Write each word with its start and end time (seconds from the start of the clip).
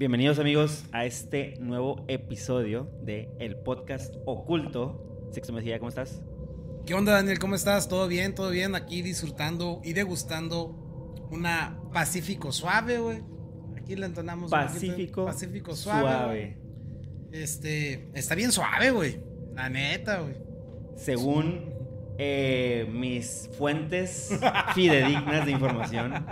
Bienvenidos 0.00 0.38
amigos 0.38 0.86
a 0.92 1.04
este 1.04 1.56
nuevo 1.60 2.06
episodio 2.08 2.90
de 3.02 3.28
el 3.38 3.56
podcast 3.56 4.14
oculto. 4.24 5.28
Sexto 5.30 5.52
Mejía, 5.52 5.78
¿cómo 5.78 5.90
estás? 5.90 6.22
¿Qué 6.86 6.94
onda 6.94 7.12
Daniel? 7.12 7.38
¿Cómo 7.38 7.54
estás? 7.54 7.86
¿Todo 7.86 8.08
bien? 8.08 8.34
¿Todo 8.34 8.48
bien? 8.48 8.74
Aquí 8.74 9.02
disfrutando 9.02 9.82
y 9.84 9.92
degustando 9.92 11.26
una 11.30 11.78
Pacífico 11.92 12.50
suave, 12.50 12.98
güey. 12.98 13.22
Aquí 13.76 13.94
la 13.94 14.06
entonamos. 14.06 14.50
Pacífico, 14.50 15.26
Pacífico 15.26 15.76
suave. 15.76 16.00
suave. 16.00 16.58
Este, 17.30 18.08
está 18.14 18.34
bien 18.34 18.52
suave, 18.52 18.92
güey. 18.92 19.20
La 19.54 19.68
neta, 19.68 20.20
güey. 20.20 20.36
Según 20.96 21.74
eh, 22.16 22.86
mis 22.90 23.50
fuentes 23.58 24.30
fidedignas 24.74 25.44
de 25.44 25.52
información, 25.52 26.24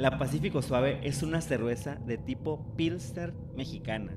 la 0.00 0.16
Pacífico 0.18 0.62
Suave 0.62 0.98
es 1.02 1.22
una 1.22 1.42
cerveza 1.42 1.96
de 2.06 2.16
tipo 2.16 2.74
Pilster 2.74 3.34
mexicana 3.54 4.16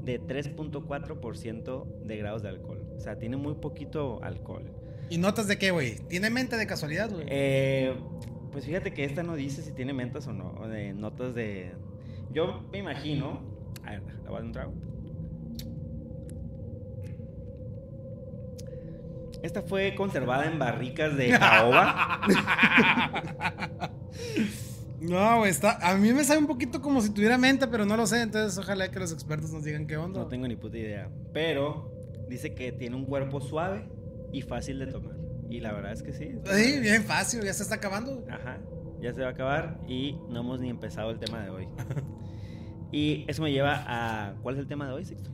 de 0.00 0.20
3.4% 0.22 1.86
de 2.04 2.16
grados 2.16 2.42
de 2.42 2.50
alcohol. 2.50 2.86
O 2.96 3.00
sea, 3.00 3.18
tiene 3.18 3.36
muy 3.36 3.54
poquito 3.54 4.22
alcohol. 4.22 4.70
¿Y 5.10 5.18
notas 5.18 5.48
de 5.48 5.58
qué, 5.58 5.72
güey? 5.72 5.96
¿Tiene 6.08 6.30
menta 6.30 6.56
de 6.56 6.68
casualidad, 6.68 7.10
güey? 7.10 7.26
Eh, 7.28 7.96
pues 8.52 8.64
fíjate 8.64 8.94
que 8.94 9.04
esta 9.04 9.24
no 9.24 9.34
dice 9.34 9.62
si 9.62 9.72
tiene 9.72 9.92
mentas 9.92 10.28
o 10.28 10.32
no. 10.32 10.68
De 10.68 10.94
notas 10.94 11.34
de. 11.34 11.72
Yo 12.32 12.64
me 12.70 12.78
imagino. 12.78 13.42
A 13.84 13.90
ver, 13.90 14.02
la 14.22 14.30
voy 14.30 14.34
a 14.34 14.34
dar 14.34 14.44
un 14.44 14.52
trago. 14.52 14.72
Esta 19.42 19.62
fue 19.62 19.96
conservada 19.96 20.46
en 20.46 20.60
barricas 20.60 21.16
de 21.16 21.30
caoba. 21.30 22.20
no, 25.00 25.46
está. 25.46 25.78
A 25.88 25.96
mí 25.96 26.12
me 26.12 26.24
sabe 26.24 26.40
un 26.40 26.46
poquito 26.46 26.80
como 26.80 27.00
si 27.00 27.10
tuviera 27.10 27.38
menta, 27.38 27.70
pero 27.70 27.84
no 27.84 27.96
lo 27.96 28.06
sé. 28.06 28.22
Entonces, 28.22 28.58
ojalá 28.58 28.90
que 28.90 28.98
los 28.98 29.12
expertos 29.12 29.52
nos 29.52 29.64
digan 29.64 29.86
qué 29.86 29.96
onda. 29.96 30.20
No 30.20 30.26
tengo 30.28 30.48
ni 30.48 30.56
puta 30.56 30.78
idea. 30.78 31.08
Pero 31.32 31.92
dice 32.28 32.54
que 32.54 32.72
tiene 32.72 32.96
un 32.96 33.04
cuerpo 33.04 33.40
suave 33.40 33.88
y 34.32 34.42
fácil 34.42 34.78
de 34.78 34.86
tomar. 34.86 35.16
Y 35.48 35.60
la 35.60 35.72
verdad 35.72 35.92
es 35.92 36.02
que 36.02 36.12
sí. 36.12 36.34
Sí, 36.44 36.80
bien 36.80 37.04
fácil, 37.04 37.42
ya 37.42 37.52
se 37.54 37.62
está 37.62 37.76
acabando. 37.76 38.24
Ajá, 38.30 38.58
ya 39.00 39.12
se 39.14 39.22
va 39.22 39.28
a 39.28 39.30
acabar 39.30 39.80
y 39.88 40.18
no 40.28 40.40
hemos 40.40 40.60
ni 40.60 40.68
empezado 40.68 41.10
el 41.10 41.18
tema 41.18 41.42
de 41.42 41.50
hoy. 41.50 41.68
y 42.92 43.24
eso 43.28 43.42
me 43.42 43.52
lleva 43.52 43.84
a. 43.86 44.34
¿Cuál 44.42 44.56
es 44.56 44.60
el 44.60 44.68
tema 44.68 44.86
de 44.86 44.92
hoy, 44.92 45.04
Sixto? 45.04 45.30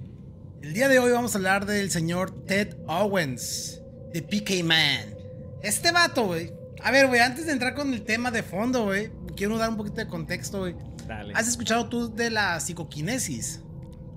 El 0.63 0.73
día 0.73 0.89
de 0.89 0.99
hoy 0.99 1.13
vamos 1.13 1.35
a 1.35 1.39
hablar 1.39 1.67
del 1.67 1.91
señor 1.91 2.45
Ted 2.47 2.77
Owens 2.87 3.83
de 4.13 4.23
PK 4.23 4.65
Man. 4.65 5.15
Este 5.63 5.93
vato, 5.93 6.27
güey. 6.27 6.53
A 6.83 6.91
ver, 6.91 7.07
güey, 7.07 7.21
antes 7.21 7.47
de 7.47 7.53
entrar 7.53 7.75
con 7.75 7.93
el 7.93 8.03
tema 8.03 8.31
de 8.31 8.43
fondo, 8.43 8.85
güey, 8.85 9.11
quiero 9.37 9.59
dar 9.59 9.71
un 9.71 9.77
poquito 9.77 9.97
de 9.97 10.07
contexto, 10.07 10.61
güey. 10.61 10.75
Dale. 11.07 11.33
¿Has 11.35 11.49
escuchado 11.49 11.89
tú 11.89 12.15
de 12.15 12.31
la 12.31 12.59
psicoquinesis? 12.61 13.63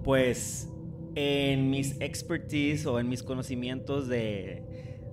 Pues 0.03 0.69
en 1.15 1.69
mis 1.69 1.99
expertise 1.99 2.85
o 2.85 2.99
en 2.99 3.09
mis 3.09 3.23
conocimientos 3.23 4.07
de, 4.07 4.63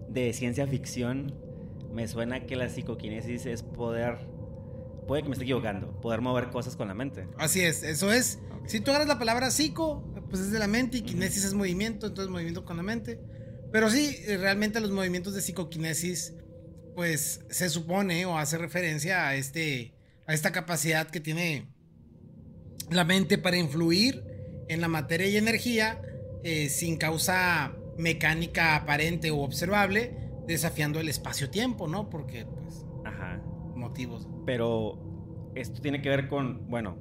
de 0.08 0.32
ciencia 0.32 0.66
ficción, 0.66 1.34
me 1.92 2.06
suena 2.08 2.46
que 2.46 2.56
la 2.56 2.68
psicoquinesis 2.68 3.46
es 3.46 3.62
poder 3.62 4.18
puede 5.06 5.22
que 5.22 5.28
me 5.28 5.34
esté 5.34 5.44
equivocando, 5.44 6.00
poder 6.00 6.20
mover 6.20 6.50
cosas 6.50 6.76
con 6.76 6.88
la 6.88 6.94
mente. 6.94 7.28
Así 7.38 7.60
es, 7.60 7.82
eso 7.82 8.12
es. 8.12 8.38
Si 8.66 8.80
tú 8.80 8.90
agarras 8.90 9.08
la 9.08 9.18
palabra 9.18 9.50
psico, 9.50 10.02
pues 10.30 10.40
es 10.40 10.50
de 10.50 10.58
la 10.58 10.66
mente 10.66 10.98
y 10.98 11.02
kinesis 11.02 11.44
es 11.44 11.54
movimiento, 11.54 12.06
entonces 12.06 12.30
movimiento 12.30 12.64
con 12.64 12.76
la 12.76 12.82
mente. 12.82 13.20
Pero 13.70 13.90
sí, 13.90 14.16
realmente 14.26 14.80
los 14.80 14.90
movimientos 14.90 15.34
de 15.34 15.42
psicoquinesis, 15.42 16.34
pues 16.94 17.44
se 17.50 17.68
supone 17.70 18.26
o 18.26 18.38
hace 18.38 18.58
referencia 18.58 19.28
a, 19.28 19.34
este, 19.34 19.94
a 20.26 20.34
esta 20.34 20.52
capacidad 20.52 21.08
que 21.08 21.20
tiene 21.20 21.66
la 22.90 23.04
mente 23.04 23.38
para 23.38 23.56
influir 23.56 24.24
en 24.68 24.80
la 24.80 24.88
materia 24.88 25.26
y 25.28 25.36
energía 25.36 26.00
eh, 26.42 26.68
sin 26.68 26.96
causa 26.96 27.74
mecánica 27.98 28.76
aparente 28.76 29.30
o 29.30 29.38
observable, 29.38 30.30
desafiando 30.46 31.00
el 31.00 31.08
espacio-tiempo, 31.08 31.88
¿no? 31.88 32.10
Porque, 32.10 32.44
pues, 32.44 32.84
Ajá. 33.04 33.40
motivos. 33.74 34.28
Pero 34.44 34.98
esto 35.54 35.80
tiene 35.80 36.02
que 36.02 36.08
ver 36.08 36.28
con, 36.28 36.68
bueno, 36.68 36.98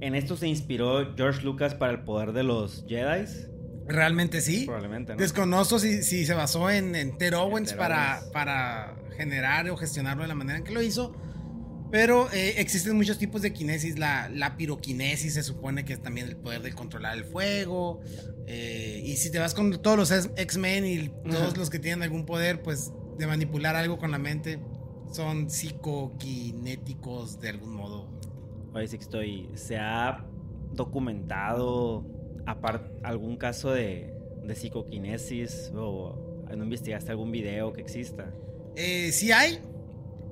en 0.00 0.14
esto 0.14 0.36
se 0.36 0.48
inspiró 0.48 1.14
George 1.16 1.42
Lucas 1.42 1.74
para 1.74 1.92
el 1.92 2.04
poder 2.04 2.32
de 2.32 2.42
los 2.42 2.84
Jedi. 2.88 3.26
Realmente 3.88 4.40
sí. 4.40 4.64
Probablemente. 4.66 5.12
¿no? 5.14 5.18
Desconozco 5.18 5.78
si, 5.78 6.02
si, 6.02 6.26
se 6.26 6.34
basó 6.34 6.70
en, 6.70 6.94
en 6.94 7.16
Ter 7.16 7.34
Owens 7.34 7.72
para, 7.72 8.20
para 8.32 8.94
generar 9.16 9.68
o 9.70 9.76
gestionarlo 9.76 10.22
de 10.22 10.28
la 10.28 10.34
manera 10.34 10.58
en 10.58 10.64
que 10.64 10.72
lo 10.72 10.82
hizo. 10.82 11.14
Pero 11.90 12.30
eh, 12.32 12.56
existen 12.58 12.96
muchos 12.96 13.18
tipos 13.18 13.40
de 13.40 13.52
kinesis. 13.52 13.98
La, 13.98 14.28
la, 14.28 14.56
piroquinesis 14.58 15.34
se 15.34 15.42
supone 15.42 15.86
que 15.86 15.94
es 15.94 16.02
también 16.02 16.28
el 16.28 16.36
poder 16.36 16.60
de 16.60 16.72
controlar 16.72 17.16
el 17.16 17.24
fuego. 17.24 18.00
Eh, 18.46 19.02
y 19.04 19.16
si 19.16 19.30
te 19.30 19.38
vas 19.38 19.54
con 19.54 19.80
todos 19.80 19.96
los 19.96 20.10
X-Men 20.10 20.84
y 20.84 21.08
todos 21.30 21.56
los 21.56 21.70
que 21.70 21.78
tienen 21.78 22.02
algún 22.02 22.26
poder, 22.26 22.60
pues 22.60 22.92
de 23.16 23.26
manipular 23.26 23.74
algo 23.74 23.98
con 23.98 24.10
la 24.10 24.18
mente, 24.18 24.60
son 25.12 25.48
psicoquinéticos 25.48 27.40
de 27.40 27.48
algún 27.48 27.72
modo. 27.72 28.10
Oye, 28.74 28.86
sí 28.86 28.96
estoy. 28.96 29.48
Se 29.54 29.78
ha 29.78 30.26
documentado 30.72 32.17
aparte, 32.48 32.90
algún 33.02 33.36
caso 33.36 33.70
de, 33.70 34.14
de 34.42 34.54
psicoquinesis 34.54 35.70
o 35.74 36.46
no 36.56 36.64
investigaste 36.64 37.10
algún 37.10 37.30
video 37.30 37.72
que 37.72 37.82
exista? 37.82 38.32
Eh, 38.74 39.12
sí 39.12 39.32
hay, 39.32 39.60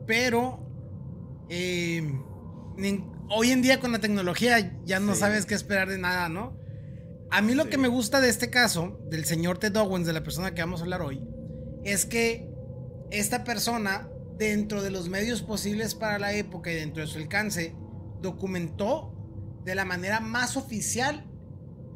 pero 0.07 0.59
eh, 1.51 2.03
hoy 3.29 3.51
en 3.51 3.61
día 3.61 3.81
con 3.81 3.93
la 3.93 3.99
tecnología 3.99 4.75
ya 4.85 4.99
no 4.99 5.15
sí. 5.15 5.21
sabes 5.21 5.47
qué 5.47 5.55
esperar 5.55 5.89
de 5.89 5.99
nada, 5.99 6.29
¿no? 6.29 6.57
A 7.31 7.43
mí 7.43 7.55
lo 7.55 7.65
sí. 7.65 7.71
que 7.71 7.79
me 7.79 7.89
gusta 7.89 8.21
de 8.21 8.31
este 8.31 8.49
caso, 8.49 8.99
del 9.11 9.25
señor 9.25 9.59
Ted 9.59 9.77
Owens, 9.77 10.07
de 10.07 10.13
la 10.13 10.23
persona 10.23 10.55
que 10.55 10.63
vamos 10.63 10.81
a 10.81 10.85
hablar 10.85 11.03
hoy, 11.03 11.23
es 11.85 12.07
que 12.07 12.49
esta 13.11 13.45
persona, 13.45 14.09
dentro 14.39 14.83
de 14.83 14.91
los 14.91 15.09
medios 15.09 15.43
posibles 15.43 15.95
para 15.95 16.19
la 16.19 16.33
época 16.33 16.73
y 16.73 16.77
dentro 16.77 17.03
de 17.03 17.09
su 17.09 17.19
alcance, 17.19 17.75
documentó 18.23 19.13
de 19.65 19.75
la 19.75 19.85
manera 19.85 20.21
más 20.21 20.57
oficial 20.57 21.26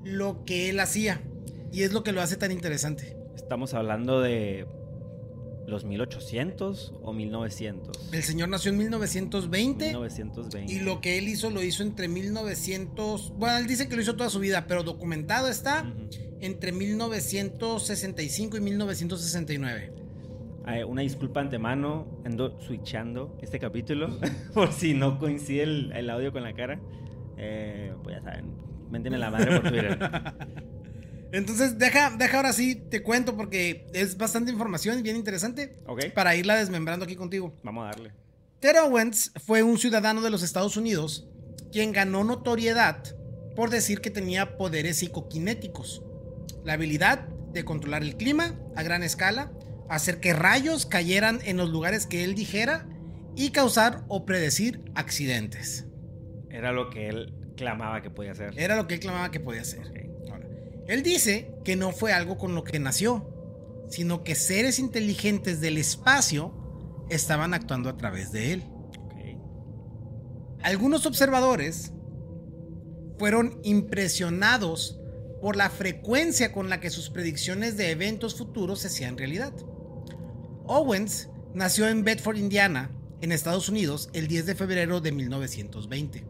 lo 0.04 0.44
que 0.44 0.68
él 0.70 0.80
hacía. 0.80 1.20
Y 1.72 1.82
es 1.82 1.92
lo 1.92 2.02
que 2.02 2.12
lo 2.12 2.20
hace 2.20 2.36
tan 2.36 2.52
interesante. 2.52 3.16
Estamos 3.36 3.74
hablando 3.74 4.20
de 4.20 4.66
los 5.66 5.84
1800 5.84 6.94
o 7.02 7.12
1900. 7.12 8.12
El 8.12 8.22
señor 8.22 8.48
nació 8.48 8.72
en 8.72 8.78
1920. 8.78 9.86
1920. 9.86 10.72
Y 10.72 10.80
lo 10.80 11.00
que 11.00 11.16
él 11.18 11.28
hizo 11.28 11.50
lo 11.50 11.62
hizo 11.62 11.82
entre 11.82 12.08
1900. 12.08 13.34
Bueno, 13.36 13.56
él 13.58 13.66
dice 13.66 13.88
que 13.88 13.96
lo 13.96 14.02
hizo 14.02 14.16
toda 14.16 14.30
su 14.30 14.40
vida, 14.40 14.66
pero 14.66 14.82
documentado 14.82 15.48
está 15.48 15.82
uh 15.82 15.86
-huh. 15.86 16.36
entre 16.40 16.72
1965 16.72 18.56
y 18.56 18.60
1969. 18.60 19.92
Eh, 20.66 20.84
una 20.84 21.02
disculpa 21.02 21.40
antemano, 21.40 22.06
ando 22.24 22.60
switchando 22.60 23.36
este 23.40 23.58
capítulo 23.58 24.18
por 24.54 24.72
si 24.72 24.92
no 24.94 25.18
coincide 25.18 25.62
el, 25.62 25.92
el 25.92 26.10
audio 26.10 26.32
con 26.32 26.42
la 26.42 26.52
cara. 26.52 26.80
Eh, 27.38 27.94
pues 28.02 28.16
ya 28.16 28.22
saben, 28.22 28.52
Ménteme 28.90 29.18
la 29.18 29.30
madre 29.30 29.60
por 29.60 29.70
Twitter. 29.70 29.98
Entonces, 31.32 31.78
deja, 31.78 32.10
deja 32.10 32.36
ahora 32.38 32.52
sí, 32.52 32.74
te 32.74 33.02
cuento 33.02 33.36
porque 33.36 33.86
es 33.92 34.16
bastante 34.16 34.50
información 34.50 34.98
y 34.98 35.02
bien 35.02 35.16
interesante. 35.16 35.76
Ok. 35.86 36.06
Para 36.14 36.34
irla 36.34 36.56
desmembrando 36.56 37.04
aquí 37.04 37.14
contigo. 37.14 37.54
Vamos 37.62 37.84
a 37.84 37.86
darle. 37.90 38.12
Ted 38.58 38.76
Owens 38.82 39.32
fue 39.46 39.62
un 39.62 39.78
ciudadano 39.78 40.22
de 40.22 40.30
los 40.30 40.42
Estados 40.42 40.76
Unidos 40.76 41.28
quien 41.72 41.92
ganó 41.92 42.24
notoriedad 42.24 43.02
por 43.54 43.70
decir 43.70 44.00
que 44.00 44.10
tenía 44.10 44.56
poderes 44.56 44.98
psicoquinéticos. 44.98 46.02
La 46.64 46.74
habilidad 46.74 47.28
de 47.52 47.64
controlar 47.64 48.02
el 48.02 48.16
clima 48.16 48.58
a 48.76 48.82
gran 48.82 49.02
escala, 49.02 49.52
hacer 49.88 50.20
que 50.20 50.32
rayos 50.32 50.86
cayeran 50.86 51.40
en 51.44 51.56
los 51.56 51.70
lugares 51.70 52.06
que 52.06 52.24
él 52.24 52.34
dijera 52.34 52.86
y 53.36 53.50
causar 53.50 54.04
o 54.08 54.24
predecir 54.26 54.82
accidentes. 54.94 55.86
Era 56.50 56.72
lo 56.72 56.90
que 56.90 57.08
él 57.08 57.34
clamaba 57.60 58.00
que 58.00 58.10
podía 58.10 58.32
hacer. 58.32 58.58
Era 58.58 58.74
lo 58.74 58.86
que 58.86 58.94
él 58.94 59.00
clamaba 59.00 59.30
que 59.30 59.38
podía 59.38 59.60
hacer. 59.60 59.86
Okay. 59.86 60.10
Ahora, 60.30 60.48
él 60.88 61.02
dice 61.02 61.54
que 61.62 61.76
no 61.76 61.92
fue 61.92 62.12
algo 62.12 62.38
con 62.38 62.54
lo 62.54 62.64
que 62.64 62.78
nació, 62.78 63.86
sino 63.90 64.24
que 64.24 64.34
seres 64.34 64.78
inteligentes 64.78 65.60
del 65.60 65.76
espacio 65.76 66.54
estaban 67.10 67.52
actuando 67.52 67.90
a 67.90 67.98
través 67.98 68.32
de 68.32 68.54
él. 68.54 68.64
Okay. 69.04 69.38
Algunos 70.62 71.04
observadores 71.04 71.92
fueron 73.18 73.60
impresionados 73.62 74.98
por 75.42 75.56
la 75.56 75.68
frecuencia 75.68 76.52
con 76.52 76.70
la 76.70 76.80
que 76.80 76.88
sus 76.88 77.10
predicciones 77.10 77.76
de 77.76 77.90
eventos 77.90 78.36
futuros 78.36 78.80
se 78.80 78.86
hacían 78.88 79.18
realidad. 79.18 79.52
Owens 80.64 81.28
nació 81.52 81.88
en 81.88 82.04
Bedford, 82.04 82.38
Indiana, 82.38 82.90
en 83.20 83.32
Estados 83.32 83.68
Unidos, 83.68 84.08
el 84.14 84.28
10 84.28 84.46
de 84.46 84.54
febrero 84.54 85.00
de 85.02 85.12
1920. 85.12 86.29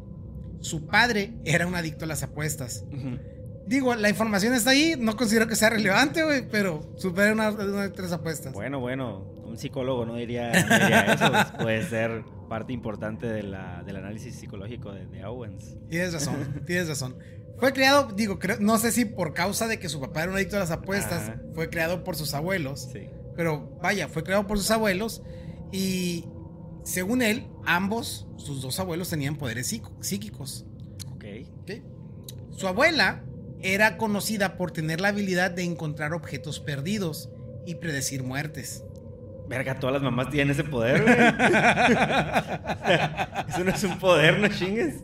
Su 0.61 0.87
padre 0.87 1.33
era 1.45 1.67
un 1.67 1.75
adicto 1.75 2.05
a 2.05 2.09
las 2.09 2.23
apuestas. 2.23 2.85
Uh 2.91 2.95
-huh. 2.97 3.21
Digo, 3.67 3.95
la 3.95 4.09
información 4.09 4.53
está 4.55 4.71
ahí, 4.71 4.95
no 4.99 5.17
considero 5.17 5.47
que 5.47 5.55
sea 5.57 5.71
relevante, 5.71 6.25
güey, 6.25 6.49
pero 6.49 6.93
su 6.97 7.15
padre 7.15 7.33
era 7.33 7.35
una, 7.35 7.51
una 7.51 7.83
de 7.83 7.91
tres 7.91 8.11
apuestas. 8.12 8.53
Bueno, 8.53 8.81
bueno, 8.81 9.21
un 9.45 9.57
psicólogo 9.59 10.05
no 10.07 10.17
diría, 10.17 10.51
no 10.53 10.79
diría 10.79 11.12
eso, 11.15 11.33
puede 11.62 11.89
ser 11.89 12.25
parte 12.49 12.73
importante 12.73 13.27
de 13.29 13.45
la, 13.45 13.83
del 13.85 13.97
análisis 13.97 14.35
psicológico 14.35 14.93
de, 14.93 15.07
de 15.07 15.25
Owens. 15.25 15.77
Tienes 15.89 16.12
razón, 16.12 16.62
tienes 16.67 16.89
razón. 16.89 17.17
Fue 17.61 17.73
creado, 17.73 18.11
digo, 18.17 18.39
creo- 18.41 18.59
no 18.59 18.77
sé 18.79 18.91
si 18.91 19.05
por 19.05 19.35
causa 19.35 19.69
de 19.69 19.79
que 19.79 19.89
su 19.89 20.01
papá 20.01 20.23
era 20.23 20.31
un 20.33 20.37
adicto 20.37 20.57
a 20.57 20.61
las 20.61 20.71
apuestas, 20.73 21.29
Ajá. 21.29 21.41
fue 21.55 21.69
creado 21.71 22.03
por 22.03 22.17
sus 22.17 22.35
abuelos. 22.35 22.89
Sí. 22.93 23.09
Pero 23.37 23.79
vaya, 23.81 24.09
fue 24.09 24.25
creado 24.25 24.47
por 24.49 24.59
sus 24.59 24.71
abuelos 24.73 25.23
y 25.71 26.25
según 26.85 27.23
él, 27.23 27.47
ambos, 27.67 28.27
sus 28.37 28.62
dos 28.62 28.79
abuelos 28.81 29.11
tenían 29.11 29.37
poderes 29.37 29.67
psíquico- 29.69 29.97
psíquicos. 30.03 30.65
Ok. 31.15 31.25
¿ok? 31.62 31.71
Su 32.56 32.67
abuela 32.69 33.23
era 33.62 33.97
conocida 33.99 34.56
por 34.56 34.71
tener 34.71 35.00
la 35.00 35.09
habilidad 35.09 35.50
de 35.50 35.65
encontrar 35.65 36.12
objetos 36.15 36.61
perdidos 36.61 37.29
y 37.67 37.75
predecir 37.77 38.23
muertes. 38.23 38.85
Verga, 39.49 39.79
todas 39.81 39.94
las 39.94 40.03
mamás 40.03 40.31
tienen 40.31 40.53
ese 40.53 40.62
poder, 40.65 41.03
güey. 41.03 41.15
Eso 43.49 43.65
no 43.65 43.71
es 43.71 43.85
un 43.85 43.99
poder, 43.99 44.38
no 44.38 44.49
chingues. 44.49 44.97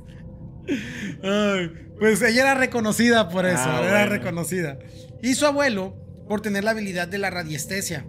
Ay, 1.23 1.71
pues 1.99 2.21
ella 2.23 2.43
era 2.43 2.55
reconocida 2.55 3.29
por 3.29 3.47
eso, 3.47 3.63
Ah, 3.67 3.81
era 3.83 3.91
bueno. 4.01 4.11
reconocida. 4.11 4.79
Y 5.23 5.35
su 5.35 5.47
abuelo 5.47 5.97
por 6.29 6.41
tener 6.43 6.65
la 6.65 6.73
habilidad 6.73 7.09
de 7.09 7.19
la 7.19 7.31
radiestesia. 7.31 8.07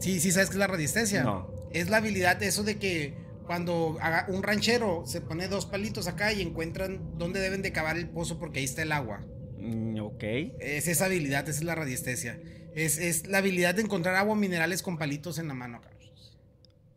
Sí, 0.00 0.20
sí, 0.20 0.30
¿sabes 0.32 0.48
qué 0.48 0.54
es 0.54 0.58
la 0.58 0.66
radiestesia? 0.66 1.22
No. 1.24 1.53
Es 1.74 1.90
la 1.90 1.98
habilidad 1.98 2.36
de 2.36 2.46
eso 2.46 2.62
de 2.62 2.78
que 2.78 3.14
cuando 3.46 3.98
un 4.28 4.42
ranchero 4.42 5.02
se 5.06 5.20
pone 5.20 5.48
dos 5.48 5.66
palitos 5.66 6.08
acá 6.08 6.32
y 6.32 6.40
encuentran 6.40 7.18
dónde 7.18 7.40
deben 7.40 7.60
de 7.60 7.72
cavar 7.72 7.98
el 7.98 8.08
pozo 8.08 8.38
porque 8.38 8.60
ahí 8.60 8.64
está 8.64 8.80
el 8.82 8.92
agua. 8.92 9.20
Mm, 9.58 9.98
ok. 10.00 10.22
Es 10.60 10.88
esa 10.88 11.06
habilidad, 11.06 11.46
esa 11.48 11.58
es 11.58 11.64
la 11.64 11.74
radiestesia. 11.74 12.38
Es, 12.74 12.96
es 12.98 13.26
la 13.26 13.38
habilidad 13.38 13.74
de 13.74 13.82
encontrar 13.82 14.14
agua 14.16 14.34
minerales 14.34 14.82
con 14.82 14.96
palitos 14.98 15.38
en 15.38 15.48
la 15.48 15.54
mano 15.54 15.76
acá. 15.78 15.90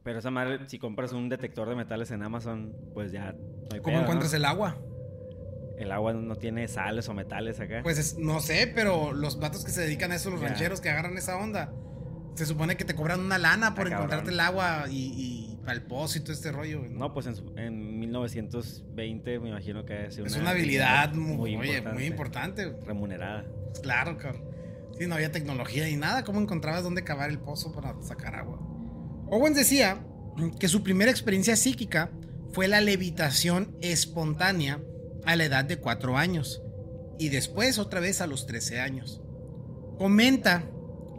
Pero 0.03 0.19
esa 0.19 0.31
madre, 0.31 0.59
si 0.69 0.79
compras 0.79 1.11
un 1.11 1.27
detector 1.27 1.67
de 1.67 1.75
metales 1.75 2.11
en 2.11 2.23
Amazon, 2.23 2.73
pues 2.93 3.11
ya 3.11 3.33
no 3.33 3.67
hay 3.73 3.81
¿Cómo 3.81 3.95
pedo, 3.95 4.01
encuentras 4.03 4.31
¿no? 4.31 4.37
el 4.37 4.45
agua? 4.45 4.77
El 5.77 5.91
agua 5.91 6.13
no 6.13 6.35
tiene 6.37 6.67
sales 6.69 7.09
o 7.09 7.13
metales 7.13 7.59
acá. 7.59 7.81
Pues 7.83 7.97
es- 7.97 8.17
no 8.17 8.39
sé, 8.39 8.71
pero 8.73 9.11
los 9.11 9.37
vatos 9.39 9.65
que 9.65 9.71
se 9.71 9.81
dedican 9.81 10.13
a 10.13 10.15
eso, 10.15 10.29
los 10.29 10.39
Ya. 10.39 10.47
rancheros 10.47 10.79
que 10.79 10.89
agarran 10.89 11.17
esa 11.17 11.35
onda, 11.35 11.73
se 12.37 12.45
supone 12.45 12.77
que 12.77 12.85
te 12.85 12.95
cobran 12.95 13.19
una 13.19 13.37
lana 13.37 13.73
por 13.75 13.87
Ah, 13.87 13.89
cabrón. 13.89 14.05
encontrarte 14.05 14.31
el 14.31 14.39
agua 14.39 14.85
y, 14.89 15.11
y 15.15 15.57
para 15.63 15.73
el 15.73 15.81
pozo 15.83 16.17
y 16.17 16.21
todo 16.21 16.33
este 16.33 16.51
rollo. 16.51 16.81
¿no? 16.81 16.99
No, 17.07 17.13
pues 17.13 17.25
en, 17.27 17.35
en 17.59 17.99
1920 17.99 19.39
me 19.39 19.49
imagino 19.49 19.85
que 19.85 20.05
es 20.05 20.17
es 20.17 20.35
una 20.37 20.51
habilidad 20.51 21.13
muy, 21.13 21.55
importante. 22.05 22.73
Remunerada. 22.85 23.45
Claro, 23.81 24.17
cabrón. 24.17 24.43
Sí, 24.97 25.05
no 25.07 25.15
había 25.15 25.31
tecnología 25.31 25.85
ni 25.85 25.95
nada. 25.95 26.23
¿Cómo 26.23 26.39
encontrabas 26.39 26.83
dónde 26.83 27.03
cavar 27.03 27.29
el 27.29 27.39
pozo 27.39 27.71
para 27.71 27.95
sacar 28.01 28.35
agua? 28.35 28.59
Owens 29.29 29.55
decía 29.57 30.03
que 30.59 30.67
su 30.67 30.83
primera 30.83 31.11
experiencia 31.11 31.55
psíquica 31.55 32.11
fue 32.53 32.67
la 32.67 32.81
levitación 32.81 33.75
espontánea 33.81 34.79
a 35.25 35.35
la 35.35 35.45
edad 35.45 35.65
de 35.65 35.77
4 35.77 36.17
años 36.17 36.61
y 37.19 37.29
después 37.29 37.77
otra 37.79 37.99
vez 37.99 38.21
a 38.21 38.27
los 38.27 38.47
13 38.47 38.79
años. 38.79 39.21
Comenta 39.97 40.63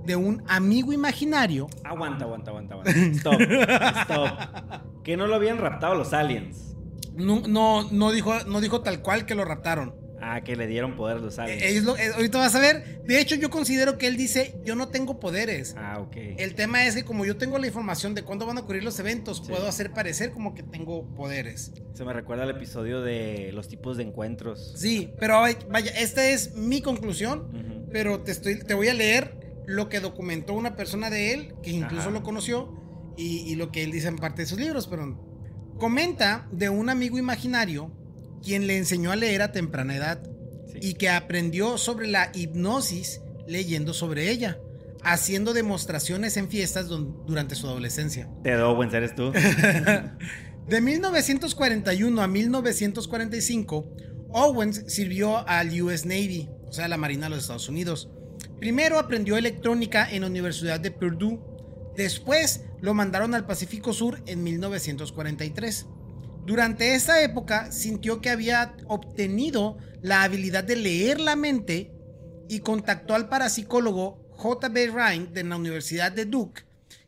de 0.09 0.17
un 0.17 0.43
amigo 0.49 0.93
imaginario. 0.93 1.69
Aguanta, 1.85 2.25
aguanta, 2.25 2.51
aguanta, 2.51 2.75
aguanta. 2.75 2.91
Stop. 2.91 3.41
Stop. 4.03 5.03
Que 5.05 5.17
no 5.17 5.27
lo 5.29 5.37
habían 5.37 5.59
raptado 5.59 5.95
los 5.95 6.13
aliens. 6.13 6.75
No, 7.15 7.43
no, 7.47 7.89
no 7.93 8.11
dijo, 8.11 8.35
no 8.47 8.61
dijo 8.61 8.81
tal 8.81 9.03
cual 9.03 9.27
que 9.27 9.35
lo 9.37 9.45
raptaron. 9.45 9.95
Ah, 10.21 10.41
que 10.41 10.57
le 10.57 10.67
dieron 10.67 10.97
poder 10.97 11.19
a 11.19 11.21
los 11.21 11.39
aliens. 11.39 11.63
Eh, 11.63 11.81
lo- 11.81 11.97
eh, 11.97 12.11
ahorita 12.13 12.39
vas 12.39 12.53
a 12.57 12.59
ver. 12.59 13.03
De 13.05 13.21
hecho, 13.21 13.37
yo 13.37 13.51
considero 13.51 13.99
que 13.99 14.09
él 14.09 14.17
dice: 14.17 14.61
Yo 14.65 14.75
no 14.75 14.89
tengo 14.89 15.21
poderes. 15.21 15.77
Ah, 15.79 16.01
ok. 16.01 16.17
El 16.39 16.55
tema 16.57 16.85
es 16.87 16.97
que 16.97 17.05
como 17.05 17.25
yo 17.25 17.37
tengo 17.37 17.57
la 17.59 17.69
información 17.69 18.17
de 18.17 18.23
cuándo 18.25 18.45
van 18.45 18.59
a 18.59 18.63
ocurrir 18.63 18.83
los 18.83 18.99
eventos, 18.99 19.37
Sí. 19.39 19.45
puedo 19.53 19.69
hacer 19.69 19.93
parecer 19.93 20.33
como 20.33 20.55
que 20.55 20.65
tengo 20.65 21.07
poderes. 21.15 21.73
Se 21.95 22.05
me 22.05 22.13
recuerda 22.13 22.43
al 22.43 22.51
episodio 22.51 23.01
de 23.01 23.53
los 23.53 23.69
tipos 23.69 23.97
de 23.97 24.03
encuentros. 24.05 24.75
Sí, 24.77 25.13
pero 25.21 25.39
ay, 25.45 25.57
vaya, 25.71 25.93
esta 25.93 26.27
es 26.29 26.55
mi 26.57 26.81
conclusión, 26.83 27.87
pero 27.93 28.21
te, 28.21 28.33
estoy, 28.33 28.59
te 28.59 28.75
voy 28.75 28.89
a 28.89 28.95
leer 28.95 29.48
lo 29.69 29.89
que 29.91 30.01
documentó 30.01 30.55
una 30.55 30.75
persona 30.77 31.11
de 31.11 31.35
él, 31.35 31.55
que 31.63 31.71
incluso 31.71 32.05
Ajá. 32.09 32.11
lo 32.11 32.23
conoció, 32.23 32.75
y, 33.17 33.41
y 33.41 33.55
lo 33.55 33.71
que 33.71 33.83
él 33.85 33.93
dice 33.93 34.09
en 34.09 34.17
parte 34.17 34.43
de 34.43 34.47
sus 34.47 34.59
libros, 34.59 34.87
pero 34.87 35.21
comenta 35.79 36.49
de 36.53 36.69
un 36.71 36.89
amigo 36.89 37.19
imaginario 37.19 37.93
quien 38.43 38.67
le 38.67 38.79
enseñó 38.79 39.13
a 39.13 39.17
leer 39.17 39.43
a 39.43 39.53
temprana 39.53 39.95
edad 39.97 40.23
Sí. 40.73 40.79
y 40.83 40.95
que 40.95 41.09
aprendió 41.09 41.79
sobre 41.79 42.07
la 42.09 42.31
hipnosis 42.35 43.21
leyendo 43.47 43.93
sobre 43.95 44.31
ella, 44.31 44.59
haciendo 45.03 45.53
demostraciones 45.55 46.37
en 46.37 46.49
fiestas 46.49 46.89
durante 46.89 47.55
su 47.55 47.67
adolescencia. 47.67 48.29
Te 48.43 48.55
Owens, 48.57 48.93
eres 48.95 49.15
tú. 49.15 49.33
De 50.69 50.81
1941 50.83 52.21
a 52.23 52.29
1945, 52.29 53.91
Owens 54.31 54.85
sirvió 54.89 55.47
al 55.49 55.81
US 55.81 56.05
Navy, 56.05 56.51
o 56.67 56.73
sea, 56.73 56.89
la 56.89 56.99
Marina 56.99 57.27
de 57.27 57.31
los 57.31 57.41
Estados 57.41 57.69
Unidos. 57.69 58.11
Primero 58.59 58.99
aprendió 58.99 59.37
electrónica 59.37 60.11
en 60.11 60.23
la 60.23 60.27
Universidad 60.27 60.81
de 60.81 60.91
Purdue. 60.91 61.39
Después 61.97 62.65
lo 62.81 62.95
mandaron 62.95 63.35
al 63.35 63.47
Pacífico 63.47 63.93
Sur 63.93 64.23
en 64.27 64.43
1943. 64.43 65.87
Durante 66.45 66.95
esa 66.95 67.23
época 67.23 67.71
sintió 67.71 68.21
que 68.21 68.31
había 68.31 68.75
obtenido 68.87 69.77
la 70.01 70.23
habilidad 70.23 70.65
de 70.65 70.77
leer 70.77 71.21
la 71.21 71.37
mente 71.37 71.93
y 72.49 72.61
contactó 72.61 73.15
al 73.15 73.29
parapsicólogo 73.29 74.27
J.B. 74.31 74.87
Ryan 74.89 75.33
de 75.33 75.45
la 75.45 75.57
Universidad 75.57 76.11
de 76.11 76.25
Duke, 76.25 76.63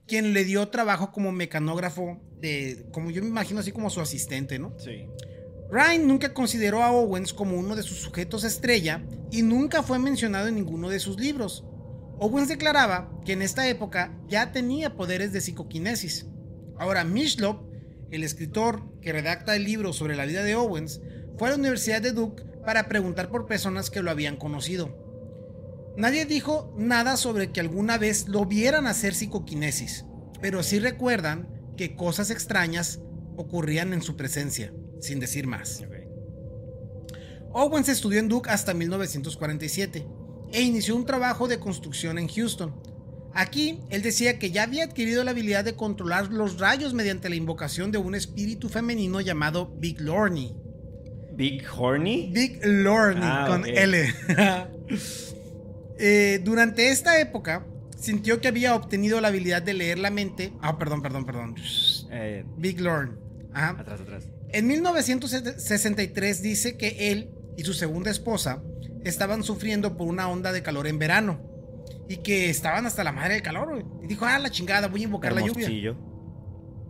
quien 0.06 0.34
le 0.34 0.44
dio 0.44 0.68
trabajo 0.68 1.10
como 1.12 1.32
mecanógrafo 1.32 2.20
de, 2.40 2.86
como 2.92 3.10
yo 3.10 3.22
me 3.22 3.28
imagino 3.28 3.60
así 3.60 3.72
como 3.72 3.90
su 3.90 4.00
asistente, 4.00 4.58
¿no? 4.58 4.74
Sí. 4.78 5.06
Ryan 5.70 6.08
nunca 6.08 6.34
consideró 6.34 6.82
a 6.82 6.90
Owens 6.90 7.32
como 7.32 7.56
uno 7.56 7.76
de 7.76 7.82
sus 7.82 7.98
sujetos 7.98 8.42
estrella 8.42 9.04
y 9.30 9.42
nunca 9.42 9.82
fue 9.82 9.98
mencionado 9.98 10.48
en 10.48 10.56
ninguno 10.56 10.88
de 10.88 10.98
sus 10.98 11.20
libros. 11.20 11.64
Owens 12.18 12.48
declaraba 12.48 13.10
que 13.24 13.32
en 13.32 13.42
esta 13.42 13.68
época 13.68 14.12
ya 14.28 14.50
tenía 14.52 14.96
poderes 14.96 15.32
de 15.32 15.40
psicoquinesis. 15.40 16.26
Ahora, 16.76 17.04
Mishlop, 17.04 17.62
el 18.10 18.24
escritor 18.24 18.82
que 19.00 19.12
redacta 19.12 19.54
el 19.54 19.64
libro 19.64 19.92
sobre 19.92 20.16
la 20.16 20.26
vida 20.26 20.42
de 20.42 20.56
Owens, 20.56 21.00
fue 21.38 21.48
a 21.48 21.50
la 21.52 21.58
Universidad 21.58 22.02
de 22.02 22.12
Duke 22.12 22.42
para 22.64 22.88
preguntar 22.88 23.30
por 23.30 23.46
personas 23.46 23.90
que 23.90 24.02
lo 24.02 24.10
habían 24.10 24.36
conocido. 24.36 24.98
Nadie 25.96 26.26
dijo 26.26 26.74
nada 26.76 27.16
sobre 27.16 27.52
que 27.52 27.60
alguna 27.60 27.96
vez 27.96 28.28
lo 28.28 28.44
vieran 28.44 28.86
hacer 28.86 29.14
psicoquinesis, 29.14 30.04
pero 30.40 30.62
sí 30.62 30.78
recuerdan 30.78 31.48
que 31.76 31.94
cosas 31.96 32.30
extrañas 32.30 33.00
ocurrían 33.42 33.92
en 33.92 34.02
su 34.02 34.16
presencia, 34.16 34.72
sin 35.00 35.20
decir 35.20 35.46
más. 35.46 35.82
Ok. 35.86 35.94
Owens 37.52 37.88
estudió 37.88 38.20
en 38.20 38.28
Duke 38.28 38.50
hasta 38.50 38.74
1947 38.74 40.06
e 40.52 40.62
inició 40.62 40.94
un 40.96 41.04
trabajo 41.06 41.48
de 41.48 41.58
construcción 41.58 42.18
en 42.18 42.28
Houston. 42.28 42.74
Aquí, 43.32 43.80
él 43.90 44.02
decía 44.02 44.38
que 44.38 44.50
ya 44.50 44.64
había 44.64 44.84
adquirido 44.84 45.22
la 45.22 45.30
habilidad 45.30 45.64
de 45.64 45.74
controlar 45.76 46.32
los 46.32 46.58
rayos 46.58 46.94
mediante 46.94 47.28
la 47.28 47.36
invocación 47.36 47.92
de 47.92 47.98
un 47.98 48.14
espíritu 48.14 48.68
femenino 48.68 49.20
llamado 49.20 49.72
Big 49.78 50.00
Lorny. 50.00 50.56
Big 51.34 51.64
Horny. 51.74 52.30
Big 52.32 52.60
Lorny 52.64 53.20
Ah, 53.22 53.46
con. 53.48 53.66
L. 53.66 54.14
Eh, 56.02 56.40
durante 56.42 56.90
esta 56.90 57.20
época, 57.20 57.66
sintió 57.98 58.40
que 58.40 58.48
había 58.48 58.74
obtenido 58.74 59.20
la 59.20 59.28
habilidad 59.28 59.60
de 59.60 59.74
leer 59.74 59.98
la 59.98 60.10
mente. 60.10 60.50
Ah, 60.62 60.78
perdón, 60.78 61.02
perdón, 61.02 61.26
perdón. 61.26 61.54
Eh, 62.10 62.44
Big 62.56 62.80
Lorn. 62.80 63.18
Ajá. 63.52 63.76
atrás, 63.78 64.00
atrás. 64.00 64.28
En 64.50 64.66
1963 64.66 66.42
dice 66.42 66.76
que 66.76 67.12
él 67.12 67.30
y 67.56 67.62
su 67.64 67.74
segunda 67.74 68.10
esposa 68.10 68.62
estaban 69.04 69.42
sufriendo 69.42 69.96
por 69.96 70.06
una 70.08 70.28
onda 70.28 70.52
de 70.52 70.62
calor 70.62 70.86
en 70.86 70.98
verano 70.98 71.40
y 72.08 72.18
que 72.18 72.50
estaban 72.50 72.86
hasta 72.86 73.04
la 73.04 73.12
madre 73.12 73.34
del 73.34 73.42
calor. 73.42 73.70
güey. 73.70 73.84
Y 74.02 74.06
dijo, 74.06 74.24
ah, 74.26 74.38
la 74.38 74.50
chingada, 74.50 74.88
voy 74.88 75.02
a 75.02 75.04
invocar 75.04 75.32
la 75.32 75.46
lluvia. 75.46 75.96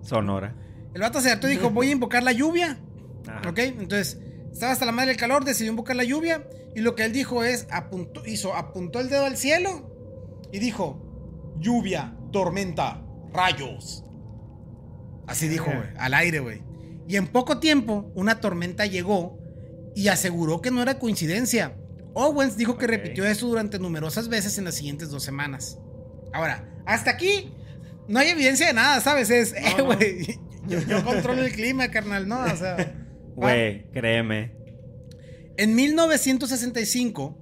Sonora. 0.03 0.55
El 0.95 1.01
vato 1.03 1.21
se 1.21 1.31
hartó 1.31 1.47
y 1.47 1.53
dijo, 1.53 1.71
voy 1.71 1.89
a 1.89 1.93
invocar 1.93 2.23
la 2.23 2.33
lluvia. 2.33 2.79
Ajá. 3.27 3.49
¿Ok? 3.49 3.59
Entonces, 3.59 4.19
estaba 4.51 4.73
hasta 4.73 4.87
la 4.87 4.93
madre 4.93 5.09
del 5.11 5.17
calor, 5.19 5.45
decidió 5.45 5.71
invocar 5.71 5.97
la 5.97 6.05
lluvia 6.05 6.47
y 6.75 6.81
lo 6.81 6.95
que 6.95 7.05
él 7.05 7.13
dijo 7.13 7.45
es, 7.45 7.67
apuntó, 7.71 8.25
hizo, 8.27 8.55
apuntó 8.55 9.01
el 9.01 9.09
dedo 9.09 9.25
al 9.27 9.37
cielo 9.37 10.49
y 10.53 10.59
dijo, 10.59 11.55
lluvia, 11.59 12.17
tormenta, 12.33 13.03
rayos. 13.33 14.05
Así 15.31 15.47
dijo, 15.47 15.67
güey, 15.67 15.89
al 15.97 16.13
aire, 16.15 16.41
güey. 16.41 16.61
Y 17.07 17.15
en 17.15 17.29
poco 17.29 17.61
tiempo, 17.61 18.11
una 18.17 18.41
tormenta 18.41 18.85
llegó 18.85 19.39
y 19.95 20.09
aseguró 20.09 20.61
que 20.61 20.73
no 20.73 20.83
era 20.83 20.99
coincidencia. 20.99 21.77
Owens 22.15 22.57
dijo 22.57 22.77
que 22.79 22.89
repitió 22.89 23.25
eso 23.25 23.47
durante 23.47 23.79
numerosas 23.79 24.29
veces 24.29 24.59
en 24.59 24.65
las 24.65 24.75
siguientes 24.75 25.11
dos 25.11 25.23
semanas. 25.23 25.79
Ahora, 26.33 26.69
hasta 26.85 27.13
aquí 27.13 27.55
no 28.09 28.19
hay 28.19 28.31
evidencia 28.31 28.67
de 28.67 28.73
nada, 28.73 29.01
¿sabes? 29.01 29.31
Es, 29.31 29.53
eh, 29.57 29.63
no. 29.79 29.85
güey, 29.85 30.41
yo, 30.67 30.81
yo 30.81 31.05
controlo 31.05 31.43
el 31.43 31.53
clima, 31.53 31.93
carnal, 31.93 32.27
¿no? 32.27 32.43
O 32.43 32.57
sea. 32.57 32.93
Güey, 33.37 33.89
créeme. 33.93 34.53
En 35.57 35.77
1965, 35.77 37.39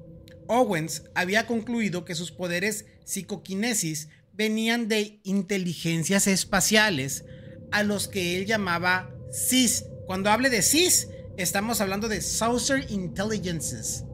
Owens 0.46 1.04
había 1.14 1.46
concluido 1.46 2.04
que 2.04 2.14
sus 2.14 2.32
poderes 2.32 2.84
psicoquinesis 3.06 4.10
venían 4.34 4.88
de 4.88 5.20
inteligencias 5.24 6.26
espaciales 6.26 7.24
a 7.70 7.82
los 7.82 8.08
que 8.08 8.38
él 8.38 8.46
llamaba 8.46 9.10
CIS. 9.30 9.86
Cuando 10.06 10.30
hable 10.30 10.50
de 10.50 10.62
CIS, 10.62 11.08
estamos 11.36 11.80
hablando 11.80 12.08
de 12.08 12.20
Saucer 12.20 12.90
Intelligences. 12.90 14.04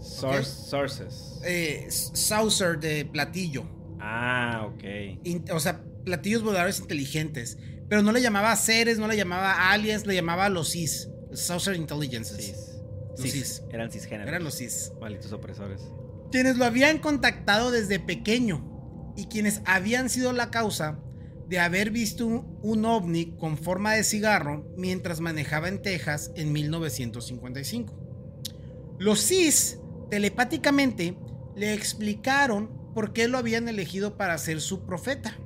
Sources. 0.00 1.40
Eh, 1.44 1.86
saucer 1.88 2.78
de 2.78 3.04
platillo. 3.04 3.64
Ah, 4.00 4.68
ok. 4.68 5.50
o 5.52 5.60
sea, 5.60 5.82
platillos 6.04 6.42
voladores 6.42 6.78
inteligentes. 6.80 7.58
Pero 7.88 8.02
no 8.02 8.12
le 8.12 8.20
llamaba 8.20 8.54
seres, 8.56 8.98
no 8.98 9.08
le 9.08 9.16
llamaba 9.16 9.70
aliens, 9.70 10.06
le 10.06 10.14
llamaba 10.14 10.48
los 10.48 10.72
CIS. 10.72 11.08
Saucer 11.32 11.76
Intelligences. 11.76 12.80
Los 13.18 13.30
CIS. 13.30 13.62
Eran 13.70 13.90
cisgéneros. 13.90 14.28
Eran 14.28 14.44
los 14.44 14.56
CIS. 14.56 14.92
Malditos 15.00 15.32
opresores. 15.32 15.80
Quienes 16.30 16.56
lo 16.56 16.64
habían 16.64 16.98
contactado 16.98 17.70
desde 17.70 17.98
pequeño 18.00 19.12
y 19.16 19.26
quienes 19.26 19.62
habían 19.64 20.10
sido 20.10 20.32
la 20.32 20.50
causa 20.50 20.98
de 21.48 21.58
haber 21.58 21.90
visto 21.90 22.26
un, 22.26 22.84
ovni 22.84 23.36
con 23.36 23.58
forma 23.58 23.94
de 23.94 24.04
cigarro 24.04 24.66
mientras 24.76 25.20
manejaba 25.20 25.68
en 25.68 25.82
Texas 25.82 26.32
en 26.36 26.52
1955. 26.52 27.94
Los 28.98 29.20
CIS 29.26 29.78
telepáticamente 30.10 31.16
le 31.56 31.74
explicaron 31.74 32.70
por 32.94 33.12
qué 33.12 33.28
lo 33.28 33.38
habían 33.38 33.68
elegido 33.68 34.16
para 34.16 34.38
ser 34.38 34.60
su 34.60 34.86
profeta. 34.86 35.38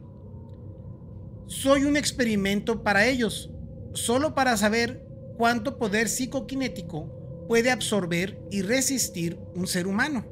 Soy 1.46 1.84
un 1.84 1.96
experimento 1.96 2.82
para 2.82 3.06
ellos, 3.06 3.50
solo 3.94 4.34
para 4.34 4.56
saber 4.56 5.04
cuánto 5.36 5.78
poder 5.78 6.08
psicoquinético 6.08 7.46
puede 7.48 7.70
absorber 7.70 8.38
y 8.50 8.62
resistir 8.62 9.38
un 9.54 9.66
ser 9.66 9.86
humano. 9.86 10.26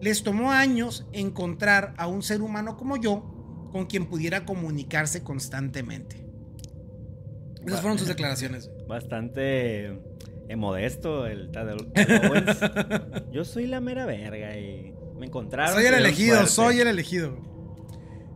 Les 0.00 0.22
tomó 0.22 0.52
años 0.52 1.06
encontrar 1.12 1.94
a 1.96 2.06
un 2.06 2.22
ser 2.22 2.42
humano 2.42 2.76
como 2.76 2.96
yo 2.96 3.29
con 3.70 3.86
quien 3.86 4.06
pudiera 4.06 4.44
comunicarse 4.44 5.22
constantemente. 5.22 6.24
Esas 7.66 7.80
fueron 7.80 7.98
sus 7.98 8.08
declaraciones. 8.08 8.70
Bastante 8.88 9.86
eh, 10.48 10.56
modesto 10.56 11.26
el 11.26 11.50
Tadel 11.50 11.90
Owens. 11.94 12.58
Yo 13.32 13.44
soy 13.44 13.66
la 13.66 13.80
mera 13.80 14.06
verga 14.06 14.58
y 14.58 14.94
me 15.18 15.26
encontraron. 15.26 15.74
Soy 15.74 15.86
el 15.86 15.94
elegido, 15.94 16.46
soy 16.46 16.80
el 16.80 16.88
elegido. 16.88 17.38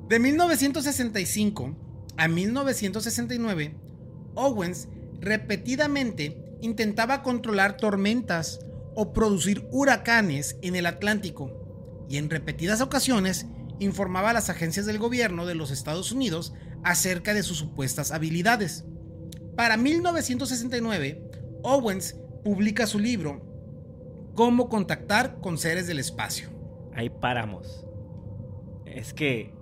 De 0.08 0.18
1965 0.18 1.74
a 2.16 2.28
1969, 2.28 3.74
Owens 4.34 4.88
repetidamente 5.20 6.56
intentaba 6.60 7.22
controlar 7.22 7.76
tormentas 7.76 8.60
o 8.94 9.12
producir 9.12 9.66
huracanes 9.70 10.56
en 10.62 10.76
el 10.76 10.86
Atlántico 10.86 12.06
y 12.08 12.18
en 12.18 12.30
repetidas 12.30 12.80
ocasiones 12.80 13.46
informaba 13.84 14.30
a 14.30 14.32
las 14.32 14.50
agencias 14.50 14.86
del 14.86 14.98
gobierno 14.98 15.46
de 15.46 15.54
los 15.54 15.70
Estados 15.70 16.12
Unidos 16.12 16.54
acerca 16.82 17.34
de 17.34 17.42
sus 17.42 17.58
supuestas 17.58 18.10
habilidades. 18.10 18.84
Para 19.56 19.76
1969, 19.76 21.30
Owens 21.62 22.16
publica 22.42 22.86
su 22.86 22.98
libro 22.98 23.42
Cómo 24.34 24.68
contactar 24.68 25.40
con 25.40 25.58
seres 25.58 25.86
del 25.86 26.00
espacio. 26.00 26.48
Ahí 26.92 27.08
paramos. 27.08 27.86
Es 28.84 29.14
que 29.14 29.54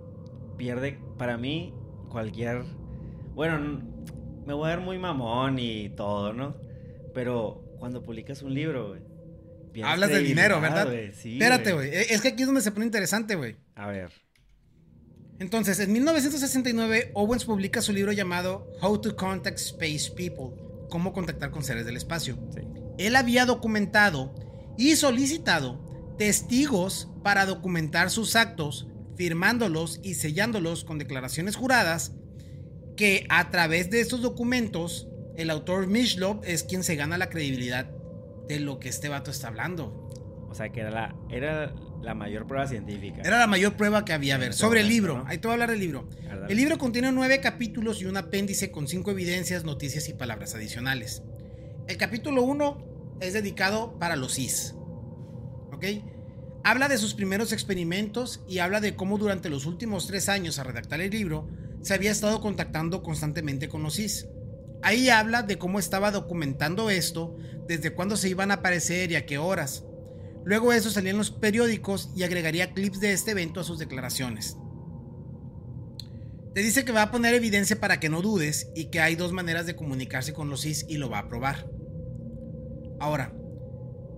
pierde 0.56 0.98
para 1.18 1.36
mí 1.36 1.74
cualquier... 2.08 2.64
Bueno, 3.34 3.82
me 4.46 4.54
voy 4.54 4.70
a 4.70 4.76
ver 4.76 4.84
muy 4.84 4.98
mamón 4.98 5.58
y 5.58 5.90
todo, 5.90 6.32
¿no? 6.32 6.56
Pero 7.12 7.62
cuando 7.78 8.02
publicas 8.02 8.42
un 8.42 8.54
libro, 8.54 8.96
Hablas 9.82 10.10
del 10.10 10.26
dinero, 10.26 10.60
¿verdad? 10.60 10.92
Espérate, 10.92 11.72
güey. 11.72 11.90
Es 11.92 12.20
que 12.20 12.28
aquí 12.28 12.42
es 12.42 12.46
donde 12.46 12.60
se 12.60 12.72
pone 12.72 12.86
interesante, 12.86 13.34
güey. 13.34 13.56
A 13.74 13.86
ver. 13.86 14.10
Entonces, 15.38 15.80
en 15.80 15.92
1969, 15.92 17.10
Owens 17.14 17.44
publica 17.44 17.80
su 17.82 17.92
libro 17.92 18.12
llamado 18.12 18.70
How 18.80 19.00
to 19.00 19.16
Contact 19.16 19.58
Space 19.58 20.12
People, 20.14 20.54
cómo 20.88 21.12
contactar 21.12 21.50
con 21.50 21.64
seres 21.64 21.84
del 21.86 21.96
espacio. 21.96 22.38
Él 22.98 23.16
había 23.16 23.44
documentado 23.46 24.34
y 24.78 24.94
solicitado 24.96 26.14
testigos 26.18 27.08
para 27.24 27.46
documentar 27.46 28.10
sus 28.10 28.36
actos, 28.36 28.86
firmándolos 29.16 30.00
y 30.02 30.14
sellándolos 30.14 30.84
con 30.84 30.98
declaraciones 30.98 31.56
juradas, 31.56 32.12
que 32.96 33.26
a 33.28 33.50
través 33.50 33.90
de 33.90 34.00
estos 34.00 34.22
documentos, 34.22 35.08
el 35.36 35.50
autor 35.50 35.86
Mishlov 35.86 36.42
es 36.44 36.62
quien 36.62 36.84
se 36.84 36.94
gana 36.94 37.18
la 37.18 37.30
credibilidad 37.30 37.90
de 38.52 38.60
lo 38.60 38.78
que 38.78 38.88
este 38.88 39.08
vato 39.08 39.30
está 39.30 39.48
hablando. 39.48 40.08
O 40.48 40.54
sea, 40.54 40.70
que 40.70 40.80
era 40.80 40.90
la, 40.90 41.14
era 41.30 41.74
la 42.02 42.14
mayor 42.14 42.46
prueba 42.46 42.66
científica. 42.66 43.22
Era 43.24 43.38
la 43.38 43.46
mayor 43.46 43.74
prueba 43.76 44.04
que 44.04 44.12
había. 44.12 44.34
A 44.34 44.38
ver, 44.38 44.52
sobre 44.52 44.80
el 44.80 44.88
libro. 44.88 45.24
Ahí 45.26 45.38
te 45.38 45.48
voy 45.48 45.52
a 45.52 45.54
hablar 45.54 45.70
del 45.70 45.80
libro. 45.80 46.08
El 46.48 46.56
libro 46.56 46.76
contiene 46.76 47.10
nueve 47.12 47.40
capítulos 47.40 48.02
y 48.02 48.06
un 48.06 48.16
apéndice 48.16 48.70
con 48.70 48.86
cinco 48.86 49.10
evidencias, 49.12 49.64
noticias 49.64 50.08
y 50.08 50.14
palabras 50.14 50.54
adicionales. 50.54 51.22
El 51.88 51.96
capítulo 51.96 52.42
uno 52.42 53.16
es 53.20 53.32
dedicado 53.32 53.98
para 53.98 54.16
los 54.16 54.34
CIS. 54.34 54.74
¿Ok? 55.72 55.84
Habla 56.64 56.88
de 56.88 56.98
sus 56.98 57.14
primeros 57.14 57.52
experimentos 57.52 58.44
y 58.46 58.58
habla 58.58 58.80
de 58.80 58.94
cómo 58.94 59.18
durante 59.18 59.48
los 59.48 59.66
últimos 59.66 60.06
tres 60.06 60.28
años 60.28 60.58
a 60.58 60.64
redactar 60.64 61.00
el 61.00 61.10
libro 61.10 61.48
se 61.80 61.94
había 61.94 62.12
estado 62.12 62.40
contactando 62.40 63.02
constantemente 63.02 63.68
con 63.68 63.82
los 63.82 63.96
CIS. 63.96 64.28
Ahí 64.82 65.08
habla 65.08 65.42
de 65.42 65.58
cómo 65.58 65.78
estaba 65.78 66.10
documentando 66.10 66.90
esto, 66.90 67.36
desde 67.68 67.94
cuándo 67.94 68.16
se 68.16 68.28
iban 68.28 68.50
a 68.50 68.54
aparecer 68.54 69.12
y 69.12 69.16
a 69.16 69.26
qué 69.26 69.38
horas. 69.38 69.84
Luego 70.44 70.72
eso 70.72 70.90
salía 70.90 71.12
en 71.12 71.18
los 71.18 71.30
periódicos 71.30 72.10
y 72.16 72.24
agregaría 72.24 72.72
clips 72.72 73.00
de 73.00 73.12
este 73.12 73.30
evento 73.30 73.60
a 73.60 73.64
sus 73.64 73.78
declaraciones. 73.78 74.56
Te 76.54 76.60
dice 76.60 76.84
que 76.84 76.92
va 76.92 77.02
a 77.02 77.10
poner 77.10 77.34
evidencia 77.34 77.80
para 77.80 78.00
que 78.00 78.08
no 78.08 78.20
dudes 78.20 78.70
y 78.74 78.86
que 78.86 79.00
hay 79.00 79.14
dos 79.14 79.32
maneras 79.32 79.66
de 79.66 79.76
comunicarse 79.76 80.34
con 80.34 80.50
los 80.50 80.62
CIS 80.62 80.84
y 80.88 80.98
lo 80.98 81.08
va 81.08 81.20
a 81.20 81.28
probar. 81.28 81.70
Ahora, 83.00 83.32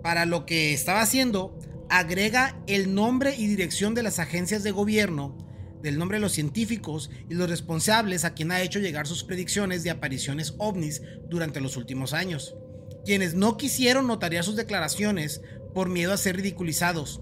para 0.03 0.27
lo 0.27 0.45
que 0.45 0.73
estaba 0.73 1.01
haciendo, 1.01 1.59
agrega 1.89 2.61
el 2.67 2.95
nombre 2.95 3.37
y 3.37 3.47
dirección 3.47 3.95
de 3.95 4.03
las 4.03 4.19
agencias 4.19 4.63
de 4.65 4.73
gobierno, 4.73 5.37
del 5.85 5.99
nombre 5.99 6.17
de 6.17 6.23
los 6.23 6.33
científicos 6.33 7.11
y 7.29 7.35
los 7.35 7.51
responsables 7.51 8.25
a 8.25 8.33
quien 8.33 8.51
ha 8.51 8.63
hecho 8.63 8.79
llegar 8.79 9.07
sus 9.07 9.23
predicciones 9.23 9.83
de 9.83 9.91
apariciones 9.91 10.55
ovnis 10.57 11.03
durante 11.29 11.61
los 11.61 11.77
últimos 11.77 12.15
años. 12.15 12.57
Quienes 13.05 13.35
no 13.35 13.59
quisieron 13.59 14.07
notariar 14.07 14.45
sus 14.45 14.57
declaraciones 14.57 15.43
por 15.75 15.91
miedo 15.91 16.15
a 16.15 16.17
ser 16.17 16.37
ridiculizados. 16.37 17.21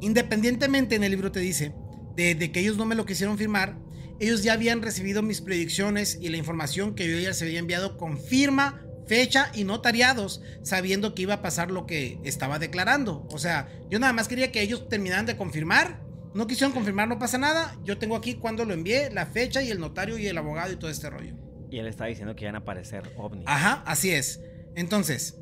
Independientemente 0.00 0.94
en 0.94 1.02
el 1.02 1.10
libro 1.10 1.32
te 1.32 1.40
dice, 1.40 1.74
de, 2.14 2.52
que 2.52 2.60
ellos 2.60 2.76
no 2.76 2.86
me 2.86 2.94
lo 2.94 3.04
quisieron 3.04 3.36
firmar, 3.36 3.80
ellos 4.20 4.44
ya 4.44 4.52
habían 4.52 4.80
recibido 4.80 5.20
mis 5.22 5.40
predicciones 5.40 6.16
y 6.20 6.28
la 6.28 6.36
información 6.36 6.94
que 6.94 7.10
yo 7.10 7.18
ya 7.18 7.34
se 7.34 7.46
había 7.46 7.58
enviado 7.58 7.98
con 7.98 8.20
firma, 8.20 8.80
fecha 9.08 9.50
y 9.54 9.64
notariados, 9.64 10.40
sabiendo 10.62 11.16
que 11.16 11.22
iba 11.22 11.34
a 11.34 11.42
pasar 11.42 11.72
lo 11.72 11.84
que 11.84 12.20
estaba 12.22 12.60
declarando. 12.60 13.26
O 13.32 13.38
sea, 13.38 13.68
yo 13.90 13.98
nada 13.98 14.12
más 14.12 14.28
quería 14.28 14.52
que 14.52 14.62
ellos 14.62 14.88
terminaran 14.88 15.26
de 15.26 15.36
confirmar. 15.36 16.03
No 16.34 16.46
quisieron 16.46 16.72
confirmar, 16.72 17.08
no 17.08 17.18
pasa 17.18 17.38
nada. 17.38 17.76
Yo 17.84 17.96
tengo 17.96 18.16
aquí 18.16 18.34
cuando 18.34 18.64
lo 18.64 18.74
envié, 18.74 19.10
la 19.10 19.26
fecha 19.26 19.62
y 19.62 19.70
el 19.70 19.78
notario 19.78 20.18
y 20.18 20.26
el 20.26 20.36
abogado 20.36 20.72
y 20.72 20.76
todo 20.76 20.90
este 20.90 21.08
rollo. 21.08 21.34
Y 21.70 21.78
él 21.78 21.86
está 21.86 22.06
diciendo 22.06 22.34
que 22.34 22.44
iban 22.44 22.56
a 22.56 22.58
aparecer 22.58 23.12
ovnis. 23.16 23.44
Ajá, 23.46 23.82
así 23.86 24.10
es. 24.10 24.40
Entonces, 24.74 25.38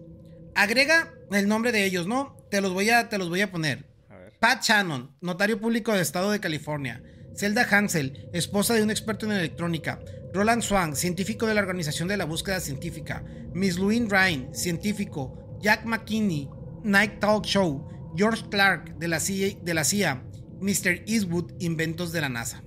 agrega 0.54 1.14
el 1.30 1.48
nombre 1.48 1.72
de 1.72 1.84
ellos, 1.84 2.06
¿no? 2.06 2.36
Te 2.50 2.60
los 2.60 2.72
voy 2.72 2.90
a, 2.90 3.08
te 3.08 3.18
los 3.18 3.28
voy 3.28 3.40
a 3.40 3.50
poner. 3.50 3.90
Pat 4.38 4.62
Shannon, 4.62 5.16
notario 5.20 5.60
público 5.60 5.92
del 5.92 6.02
estado 6.02 6.30
de 6.30 6.40
California. 6.40 7.02
Zelda 7.34 7.66
Hansel, 7.70 8.28
esposa 8.32 8.74
de 8.74 8.82
un 8.82 8.90
experto 8.90 9.24
en 9.24 9.32
electrónica. 9.32 10.00
Roland 10.34 10.62
Swan, 10.62 10.96
científico 10.96 11.46
de 11.46 11.54
la 11.54 11.60
Organización 11.60 12.08
de 12.08 12.16
la 12.16 12.24
Búsqueda 12.24 12.60
Científica. 12.60 13.24
Miss 13.54 13.78
Louise 13.78 14.06
Ryan, 14.08 14.54
científico. 14.54 15.58
Jack 15.60 15.84
McKinney, 15.84 16.48
Night 16.82 17.20
Talk 17.20 17.44
Show. 17.44 17.88
George 18.16 18.42
Clark, 18.50 18.98
de 18.98 19.08
la 19.08 19.20
CIA. 19.20 19.58
De 19.62 19.74
la 19.74 19.84
CIA. 19.84 20.22
Mr. 20.62 21.02
Eastwood, 21.06 21.52
inventos 21.58 22.12
de 22.12 22.20
la 22.20 22.28
NASA. 22.28 22.62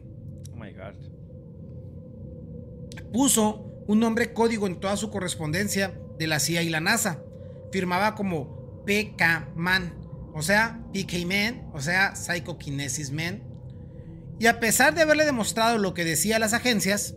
Oh 0.54 0.58
my 0.58 0.72
God. 0.74 0.96
Puso 3.12 3.84
un 3.88 4.00
nombre 4.00 4.34
código 4.34 4.68
en 4.68 4.80
toda 4.80 4.98
su 4.98 5.10
correspondencia 5.10 5.98
de 6.20 6.28
la 6.28 6.40
CIA 6.40 6.64
y 6.64 6.70
la 6.70 6.82
NASA. 6.82 7.24
Firmaba 7.72 8.16
como 8.16 8.84
PK 8.86 9.54
Man, 9.56 9.94
o 10.34 10.42
sea, 10.42 10.84
PK 10.94 11.26
Man, 11.26 11.70
o 11.74 11.80
sea, 11.80 12.16
Psychokinesis 12.16 13.12
Man. 13.12 13.44
Y 14.40 14.48
a 14.48 14.60
pesar 14.60 14.94
de 14.94 15.02
haberle 15.02 15.24
demostrado 15.24 15.78
lo 15.78 15.94
que 15.94 16.04
decía 16.04 16.40
las 16.40 16.54
agencias, 16.54 17.16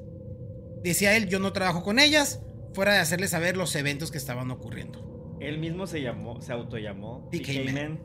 decía 0.85 1.17
él, 1.17 1.29
yo 1.29 1.41
no 1.41 1.53
trabajo 1.53 1.83
con 1.83 1.99
ellas, 1.99 2.41
fuera 2.75 2.93
de 2.93 3.01
hacerle 3.01 3.27
saber 3.27 3.57
los 3.57 3.75
eventos 3.75 4.13
que 4.13 4.19
estaban 4.19 4.51
ocurriendo. 4.53 5.37
Él 5.41 5.59
mismo 5.59 5.87
se 5.87 6.01
llamó, 6.01 6.41
se 6.41 6.53
autollamó 6.53 7.29
PK, 7.31 7.73
Man. 7.73 8.01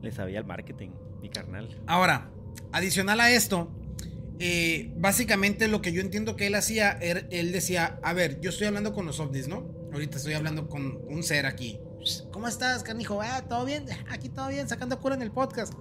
Le 0.00 0.10
sabía 0.10 0.40
el 0.40 0.44
marketing, 0.44 0.90
mi 1.22 1.30
carnal. 1.30 1.80
Ahora, 1.86 2.30
adicional 2.72 3.20
a 3.20 3.30
esto, 3.30 3.70
eh, 4.38 4.92
básicamente 4.96 5.68
lo 5.68 5.80
que 5.80 5.92
yo 5.92 6.00
entiendo 6.00 6.36
que 6.36 6.48
él 6.48 6.54
hacía, 6.56 6.92
er, 7.00 7.28
él 7.30 7.52
decía, 7.52 7.98
a 8.02 8.12
ver, 8.12 8.40
yo 8.40 8.50
estoy 8.50 8.66
hablando 8.66 8.92
con 8.92 9.06
los 9.06 9.20
ovnis, 9.20 9.48
¿no? 9.48 9.64
Ahorita 9.92 10.18
estoy 10.18 10.34
hablando 10.34 10.68
con 10.68 11.00
un 11.08 11.22
ser 11.22 11.46
aquí. 11.46 11.78
¿Cómo 12.32 12.48
estás, 12.48 12.82
canijo? 12.82 13.22
Ah, 13.22 13.44
¿todo 13.48 13.64
bien? 13.64 13.86
Aquí 14.10 14.28
todo 14.28 14.48
bien, 14.48 14.68
sacando 14.68 15.00
cura 15.00 15.14
en 15.14 15.22
el 15.22 15.30
podcast. 15.30 15.72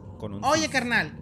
Oye, 0.44 0.70
carnal, 0.70 1.18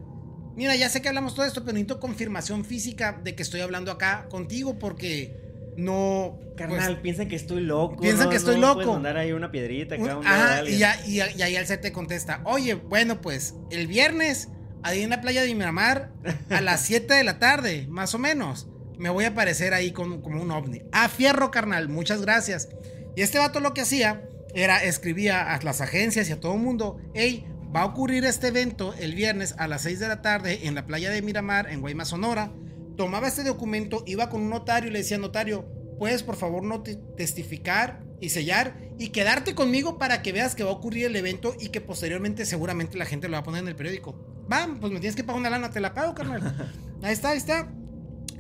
mira, 0.58 0.76
ya 0.76 0.90
sé 0.90 1.02
que 1.02 1.08
hablamos 1.08 1.34
todo 1.34 1.46
esto, 1.46 1.62
pero 1.62 1.74
necesito 1.74 2.02
confirmación 2.02 2.66
física 2.66 3.22
de 3.24 3.34
que 3.34 3.44
estoy 3.44 3.62
hablando 3.62 3.92
acá 3.92 4.28
contigo 4.30 4.78
porque 4.78 5.49
no... 5.80 6.38
Carnal, 6.58 6.86
pues, 6.88 7.00
piensan 7.00 7.28
que 7.30 7.36
estoy 7.36 7.62
loco. 7.62 7.98
piensan 8.02 8.26
¿no? 8.26 8.30
que 8.32 8.36
estoy 8.36 8.56
No 8.56 8.62
loco. 8.62 8.74
puedes 8.76 8.92
mandar 8.92 9.18
ahí 9.18 9.32
una 9.32 9.50
piedrita 9.52 9.96
acá, 9.96 10.18
un- 10.18 10.28
ajá, 10.28 10.64
y, 10.68 10.78
ya, 10.78 11.00
y, 11.06 11.16
y 11.22 11.42
ahí 11.42 11.56
el 11.56 11.66
set 11.66 11.82
te 11.82 11.92
contesta, 11.94 12.42
oye, 12.44 12.74
bueno, 12.76 13.22
pues 13.22 13.56
el 13.72 13.88
viernes, 13.88 14.50
ahí 14.84 15.02
en 15.02 15.10
la 15.10 15.22
playa 15.22 15.42
de 15.42 15.56
Miramar, 15.56 16.12
a 16.50 16.62
las 16.62 16.82
7 16.82 17.14
de 17.14 17.24
la 17.24 17.40
tarde, 17.40 17.88
más 17.90 18.14
o 18.14 18.20
menos, 18.20 18.68
me 18.98 19.10
voy 19.10 19.24
a 19.24 19.30
aparecer 19.30 19.74
ahí 19.74 19.92
con, 19.92 20.22
como 20.22 20.42
un 20.42 20.52
ovni. 20.52 20.82
A 20.92 21.08
fierro, 21.08 21.50
carnal, 21.52 21.88
muchas 21.88 22.22
gracias. 22.22 22.68
Y 23.16 23.22
este 23.22 23.40
vato 23.40 23.62
lo 23.62 23.74
que 23.74 23.82
hacía 23.82 24.24
era, 24.54 24.84
escribía 24.84 25.54
a 25.54 25.62
las 25.62 25.80
agencias 25.80 26.28
y 26.28 26.34
a 26.34 26.40
todo 26.42 26.56
el 26.56 26.60
mundo, 26.60 26.98
hey, 27.14 27.46
va 27.74 27.82
a 27.82 27.86
ocurrir 27.86 28.26
este 28.26 28.48
evento 28.48 28.94
el 29.00 29.16
viernes 29.16 29.56
a 29.58 29.68
las 29.70 29.84
6 29.84 30.00
de 30.00 30.08
la 30.10 30.22
tarde 30.22 30.68
en 30.68 30.76
la 30.76 30.86
playa 30.86 31.10
de 31.12 31.22
Miramar, 31.22 31.70
en 31.72 31.80
Guaymas, 31.80 32.10
Sonora. 32.10 32.52
Tomaba 33.00 33.30
este 33.30 33.46
documento, 33.46 34.04
iba 34.06 34.28
con 34.30 34.42
un 34.42 34.50
notario 34.50 34.90
y 34.90 34.92
le 34.92 35.00
decía, 35.00 35.18
notario, 35.18 35.66
puedes 35.98 36.22
por 36.22 36.36
favor 36.36 36.64
no 36.64 36.84
te- 36.84 36.98
testificar 37.16 38.04
y 38.20 38.28
sellar 38.28 38.76
y 39.00 39.08
quedarte 39.08 39.56
conmigo 39.56 39.98
para 39.98 40.22
que 40.22 40.34
veas 40.34 40.54
que 40.54 40.66
va 40.66 40.72
a 40.72 40.74
ocurrir 40.74 41.06
el 41.06 41.16
evento 41.16 41.56
y 41.62 41.70
que 41.70 41.80
posteriormente 41.80 42.46
seguramente 42.46 42.98
la 42.98 43.06
gente 43.06 43.30
lo 43.30 43.36
va 43.36 43.38
a 43.38 43.44
poner 43.44 43.62
en 43.62 43.70
el 43.70 43.78
periódico. 43.78 44.44
Va, 44.52 44.68
pues 44.82 44.92
me 44.92 45.00
tienes 45.00 45.16
que 45.16 45.24
pagar 45.24 45.40
una 45.40 45.50
lana, 45.50 45.70
te 45.72 45.80
la 45.80 45.94
pago, 45.94 46.14
carnal. 46.14 46.74
Ahí 47.02 47.14
está, 47.14 47.30
ahí 47.30 47.38
está. 47.38 47.72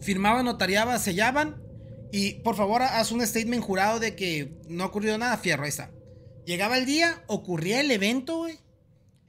Firmaba, 0.01 0.44
notariaba, 0.44 1.00
sellaban 1.00 1.63
y 2.12 2.34
por 2.42 2.58
favor 2.58 2.82
haz 2.82 3.13
un 3.13 3.25
statement 3.25 3.63
jurado 3.63 4.01
de 4.01 4.13
que 4.18 4.60
no 4.68 4.84
ha 4.84 4.88
ocurrido 4.88 5.18
nada, 5.18 5.38
fierro, 5.38 5.63
ahí 5.63 5.70
está. 5.70 5.89
Llegaba 6.46 6.78
el 6.78 6.86
día, 6.86 7.24
ocurría 7.28 7.80
el 7.80 7.89
evento, 7.92 8.39
güey. 8.39 8.60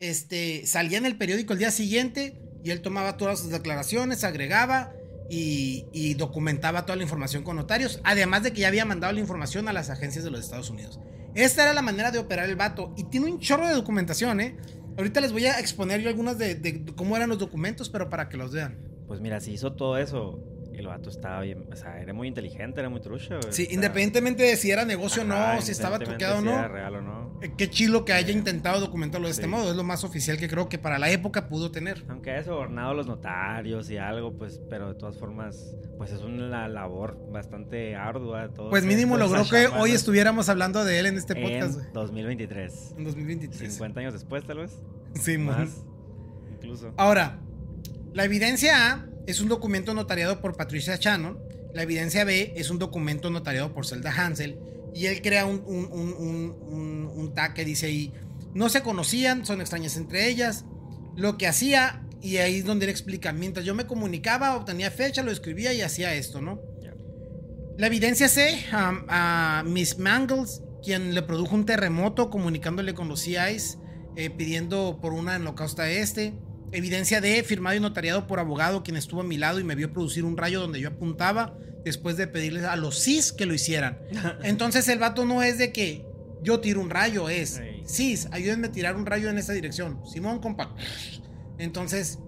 Este, 0.01 0.67
salía 0.67 0.99
en 0.99 1.07
el 1.07 1.17
periódico 1.17 1.53
el 1.53 1.61
día 1.61 1.71
siguiente 1.71 2.43
y 2.65 2.71
él 2.71 2.83
tomaba 2.83 3.17
todas 3.17 3.39
sus 3.39 3.51
declaraciones, 3.51 4.25
agregaba 4.25 4.93
y, 5.31 5.87
y 5.93 6.15
documentaba 6.15 6.85
toda 6.85 6.97
la 6.97 7.05
información 7.05 7.45
con 7.45 7.57
notarios, 7.57 8.01
además 8.05 8.43
de 8.43 8.53
que 8.53 8.63
ya 8.63 8.69
había 8.69 8.85
mandado 8.85 9.13
la 9.13 9.21
información 9.21 9.69
a 9.69 9.73
las 9.73 9.89
agencias 9.89 10.25
de 10.25 10.31
los 10.31 10.41
Estados 10.41 10.69
Unidos. 10.71 10.99
Esta 11.35 11.63
era 11.63 11.73
la 11.73 11.83
manera 11.83 12.11
de 12.11 12.19
operar 12.19 12.49
el 12.49 12.57
vato 12.57 12.93
y 12.97 13.05
tiene 13.05 13.31
un 13.31 13.39
chorro 13.39 13.69
de 13.69 13.75
documentación, 13.75 14.41
¿eh? 14.41 14.57
Ahorita 14.99 15.21
les 15.21 15.33
voy 15.33 15.47
a 15.47 15.61
exponer 15.61 16.01
yo 16.01 16.09
algunas 16.09 16.37
de, 16.37 16.57
de 16.57 16.85
cómo 16.97 17.17
eran 17.17 17.29
los 17.29 17.39
documentos, 17.39 17.89
pero 17.89 18.11
para 18.11 18.29
que 18.29 18.37
los 18.37 18.53
vean. 18.53 18.79
Pues 19.07 19.21
mira, 19.21 19.41
si 19.41 19.53
hizo 19.53 19.73
todo 19.73 19.97
eso, 19.97 20.43
el 20.75 20.89
vato 20.89 21.11
estaba 21.11 21.41
bien, 21.43 21.67
o 21.73 21.77
sea, 21.77 22.01
era 22.01 22.13
muy 22.13 22.27
inteligente, 22.27 22.81
era 22.81 22.89
muy 22.89 23.01
trucha. 23.01 23.41
Sí, 23.43 23.49
o 23.49 23.53
sea, 23.53 23.67
independientemente 23.75 24.43
de 24.43 24.57
si 24.57 24.71
era 24.71 24.85
negocio 24.85 25.23
o 25.23 25.25
no, 25.25 25.63
si 25.63 25.71
estaba 25.71 25.99
truqueado 26.01 26.39
o 26.39 26.41
si 26.41 26.45
no. 26.47 26.53
era 26.53 26.69
real 26.69 26.97
o 26.97 27.03
no. 27.03 27.30
Qué 27.57 27.71
chilo 27.71 28.05
que 28.05 28.13
haya 28.13 28.33
intentado 28.33 28.81
documentarlo 28.81 29.27
de 29.27 29.33
este 29.33 29.45
Sí. 29.45 29.49
modo. 29.49 29.71
Es 29.71 29.77
lo 29.77 29.85
más 29.85 30.05
oficial 30.05 30.37
que 30.37 30.49
creo 30.49 30.69
que 30.69 30.79
para 30.79 30.99
la 30.99 31.11
época 31.11 31.49
pudo 31.49 31.71
tener. 31.71 32.05
Aunque 32.09 32.31
haya 32.33 32.45
sobornado 32.45 32.91
a 32.91 32.95
los 32.95 33.07
notarios 33.07 33.91
y 33.91 33.97
algo, 33.97 34.37
pues, 34.37 34.61
pero 34.69 34.89
de 34.89 34.95
todas 34.95 35.17
formas, 35.17 35.75
pues 35.97 36.13
es 36.13 36.21
una 36.23 36.69
labor 36.69 37.19
bastante 37.33 37.97
ardua. 37.97 38.49
Todo 38.51 38.71
Pues 38.71 38.85
mínimo 38.85 39.17
logró 39.17 39.45
que 39.49 39.67
hoy 39.69 39.93
estuviéramos 39.93 40.49
hablando 40.49 40.85
de 40.85 40.99
él 40.99 41.07
en 41.07 41.17
este 41.17 41.35
podcast. 41.35 41.81
En 41.81 41.93
2023. 41.93 42.95
En 42.99 43.05
2023. 43.05 43.73
50 43.73 44.01
años 44.01 44.13
después, 44.13 44.45
tal 44.45 44.59
vez. 44.59 44.73
Sí. 45.15 45.39
Más. 45.39 45.85
Incluso. 46.53 46.93
Ahora, 46.97 47.39
la 48.13 48.25
evidencia 48.25 48.93
A 48.93 49.07
es 49.27 49.41
un 49.41 49.49
documento 49.49 49.95
notariado 49.95 50.41
por 50.41 50.57
Patricia 50.57 50.97
Shannon. 50.97 51.39
La 51.73 51.83
evidencia 51.85 52.25
B 52.25 52.53
es 52.57 52.69
un 52.71 52.79
documento 52.79 53.31
notariado 53.31 53.73
por 53.73 53.87
Zelda 53.87 54.13
Hansel. 54.13 54.59
Y 54.95 55.07
él 55.07 55.23
crea 55.23 55.47
un, 55.47 55.63
un, 55.67 55.87
un, 55.93 57.11
un- 57.15 57.35
tag 57.35 57.55
que 57.55 57.65
dice 57.65 57.87
ahí, 57.87 58.13
no 58.55 58.69
se 58.69 58.83
conocían, 58.83 59.47
son 59.47 59.61
extrañas 59.61 59.97
entre 59.97 60.29
ellas. 60.29 60.65
Lo 61.17 61.39
que 61.39 61.47
hacía, 61.47 62.03
y 62.21 62.39
ahí 62.39 62.59
es 62.59 62.65
donde 62.65 62.87
él 62.87 62.91
explica, 62.91 63.33
mientras 63.33 63.65
yo 63.65 63.75
me 63.75 63.87
comunicaba, 63.87 64.57
obtenía 64.57 64.91
fecha, 64.91 65.23
lo 65.23 65.31
escribía 65.31 65.73
y 65.73 65.83
hacía 65.83 66.15
esto, 66.15 66.41
¿no? 66.41 66.61
La 67.79 67.87
evidencia 67.87 68.29
C, 68.29 68.59
um, 68.73 69.05
a 69.09 69.63
Miss 69.67 69.99
Mangles, 69.99 70.63
quien 70.83 71.15
le 71.15 71.23
produjo 71.23 71.55
un 71.55 71.65
terremoto 71.67 72.29
comunicándole 72.31 72.93
con 72.95 73.09
los 73.09 73.21
CIs, 73.21 73.79
eh, 74.17 74.29
pidiendo 74.29 74.99
por 75.01 75.13
una 75.13 75.37
en 75.37 75.45
la 75.45 75.55
costa 75.55 75.89
este. 75.91 76.35
Evidencia 76.73 77.21
D, 77.21 77.43
firmado 77.43 77.77
y 77.77 77.81
notariado 77.81 78.27
por 78.27 78.39
abogado, 78.39 78.83
quien 78.83 78.97
estuvo 78.97 79.23
a 79.23 79.25
mi 79.25 79.39
lado 79.39 79.61
y 79.61 79.65
me 79.65 79.75
vio 79.77 79.93
producir 79.93 80.25
un 80.25 80.37
rayo 80.37 80.61
donde 80.61 80.81
yo 80.81 80.89
apuntaba, 80.89 81.57
después 81.85 82.17
de 82.17 82.27
pedirles 82.27 82.65
a 82.65 82.77
los 82.77 83.03
CIS 83.03 83.33
que 83.33 83.47
lo 83.47 83.55
hicieran. 83.55 83.99
Entonces 84.43 84.89
el 84.89 84.99
vato 84.99 85.25
no 85.25 85.43
es 85.43 85.59
de 85.59 85.73
que 85.73 86.05
yo 86.43 86.61
tiro 86.61 86.81
un 86.81 86.91
rayo, 86.91 87.29
es. 87.29 87.61
CIS, 87.87 88.29
ayúdenme 88.31 88.69
a 88.69 88.73
tirar 88.73 88.97
un 88.97 89.07
rayo 89.07 89.29
en 89.29 89.39
esa 89.39 89.53
dirección. 89.53 90.01
Simón, 90.07 90.41
compa. 90.41 90.75
Entonces, 91.59 92.19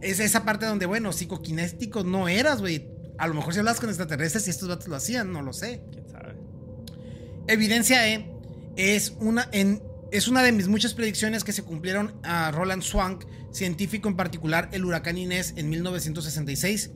es 0.00 0.20
esa 0.20 0.44
parte 0.44 0.66
donde, 0.66 0.86
bueno, 0.86 1.12
psicoquinéstico 1.12 2.02
no 2.02 2.28
eras, 2.28 2.60
güey. 2.60 2.88
A 3.18 3.28
lo 3.28 3.34
mejor 3.34 3.52
si 3.52 3.60
hablas 3.60 3.78
con 3.78 3.88
extraterrestres 3.88 4.46
y 4.46 4.50
estos 4.50 4.68
vatos 4.68 4.88
lo 4.88 4.96
hacían, 4.96 5.32
no 5.32 5.42
lo 5.42 5.52
sé. 5.52 5.82
¿Quién 5.92 6.08
sabe? 6.08 6.34
Evidencia 7.46 8.08
E 8.08 8.32
es 8.76 9.14
una, 9.20 9.48
en, 9.52 9.82
es 10.10 10.28
una 10.28 10.42
de 10.42 10.52
mis 10.52 10.68
muchas 10.68 10.94
predicciones 10.94 11.44
que 11.44 11.52
se 11.52 11.62
cumplieron 11.62 12.14
a 12.22 12.50
Roland 12.50 12.82
Swank, 12.82 13.24
científico 13.52 14.08
en 14.08 14.16
particular 14.16 14.70
el 14.72 14.84
huracán 14.84 15.18
Inés 15.18 15.54
en 15.56 15.68
1966. 15.68 16.90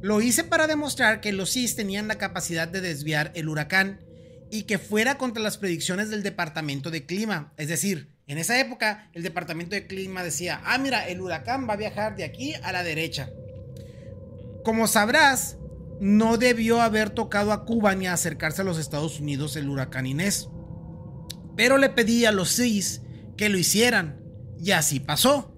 Lo 0.00 0.20
hice 0.20 0.44
para 0.44 0.66
demostrar 0.66 1.20
que 1.20 1.32
los 1.32 1.52
CIS 1.52 1.74
tenían 1.74 2.06
la 2.06 2.18
capacidad 2.18 2.68
de 2.68 2.80
desviar 2.80 3.32
el 3.34 3.48
huracán 3.48 4.00
y 4.50 4.62
que 4.62 4.78
fuera 4.78 5.18
contra 5.18 5.42
las 5.42 5.58
predicciones 5.58 6.08
del 6.08 6.22
Departamento 6.22 6.90
de 6.90 7.04
Clima. 7.04 7.52
Es 7.56 7.68
decir, 7.68 8.08
en 8.26 8.38
esa 8.38 8.60
época 8.60 9.10
el 9.12 9.22
Departamento 9.22 9.74
de 9.74 9.86
Clima 9.86 10.22
decía, 10.22 10.60
ah, 10.64 10.78
mira, 10.78 11.08
el 11.08 11.20
huracán 11.20 11.68
va 11.68 11.74
a 11.74 11.78
viajar 11.78 12.14
de 12.14 12.24
aquí 12.24 12.54
a 12.62 12.72
la 12.72 12.84
derecha. 12.84 13.30
Como 14.62 14.86
sabrás, 14.86 15.56
no 16.00 16.36
debió 16.36 16.80
haber 16.80 17.10
tocado 17.10 17.52
a 17.52 17.64
Cuba 17.64 17.94
ni 17.94 18.06
acercarse 18.06 18.62
a 18.62 18.64
los 18.64 18.78
Estados 18.78 19.18
Unidos 19.18 19.56
el 19.56 19.68
huracán 19.68 20.06
Inés. 20.06 20.48
Pero 21.56 21.76
le 21.76 21.88
pedí 21.88 22.24
a 22.24 22.32
los 22.32 22.54
CIS 22.54 23.02
que 23.36 23.48
lo 23.48 23.58
hicieran 23.58 24.20
y 24.60 24.70
así 24.70 25.00
pasó. 25.00 25.54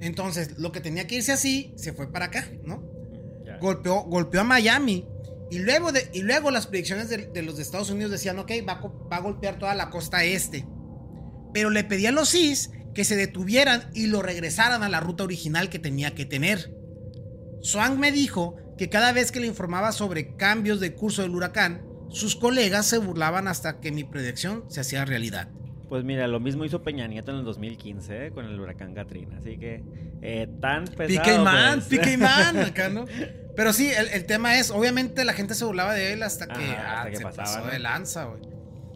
Entonces, 0.00 0.58
lo 0.58 0.72
que 0.72 0.80
tenía 0.80 1.06
que 1.06 1.16
irse 1.16 1.32
así, 1.32 1.74
se 1.76 1.92
fue 1.92 2.10
para 2.10 2.26
acá, 2.26 2.48
¿no? 2.64 2.95
Golpeó, 3.60 4.02
golpeó 4.04 4.42
a 4.42 4.44
Miami. 4.44 5.06
Y 5.50 5.60
luego, 5.60 5.90
y 6.12 6.22
luego 6.22 6.50
las 6.50 6.66
predicciones 6.66 7.08
de, 7.08 7.42
los 7.42 7.56
de 7.56 7.62
Estados 7.62 7.90
Unidos 7.90 8.10
decían, 8.10 8.38
ok, 8.38 8.50
va, 8.68 8.80
va 9.10 9.16
a 9.16 9.20
golpear 9.20 9.58
toda 9.58 9.74
la 9.74 9.90
costa 9.90 10.24
este. 10.24 10.66
Pero 11.54 11.70
le 11.70 11.84
pedí 11.84 12.06
a 12.06 12.12
los 12.12 12.30
CIS 12.30 12.70
que 12.94 13.04
se 13.04 13.14
detuvieran 13.14 13.90
y 13.94 14.06
lo 14.06 14.22
regresaran 14.22 14.82
a 14.82 14.88
la 14.88 15.00
ruta 15.00 15.24
original 15.24 15.68
que 15.68 15.78
tenía 15.78 16.14
que 16.14 16.24
tener. 16.24 16.74
Swank 17.62 17.98
me 17.98 18.10
dijo 18.10 18.56
que 18.76 18.88
cada 18.88 19.12
vez 19.12 19.32
que 19.32 19.40
le 19.40 19.46
informaba 19.46 19.92
sobre 19.92 20.36
cambios 20.36 20.80
de 20.80 20.94
curso 20.94 21.22
del 21.22 21.34
huracán, 21.34 21.84
sus 22.08 22.36
colegas 22.36 22.86
se 22.86 22.98
burlaban 22.98 23.48
hasta 23.48 23.80
que 23.80 23.92
mi 23.92 24.04
predicción 24.04 24.64
se 24.68 24.80
hacía 24.80 25.04
realidad. 25.04 25.48
Pues 25.88 26.02
mira, 26.04 26.26
lo 26.26 26.40
mismo 26.40 26.64
hizo 26.64 26.82
Peña 26.82 27.06
Nieto 27.06 27.30
en 27.30 27.38
el 27.38 27.44
2015 27.44 28.26
¿eh? 28.26 28.30
con 28.32 28.44
el 28.44 28.58
huracán 28.58 28.94
Katrina. 28.94 29.38
Así 29.38 29.56
que 29.56 29.84
eh, 30.20 30.48
tan 30.60 30.84
pesado. 30.84 31.06
Pique 31.06 31.34
y 31.34 31.38
man, 31.38 31.74
pues. 31.78 31.86
pique 31.86 32.12
y 32.12 32.16
man, 32.16 32.58
acá, 32.58 32.88
¿no? 32.88 33.04
Pero 33.54 33.72
sí, 33.72 33.90
el, 33.90 34.08
el 34.08 34.26
tema 34.26 34.58
es, 34.58 34.70
obviamente 34.70 35.24
la 35.24 35.32
gente 35.32 35.54
se 35.54 35.64
burlaba 35.64 35.94
de 35.94 36.12
él 36.12 36.22
hasta 36.22 36.46
que, 36.46 36.64
Ajá, 36.64 37.02
hasta 37.02 37.02
ah, 37.02 37.10
que 37.10 37.16
se 37.16 37.22
pasaba, 37.22 37.46
pasó 37.46 37.66
¿no? 37.66 37.72
de 37.72 37.78
lanza, 37.78 38.24
güey. 38.24 38.40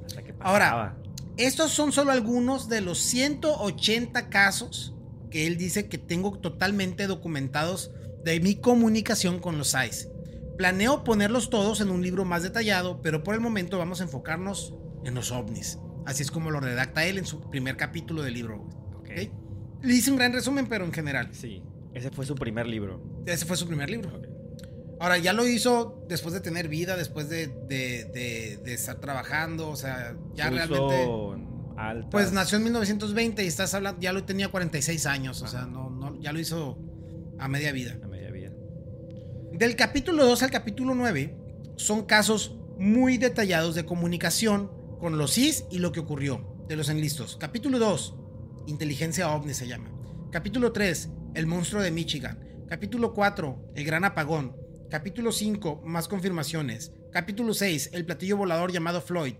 Hasta 0.05 0.22
que 0.22 0.35
Ahora, 0.40 0.64
pasaba. 0.64 0.96
Estos 1.37 1.70
son 1.70 1.92
solo 1.92 2.12
algunos 2.12 2.68
de 2.68 2.81
los 2.81 2.98
180 2.98 4.29
casos 4.29 4.94
que 5.31 5.46
él 5.46 5.57
dice 5.57 5.88
que 5.88 5.96
tengo 5.96 6.38
totalmente 6.38 7.07
documentados 7.07 7.92
de 8.24 8.40
mi 8.40 8.57
comunicación 8.57 9.38
con 9.38 9.57
los 9.57 9.74
AIS. 9.74 10.09
Planeo 10.59 11.05
ponerlos 11.05 11.48
todos 11.48 11.81
en 11.81 11.90
un 11.90 12.03
libro 12.03 12.26
más 12.26 12.42
detallado, 12.42 13.00
pero 13.00 13.22
por 13.22 13.35
el 13.35 13.40
momento 13.40 13.79
vamos 13.79 14.00
a 14.00 14.05
enfocarnos 14.05 14.74
en 15.05 15.14
los 15.14 15.31
ovnis. 15.33 15.79
Así 16.11 16.23
es 16.25 16.31
como 16.31 16.51
lo 16.51 16.59
redacta 16.61 17.05
él 17.07 17.18
en 17.18 17.25
su 17.25 17.40
primer 17.51 17.77
capítulo 17.77 18.23
del 18.23 18.35
libro. 18.35 18.59
güey, 18.59 18.70
Ok. 18.96 19.29
¿ok? 19.29 19.85
Le 19.85 19.94
hice 19.94 20.11
un 20.11 20.16
gran 20.16 20.33
resumen, 20.33 20.66
pero 20.66 20.85
en 20.85 20.92
general. 20.92 21.29
Sí, 21.33 21.62
ese 21.94 22.11
fue 22.11 22.27
su 22.27 22.35
primer 22.35 22.66
libro. 22.66 23.01
Ese 23.27 23.46
fue 23.46 23.57
su 23.57 23.66
primer 23.66 23.88
libro. 23.88 24.11
Ok. 24.16 24.27
Ahora, 24.99 25.16
ya 25.18 25.33
lo 25.33 25.46
hizo 25.46 26.05
después 26.09 26.35
de 26.35 26.40
tener 26.40 26.68
vida, 26.68 26.96
después 26.96 27.29
de, 27.31 27.46
de- 27.46 28.05
de- 28.12 28.61
de 28.62 28.75
estar 28.75 28.96
trabajando, 29.01 29.68
o 29.70 29.77
sea, 29.77 30.14
ya 30.35 30.51
Pulso 30.51 30.66
realmente... 30.90 31.46
altas. 31.79 32.09
Pues 32.11 32.33
nació 32.33 32.59
en 32.59 32.64
1920 32.64 33.42
y 33.42 33.46
estás 33.46 33.73
hablando, 33.73 33.99
ya 34.01 34.12
lo 34.12 34.25
tenía 34.25 34.49
46 34.49 35.07
años, 35.07 35.40
o 35.42 35.46
sea, 35.46 35.64
no, 35.64 35.88
no, 35.88 36.20
ya 36.20 36.33
lo 36.33 36.40
hizo 36.40 36.77
a 37.38 37.49
media 37.49 37.73
vida. 37.73 37.96
A 38.05 38.09
media 38.09 38.31
vida. 38.31 38.51
Del 39.53 39.77
capítulo 39.77 40.27
2 40.27 40.42
al 40.42 40.51
capítulo 40.51 40.94
9 40.94 41.35
son 41.77 42.05
casos 42.05 42.57
muy 42.79 43.16
detallados 43.16 43.75
de 43.75 43.85
comunicación 43.87 44.70
con 45.01 45.17
los 45.17 45.33
CIS 45.33 45.65
y 45.71 45.79
lo 45.79 45.93
que 45.93 46.01
ocurrió, 46.01 46.47
de 46.69 46.77
los 46.77 46.91
enlistos. 46.91 47.37
Capítulo 47.41 47.79
2, 47.79 48.15
inteligencia 48.67 49.35
ovni 49.35 49.55
se 49.55 49.67
llama. 49.67 49.91
Capítulo 50.31 50.73
3, 50.73 51.11
el 51.35 51.47
monstruo 51.47 51.83
de 51.83 51.91
Michigan. 51.91 52.39
Capítulo 52.69 53.15
4, 53.15 53.73
el 53.75 53.85
gran 53.85 54.05
apagón. 54.05 54.55
Capítulo 54.91 55.33
5, 55.33 55.83
más 55.87 56.07
confirmaciones. 56.07 56.93
Capítulo 57.13 57.55
6, 57.55 57.91
el 57.95 58.05
platillo 58.05 58.37
volador 58.37 58.73
llamado 58.73 59.01
Floyd. 59.01 59.37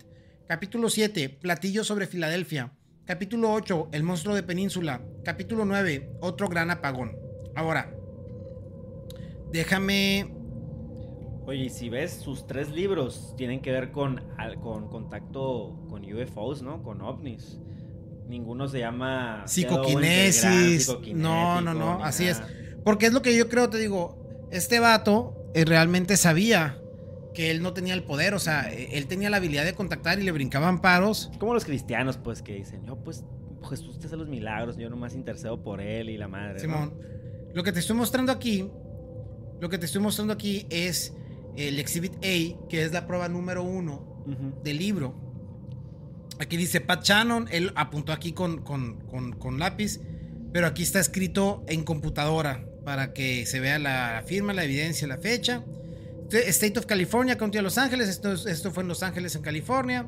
Capítulo 0.49 0.89
7, 0.89 1.29
platillo 1.29 1.85
sobre 1.85 2.07
Filadelfia. 2.07 2.73
Capítulo 3.05 3.53
8, 3.53 3.91
el 3.93 4.03
monstruo 4.03 4.35
de 4.35 4.43
Península. 4.43 5.05
Capítulo 5.25 5.67
9, 5.67 6.13
otro 6.21 6.49
gran 6.49 6.71
apagón. 6.71 7.17
Ahora, 7.55 7.95
déjame. 9.53 10.40
Oye, 11.47 11.65
y 11.65 11.71
si 11.71 11.89
ves, 11.89 12.13
sus 12.13 12.47
tres 12.47 12.71
libros 12.71 13.35
tienen 13.37 13.61
que 13.61 13.73
ver 13.73 13.91
con, 13.91 14.23
con 14.63 14.89
contacto 14.89 15.79
con 15.89 16.05
UFOs, 16.05 16.63
¿no? 16.63 16.83
Con 16.83 17.01
ovnis. 17.01 17.59
Ninguno 18.29 18.69
se 18.69 18.79
llama... 18.79 19.43
Psicoquinesis. 19.47 20.89
No, 21.15 21.61
no, 21.61 21.75
no, 21.75 22.05
así 22.05 22.29
es. 22.29 22.41
Porque 22.85 23.07
es 23.07 23.13
lo 23.13 23.23
que 23.23 23.37
yo 23.37 23.49
creo, 23.49 23.69
te 23.69 23.79
digo, 23.79 24.49
este 24.51 24.79
vato 24.79 25.51
eh, 25.55 25.65
realmente 25.65 26.17
sabía 26.17 26.81
que 27.35 27.51
él 27.51 27.63
no 27.63 27.73
tenía 27.73 27.95
el 27.95 28.05
poder, 28.05 28.35
o 28.35 28.39
sea, 28.39 28.73
e, 28.73 28.97
él 28.97 29.07
tenía 29.07 29.31
la 29.31 29.39
habilidad 29.39 29.65
de 29.65 29.75
contactar 29.75 30.19
y 30.19 30.23
le 30.23 30.33
brincaban 30.33 30.81
paros. 30.81 31.31
Como 31.39 31.55
los 31.55 31.65
cristianos, 31.65 32.17
pues, 32.17 32.43
que 32.43 32.55
dicen, 32.55 32.85
yo 32.85 32.97
pues 32.97 33.25
Jesús 33.69 33.99
te 33.99 34.07
hace 34.07 34.17
los 34.17 34.29
milagros, 34.29 34.77
yo 34.77 34.89
nomás 34.89 35.15
intercedo 35.15 35.63
por 35.63 35.81
él 35.81 36.11
y 36.11 36.17
la 36.17 36.29
madre. 36.29 36.61
Simón, 36.61 36.95
lo 37.53 37.63
que 37.63 37.73
te 37.73 37.81
estoy 37.81 37.97
mostrando 37.97 38.33
aquí, 38.33 38.71
lo 39.61 39.69
que 39.69 39.79
te 39.79 39.87
estoy 39.87 40.01
mostrando 40.01 40.33
aquí 40.33 40.67
es 40.71 41.15
el 41.69 41.79
Exhibit 41.79 42.15
A, 42.17 42.69
que 42.69 42.83
es 42.85 42.93
la 42.93 43.07
prueba 43.07 43.29
número 43.29 43.63
uno 43.63 44.25
del 44.63 44.79
libro. 44.79 45.15
Aquí 46.39 46.57
dice 46.57 46.81
Pat 46.81 47.05
Shannon, 47.05 47.49
él 47.51 47.73
apuntó 47.75 48.13
aquí 48.13 48.33
con, 48.33 48.63
con, 48.63 49.59
lápiz, 49.59 50.01
pero 50.53 50.67
aquí 50.67 50.83
está 50.83 50.99
escrito 51.01 51.65
en 51.69 51.85
computadora 51.85 52.65
para 52.85 53.13
que 53.13 53.45
se 53.47 53.61
vea 53.61 53.79
la 53.79 54.25
firma, 54.27 54.55
la 54.55 54.65
evidencia, 54.65 55.07
la 55.07 55.19
fecha. 55.19 55.65
State 56.31 56.79
of 56.79 56.87
California, 56.87 57.37
County 57.37 57.59
de 57.59 57.63
Los 57.63 57.77
Ángeles, 57.77 58.09
esto, 58.09 58.33
esto 58.33 58.71
fue 58.71 58.85
en 58.85 58.89
Los 58.89 59.03
Ángeles, 59.03 59.35
en 59.35 59.43
California. 59.43 60.07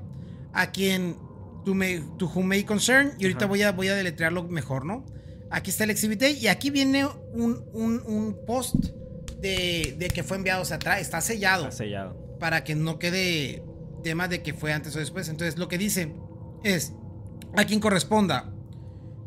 Aquí 0.53 0.89
en 0.89 1.17
To, 1.65 2.27
Whom 2.35 2.47
May 2.47 2.65
Concern, 2.65 3.13
y 3.19 3.25
ahorita 3.25 3.47
voy 3.47 3.63
a, 3.63 3.73
voy 3.73 3.89
a 3.89 3.95
deletrearlo 3.95 4.45
mejor, 4.45 4.85
¿no? 4.85 5.05
Aquí 5.51 5.71
está 5.71 5.85
el 5.85 5.91
Exhibit 5.91 6.23
A, 6.23 6.31
y 6.31 6.47
aquí 6.47 6.71
viene 6.71 7.07
un, 7.35 7.63
un 7.75 8.39
post 8.47 9.02
de, 9.43 10.11
que 10.15 10.23
fue 10.23 10.37
enviado, 10.37 10.63
o 10.63 10.65
sea, 10.65 10.79
está 10.99 11.21
sellado. 11.21 11.65
Está 11.65 11.79
sellado. 11.79 12.17
Para 12.39 12.65
que 12.65 12.75
no 12.75 12.99
quede 12.99 13.63
tema 14.03 14.29
de 14.29 14.43
que 14.43 14.55
fue 14.55 14.73
antes 14.73 14.95
o 14.97 14.99
después. 14.99 15.29
Entonces, 15.29 15.59
lo 15.59 15.69
que 15.69 15.79
dice 15.79 16.15
es, 16.65 16.93
a 17.57 17.65
quien 17.65 17.81
corresponda, 17.81 18.53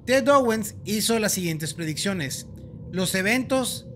Ted 0.06 0.28
Owens 0.28 0.76
hizo 0.86 1.20
las 1.20 1.34
siguientes 1.34 1.74
predicciones. 1.74 2.48
Los 2.92 3.14
eventos 3.16 3.88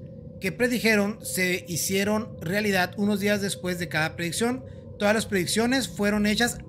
que 0.42 0.52
predijeron 0.52 1.20
se 1.24 1.66
hicieron 1.68 2.38
realidad 2.42 2.94
unos 2.98 3.20
días 3.20 3.42
después 3.42 3.80
de 3.80 3.90
cada 3.90 4.16
predicción. 4.16 4.64
Todas 4.98 5.14
las 5.14 5.26
predicciones 5.26 5.88
fueron 5.88 6.26
hechas 6.26 6.60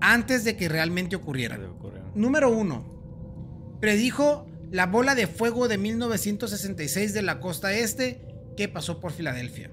antes 0.00 0.44
de 0.44 0.56
que 0.56 0.68
realmente 0.68 1.16
ocurrieran. 1.16 1.74
Número 2.14 2.50
uno, 2.50 3.78
predijo 3.80 4.46
la 4.70 4.86
bola 4.86 5.14
de 5.14 5.26
fuego 5.26 5.68
de 5.68 5.78
1966 5.78 7.12
de 7.12 7.22
la 7.22 7.40
costa 7.40 7.72
este 7.72 8.20
que 8.56 8.68
pasó 8.68 9.00
por 9.00 9.12
Filadelfia. 9.12 9.70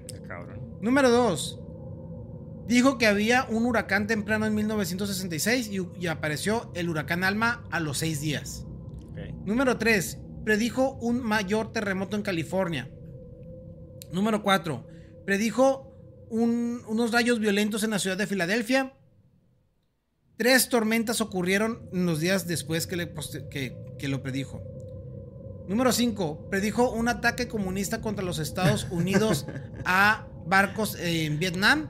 Número 0.80 1.10
2. 1.10 1.60
Dijo 2.66 2.98
que 2.98 3.06
había 3.06 3.44
un 3.44 3.64
huracán 3.64 4.06
temprano 4.06 4.46
en 4.46 4.54
1966 4.54 5.70
y, 5.98 6.06
apareció 6.06 6.70
el 6.74 6.88
huracán 6.88 7.24
Alma 7.24 7.64
a 7.70 7.80
los 7.80 7.98
6 7.98 8.20
días. 8.20 8.64
Número 9.44 9.78
3. 9.78 10.18
Predijo 10.44 10.98
un 11.00 11.22
mayor 11.22 11.72
terremoto 11.72 12.16
en 12.16 12.22
California. 12.22 12.90
Número 14.12 14.42
4. 14.42 14.86
Predijo 15.24 15.94
unos 16.30 17.12
rayos 17.12 17.38
violentos 17.38 17.84
en 17.84 17.90
la 17.90 17.98
ciudad 17.98 18.16
de 18.16 18.26
Filadelfia. 18.26 18.94
Tres 20.36 20.68
tormentas 20.68 21.20
ocurrieron 21.20 21.88
en 21.92 22.06
los 22.06 22.20
días 22.20 22.46
después 22.46 22.86
que, 22.86 23.76
que 23.98 24.08
lo 24.08 24.22
predijo. 24.22 24.62
Número 25.68 25.92
5. 25.92 26.48
Predijo 26.50 26.90
un 26.90 27.08
ataque 27.08 27.46
comunista 27.46 28.00
contra 28.00 28.24
los 28.24 28.38
Estados 28.38 28.88
Unidos 28.90 29.46
a 29.84 30.26
barcos 30.46 30.96
en 30.98 31.38
Vietnam. 31.38 31.88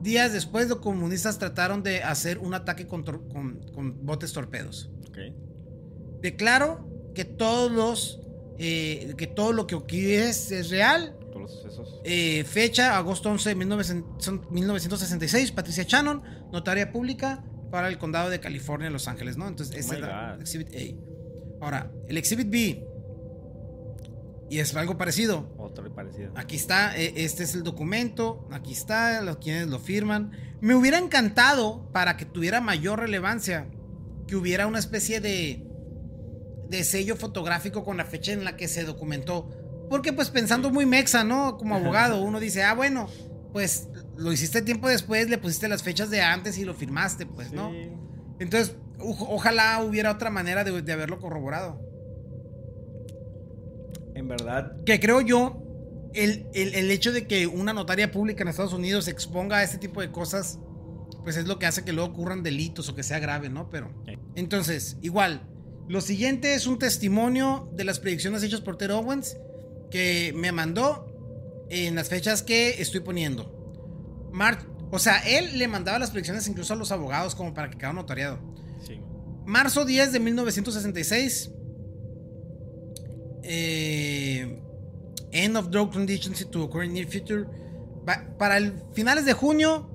Días 0.00 0.32
después, 0.32 0.68
los 0.68 0.78
comunistas 0.78 1.38
trataron 1.38 1.82
de 1.82 2.02
hacer 2.02 2.38
un 2.38 2.54
ataque 2.54 2.86
con, 2.86 3.04
botes 4.02 4.32
torpedos. 4.32 4.88
Declaro 6.22 6.88
que 7.14 7.24
todos 7.24 7.72
los 7.72 8.20
eh, 8.58 9.14
que 9.18 9.26
todo 9.26 9.52
lo 9.52 9.66
que 9.66 9.74
ocurre 9.74 10.28
es, 10.28 10.70
real. 10.70 11.16
Todos 11.32 11.42
los 11.42 11.50
sucesos. 11.52 12.00
Eh, 12.04 12.44
fecha, 12.44 12.96
agosto 12.96 13.30
11 13.30 13.48
de 13.50 13.54
1966, 13.56 15.52
Patricia 15.52 15.84
Shannon, 15.86 16.22
notaria 16.52 16.92
pública 16.92 17.44
para 17.70 17.88
el 17.88 17.98
condado 17.98 18.30
de 18.30 18.38
California, 18.40 18.88
Los 18.90 19.08
Ángeles, 19.08 19.36
¿no? 19.36 19.48
Entonces, 19.48 19.90
oh 19.90 19.94
era 19.94 20.36
Exhibit 20.40 20.68
A. 20.74 21.15
Ahora, 21.66 21.90
el 22.06 22.16
Exhibit 22.16 22.48
B. 22.48 22.86
Y 24.48 24.60
es 24.60 24.76
algo 24.76 24.96
parecido. 24.96 25.52
Otro 25.58 25.92
parecido. 25.92 26.30
Aquí 26.36 26.54
está, 26.54 26.96
e, 26.96 27.24
este 27.24 27.42
es 27.42 27.56
el 27.56 27.64
documento. 27.64 28.46
Aquí 28.52 28.72
está, 28.72 29.20
los 29.20 29.38
quienes 29.38 29.66
lo 29.66 29.80
firman. 29.80 30.30
Me 30.60 30.76
hubiera 30.76 30.98
encantado, 30.98 31.90
para 31.90 32.16
que 32.16 32.24
tuviera 32.24 32.60
mayor 32.60 33.00
relevancia, 33.00 33.66
que 34.28 34.36
hubiera 34.36 34.68
una 34.68 34.78
especie 34.78 35.20
de, 35.20 35.66
de 36.68 36.84
sello 36.84 37.16
fotográfico 37.16 37.82
con 37.82 37.96
la 37.96 38.04
fecha 38.04 38.30
en 38.30 38.44
la 38.44 38.56
que 38.56 38.68
se 38.68 38.84
documentó. 38.84 39.48
Porque 39.90 40.12
pues 40.12 40.30
pensando 40.30 40.70
muy 40.70 40.86
mexa, 40.86 41.24
¿no? 41.24 41.58
Como 41.58 41.74
abogado, 41.78 42.22
uno 42.22 42.38
dice, 42.38 42.62
ah, 42.62 42.74
bueno, 42.74 43.08
pues 43.52 43.88
lo 44.16 44.32
hiciste 44.32 44.62
tiempo 44.62 44.86
después, 44.86 45.28
le 45.28 45.38
pusiste 45.38 45.66
las 45.66 45.82
fechas 45.82 46.10
de 46.10 46.22
antes 46.22 46.58
y 46.58 46.64
lo 46.64 46.74
firmaste, 46.74 47.26
pues, 47.26 47.50
¿no? 47.50 47.72
Entonces, 48.38 48.76
ojalá 48.98 49.82
hubiera 49.82 50.12
otra 50.12 50.30
manera 50.30 50.64
de, 50.64 50.92
haberlo 50.92 51.18
corroborado. 51.18 51.80
En 54.14 54.28
verdad. 54.28 54.76
Que 54.84 54.98
creo 54.98 55.20
yo, 55.20 55.62
el, 56.14 56.90
hecho 56.90 57.12
de 57.12 57.26
que 57.26 57.46
una 57.46 57.72
notaria 57.72 58.10
pública 58.10 58.42
en 58.42 58.48
Estados 58.48 58.72
Unidos 58.72 59.08
exponga 59.08 59.58
a 59.58 59.62
este 59.62 59.78
tipo 59.78 60.00
de 60.00 60.10
cosas, 60.10 60.58
pues 61.22 61.36
es 61.36 61.46
lo 61.46 61.58
que 61.58 61.66
hace 61.66 61.84
que 61.84 61.92
luego 61.92 62.10
ocurran 62.10 62.42
delitos 62.42 62.88
o 62.88 62.94
que 62.94 63.02
sea 63.02 63.18
grave, 63.18 63.48
¿no? 63.48 63.70
Pero. 63.70 63.92
Entonces, 64.34 64.96
igual. 65.02 65.42
Lo 65.88 66.00
siguiente 66.00 66.54
es 66.54 66.66
un 66.66 66.80
testimonio 66.80 67.70
de 67.72 67.84
las 67.84 68.00
predicciones 68.00 68.42
hechas 68.42 68.60
por 68.60 68.76
Ted 68.76 68.90
Owens 68.90 69.36
que 69.88 70.32
me 70.34 70.50
mandó 70.50 71.06
en 71.70 71.94
las 71.94 72.08
fechas 72.08 72.42
que 72.42 72.80
estoy 72.80 73.00
poniendo. 73.00 73.52
o 74.90 74.98
sea, 74.98 75.18
él 75.18 75.58
le 75.58 75.68
mandaba 75.68 75.98
las 75.98 76.10
predicciones 76.10 76.48
incluso 76.48 76.74
a 76.74 76.76
los 76.76 76.90
abogados 76.92 77.34
como 77.34 77.54
para 77.54 77.70
que 77.70 77.76
quedara 77.76 77.94
notariado. 77.94 78.55
Marzo 79.46 79.84
10 79.84 80.12
de 80.12 80.20
1966. 80.20 81.50
Eh, 83.44 84.60
end 85.30 85.56
of 85.56 85.70
drought 85.70 85.92
conditions 85.92 86.44
to 86.50 86.64
occur 86.64 86.82
in 86.82 86.92
near 86.92 87.06
future. 87.06 87.46
Para 88.38 88.56
el 88.58 88.74
finales 88.92 89.24
de 89.24 89.32
junio 89.32 89.88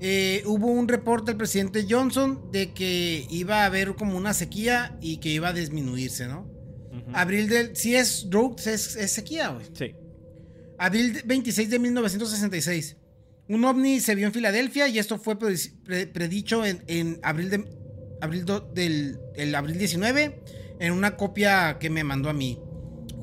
eh, 0.00 0.42
hubo 0.46 0.68
un 0.68 0.88
reporte 0.88 1.32
del 1.32 1.36
presidente 1.36 1.86
Johnson 1.88 2.50
de 2.50 2.72
que 2.72 3.26
iba 3.30 3.62
a 3.62 3.66
haber 3.66 3.94
como 3.94 4.16
una 4.16 4.32
sequía 4.32 4.96
y 5.00 5.18
que 5.18 5.30
iba 5.30 5.48
a 5.48 5.52
disminuirse, 5.52 6.26
¿no? 6.26 6.52
Abril 7.12 7.48
del... 7.48 7.76
Si 7.76 7.94
es 7.94 8.28
drought, 8.30 8.60
es, 8.66 8.82
sequía, 9.10 9.48
güey. 9.48 9.66
Sí. 9.72 9.94
Abril 10.78 11.20
26 11.24 11.70
de 11.70 11.78
1966. 11.78 12.96
Un 13.48 13.64
ovni 13.64 14.00
se 14.00 14.14
vio 14.14 14.26
en 14.26 14.32
Filadelfia 14.32 14.88
y 14.88 14.98
esto 14.98 15.18
fue 15.18 15.36
predicho 15.36 16.64
en, 16.64 16.82
en 16.86 17.20
abril 17.22 17.50
de 17.50 17.83
abril 18.24 18.44
del 18.72 19.18
el 19.36 19.54
abril 19.54 19.78
19 19.78 20.42
en 20.80 20.92
una 20.92 21.16
copia 21.16 21.78
que 21.78 21.90
me 21.90 22.04
mandó 22.04 22.28
a 22.28 22.32
mí. 22.32 22.60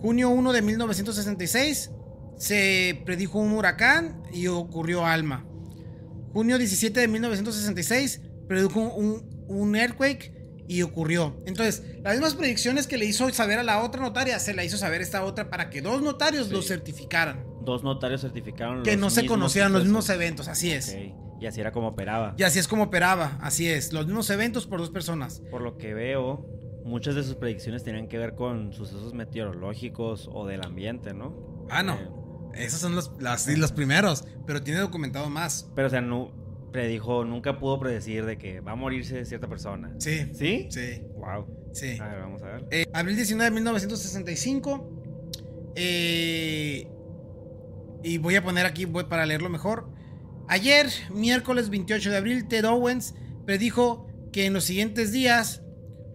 Junio 0.01 0.29
1 0.29 0.53
de 0.53 0.61
1966 0.61 1.91
se 2.37 3.01
predijo 3.05 3.39
un 3.39 3.53
huracán 3.53 4.23
y 4.33 4.47
ocurrió 4.47 5.05
Alma. 5.05 5.45
Junio 6.33 6.57
17 6.57 6.99
de 6.99 7.07
1966 7.07 8.21
predijo 8.47 8.79
un, 8.79 9.45
un 9.47 9.75
earthquake 9.75 10.33
y 10.67 10.83
ocurrió. 10.83 11.35
Entonces, 11.45 11.83
las 12.01 12.13
mismas 12.13 12.35
predicciones 12.35 12.87
que 12.87 12.97
le 12.97 13.05
hizo 13.05 13.29
saber 13.31 13.59
a 13.59 13.63
la 13.63 13.83
otra 13.83 14.01
notaria, 14.01 14.39
se 14.39 14.53
la 14.53 14.63
hizo 14.63 14.77
saber 14.77 15.01
esta 15.01 15.25
otra 15.25 15.49
para 15.49 15.69
que 15.69 15.81
dos 15.81 16.01
notarios 16.01 16.49
lo 16.49 16.61
certificaran. 16.61 17.43
Dos 17.61 17.83
notarios 17.83 18.21
certificaron. 18.21 18.81
Que 18.83 18.95
no 18.95 19.09
se 19.09 19.25
conocieran 19.25 19.73
los 19.73 19.83
mismos 19.83 20.09
eventos, 20.09 20.47
así 20.47 20.71
es. 20.71 20.95
Y 21.41 21.47
así 21.47 21.60
era 21.60 21.71
como 21.71 21.88
operaba. 21.88 22.36
Y 22.38 22.43
así 22.43 22.60
es 22.60 22.67
como 22.67 22.84
operaba, 22.84 23.39
así 23.41 23.67
es. 23.67 23.93
Los 23.93 24.06
mismos 24.06 24.30
eventos 24.30 24.67
por 24.67 24.80
dos 24.80 24.91
personas. 24.91 25.41
Por 25.49 25.62
lo 25.62 25.75
que 25.75 25.95
veo, 25.95 26.45
muchas 26.86 27.15
de 27.15 27.23
sus 27.23 27.34
predicciones 27.36 27.84
tenían 27.84 28.08
que 28.08 28.19
ver 28.19 28.36
con 28.36 28.73
sucesos 28.73 29.15
meteorológicos 29.15 30.30
o 30.32 30.45
del 30.45 30.63
ambiente, 30.63 31.15
¿no? 31.15 31.65
Ah, 31.69 31.82
no. 31.82 31.95
Eh, 32.54 32.65
Esos 32.65 32.80
son 32.80 32.95
los, 32.95 33.12
los 33.19 33.71
primeros, 33.71 34.23
pero 34.45 34.62
tiene 34.62 34.80
documentado 34.82 35.32
más. 35.32 35.71
Pero, 35.75 35.88
o 35.88 35.89
sea, 35.89 36.01
no 36.01 36.32
predijo, 36.71 37.25
nunca 37.25 37.58
pudo 37.58 37.80
predecir 37.80 38.25
de 38.25 38.38
que 38.38 38.62
va 38.62 38.73
a 38.73 38.75
morirse 38.75 39.25
cierta 39.25 39.47
persona. 39.47 39.95
Sí. 39.97 40.30
¿Sí? 40.34 40.67
Sí. 40.69 41.01
Wow. 41.15 41.71
Sí. 41.73 41.97
A 41.99 42.08
ver, 42.08 42.19
vamos 42.19 42.43
a 42.43 42.45
ver. 42.45 42.67
Eh, 42.69 42.86
abril 42.93 43.15
19 43.15 43.49
de 43.49 43.56
1965. 43.56 45.71
Eh, 45.75 46.88
y 48.04 48.17
voy 48.19 48.36
a 48.36 48.43
poner 48.43 48.67
aquí 48.67 48.86
voy 48.86 49.06
para 49.06 49.25
leerlo 49.25 49.49
mejor. 49.49 49.89
Ayer, 50.51 50.87
miércoles 51.09 51.69
28 51.69 52.11
de 52.11 52.17
abril, 52.17 52.47
Ted 52.49 52.65
Owens 52.65 53.13
predijo 53.45 54.05
que 54.33 54.45
en 54.45 54.51
los 54.51 54.65
siguientes 54.65 55.13
días 55.13 55.61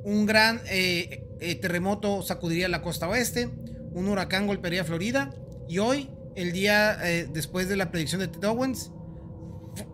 un 0.05 0.27
gran 0.27 0.61
eh, 0.69 1.25
eh, 1.41 1.55
terremoto 1.55 2.21
sacudiría 2.21 2.69
la 2.69 2.83
costa 2.83 3.09
oeste. 3.09 3.49
un 3.93 4.09
huracán 4.09 4.47
golpearía 4.47 4.85
Florida. 4.85 5.35
Y 5.71 5.79
hoy, 5.79 6.11
el 6.35 6.53
día 6.53 6.99
eh, 7.03 7.27
después 7.33 7.71
de 7.71 7.77
la 7.77 7.91
predicción 7.91 8.21
de 8.21 8.29
Ted 8.29 8.45
Owens, 8.45 8.93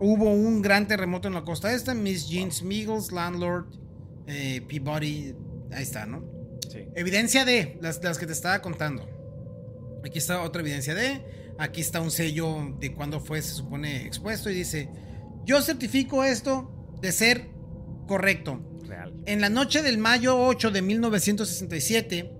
hubo 0.01 0.33
un 0.33 0.61
gran 0.61 0.89
terremoto 0.89 1.29
en 1.29 1.35
la 1.35 1.45
costa 1.45 1.73
esta. 1.73 1.93
Miss 1.93 2.27
Jean 2.27 2.51
Smeagol's 2.51 3.13
Landlord, 3.13 3.67
Peabody, 4.67 5.35
ahí 5.71 5.83
está, 5.83 6.05
¿no? 6.05 6.21
Sí. 6.69 6.79
Evidencia 6.95 7.45
de 7.45 7.77
las, 7.79 8.03
las 8.03 8.17
que 8.17 8.25
te 8.25 8.33
estaba 8.33 8.61
contando. 8.61 9.07
Aquí 10.03 10.17
está 10.17 10.41
otra 10.41 10.61
evidencia 10.61 10.93
de. 10.93 11.42
Aquí 11.57 11.81
está 11.81 12.01
un 12.01 12.11
sello 12.11 12.75
de 12.79 12.93
cuándo 12.93 13.19
fue, 13.19 13.41
se 13.41 13.53
supone, 13.53 14.05
expuesto. 14.05 14.49
Y 14.49 14.55
dice: 14.55 14.89
Yo 15.45 15.61
certifico 15.61 16.23
esto 16.23 16.71
de 17.01 17.11
ser 17.11 17.49
correcto. 18.07 18.59
Real. 18.87 19.13
En 19.25 19.41
la 19.41 19.49
noche 19.49 19.81
del 19.81 19.97
mayo 19.97 20.37
8 20.37 20.71
de 20.71 20.81
1967, 20.81 22.31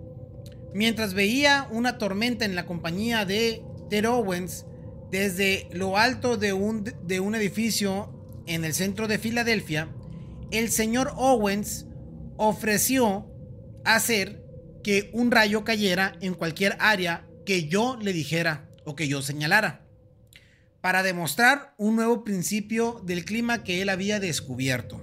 mientras 0.73 1.13
veía 1.13 1.67
una 1.71 1.97
tormenta 1.97 2.45
en 2.45 2.55
la 2.55 2.65
compañía 2.65 3.25
de 3.25 3.63
Ted 3.89 4.05
Owens 4.05 4.65
desde 5.11 5.69
lo 5.71 5.97
alto 5.97 6.37
de 6.37 6.53
un, 6.53 6.83
de 6.83 7.19
un 7.19 7.35
edificio 7.35 8.41
en 8.47 8.65
el 8.65 8.73
centro 8.73 9.07
de 9.07 9.19
Filadelfia, 9.19 9.89
el 10.51 10.69
señor 10.69 11.13
Owens 11.15 11.85
ofreció 12.37 13.27
hacer 13.85 14.43
que 14.83 15.11
un 15.13 15.31
rayo 15.31 15.63
cayera 15.63 16.13
en 16.19 16.33
cualquier 16.33 16.75
área 16.79 17.27
que 17.45 17.67
yo 17.67 17.97
le 18.01 18.11
dijera 18.11 18.69
o 18.85 18.95
que 18.95 19.07
yo 19.07 19.21
señalara, 19.21 19.85
para 20.81 21.03
demostrar 21.03 21.73
un 21.77 21.95
nuevo 21.95 22.23
principio 22.23 23.01
del 23.05 23.25
clima 23.25 23.63
que 23.63 23.81
él 23.81 23.89
había 23.89 24.19
descubierto. 24.19 25.01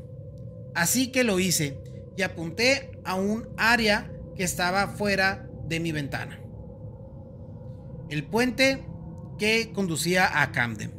Así 0.74 1.10
que 1.10 1.24
lo 1.24 1.40
hice 1.40 1.78
y 2.16 2.22
apunté 2.22 2.90
a 3.04 3.14
un 3.14 3.48
área 3.56 4.12
que 4.36 4.44
estaba 4.44 4.88
fuera 4.88 5.48
de 5.66 5.80
mi 5.80 5.92
ventana. 5.92 6.38
El 8.10 8.24
puente 8.24 8.84
que 9.38 9.72
conducía 9.72 10.42
a 10.42 10.52
Camden. 10.52 10.92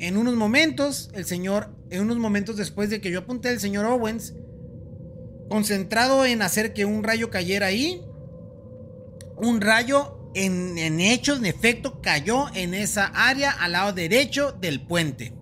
En 0.00 0.16
unos 0.16 0.34
momentos, 0.34 1.10
el 1.14 1.24
señor, 1.24 1.76
en 1.90 2.00
unos 2.00 2.18
momentos 2.18 2.56
después 2.56 2.90
de 2.90 3.00
que 3.00 3.12
yo 3.12 3.20
apunté, 3.20 3.50
el 3.50 3.60
señor 3.60 3.84
Owens, 3.84 4.34
concentrado 5.48 6.24
en 6.24 6.42
hacer 6.42 6.72
que 6.72 6.84
un 6.84 7.04
rayo 7.04 7.30
cayera 7.30 7.66
ahí, 7.66 8.02
un 9.36 9.60
rayo 9.60 10.21
en, 10.34 10.78
en 10.78 11.00
hecho, 11.00 11.36
en 11.36 11.46
efecto, 11.46 12.00
cayó 12.00 12.46
en 12.54 12.74
esa 12.74 13.06
área 13.06 13.50
al 13.50 13.72
lado 13.72 13.92
derecho 13.92 14.52
del 14.52 14.80
puente. 14.80 15.34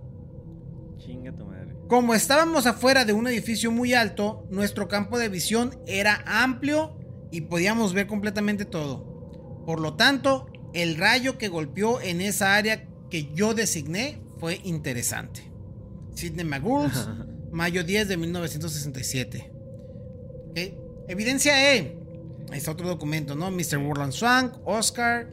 Chinga 0.98 1.32
tu 1.32 1.46
madre. 1.46 1.74
Como 1.88 2.14
estábamos 2.14 2.66
afuera 2.66 3.04
de 3.04 3.12
un 3.12 3.26
edificio 3.26 3.70
muy 3.70 3.94
alto, 3.94 4.46
nuestro 4.50 4.88
campo 4.88 5.18
de 5.18 5.28
visión 5.28 5.78
era 5.86 6.22
amplio 6.26 6.98
y 7.30 7.42
podíamos 7.42 7.94
ver 7.94 8.06
completamente 8.06 8.64
todo. 8.64 9.62
Por 9.64 9.80
lo 9.80 9.94
tanto, 9.94 10.46
el 10.72 10.96
rayo 10.96 11.38
que 11.38 11.48
golpeó 11.48 12.00
en 12.00 12.20
esa 12.20 12.56
área 12.56 12.88
que 13.10 13.32
yo 13.32 13.54
designé 13.54 14.20
fue 14.38 14.60
interesante. 14.64 15.42
Sidney 16.14 16.44
McGulls, 16.44 17.08
mayo 17.52 17.84
10 17.84 18.08
de 18.08 18.16
1967. 18.16 19.52
¿Ok? 20.50 20.58
Evidencia 21.08 21.74
E. 21.74 21.99
Ahí 22.50 22.58
está 22.58 22.72
otro 22.72 22.88
documento, 22.88 23.34
¿no? 23.34 23.50
Mr. 23.50 23.78
Warland 23.78 24.12
Swank, 24.12 24.54
Oscar, 24.64 25.28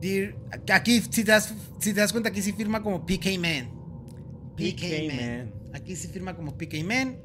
Dear- 0.00 0.34
Aquí, 0.72 1.00
si 1.00 1.24
te, 1.24 1.32
das, 1.32 1.54
si 1.78 1.92
te 1.92 2.00
das 2.00 2.12
cuenta, 2.12 2.30
aquí 2.30 2.42
sí 2.42 2.52
firma 2.52 2.82
como 2.82 3.04
PK 3.06 3.38
Man. 3.38 3.70
PK 4.56 4.82
Man. 5.08 5.52
Aquí 5.74 5.96
se 5.96 6.08
firma 6.08 6.36
como 6.36 6.56
PK 6.56 6.82
Man. 6.84 7.18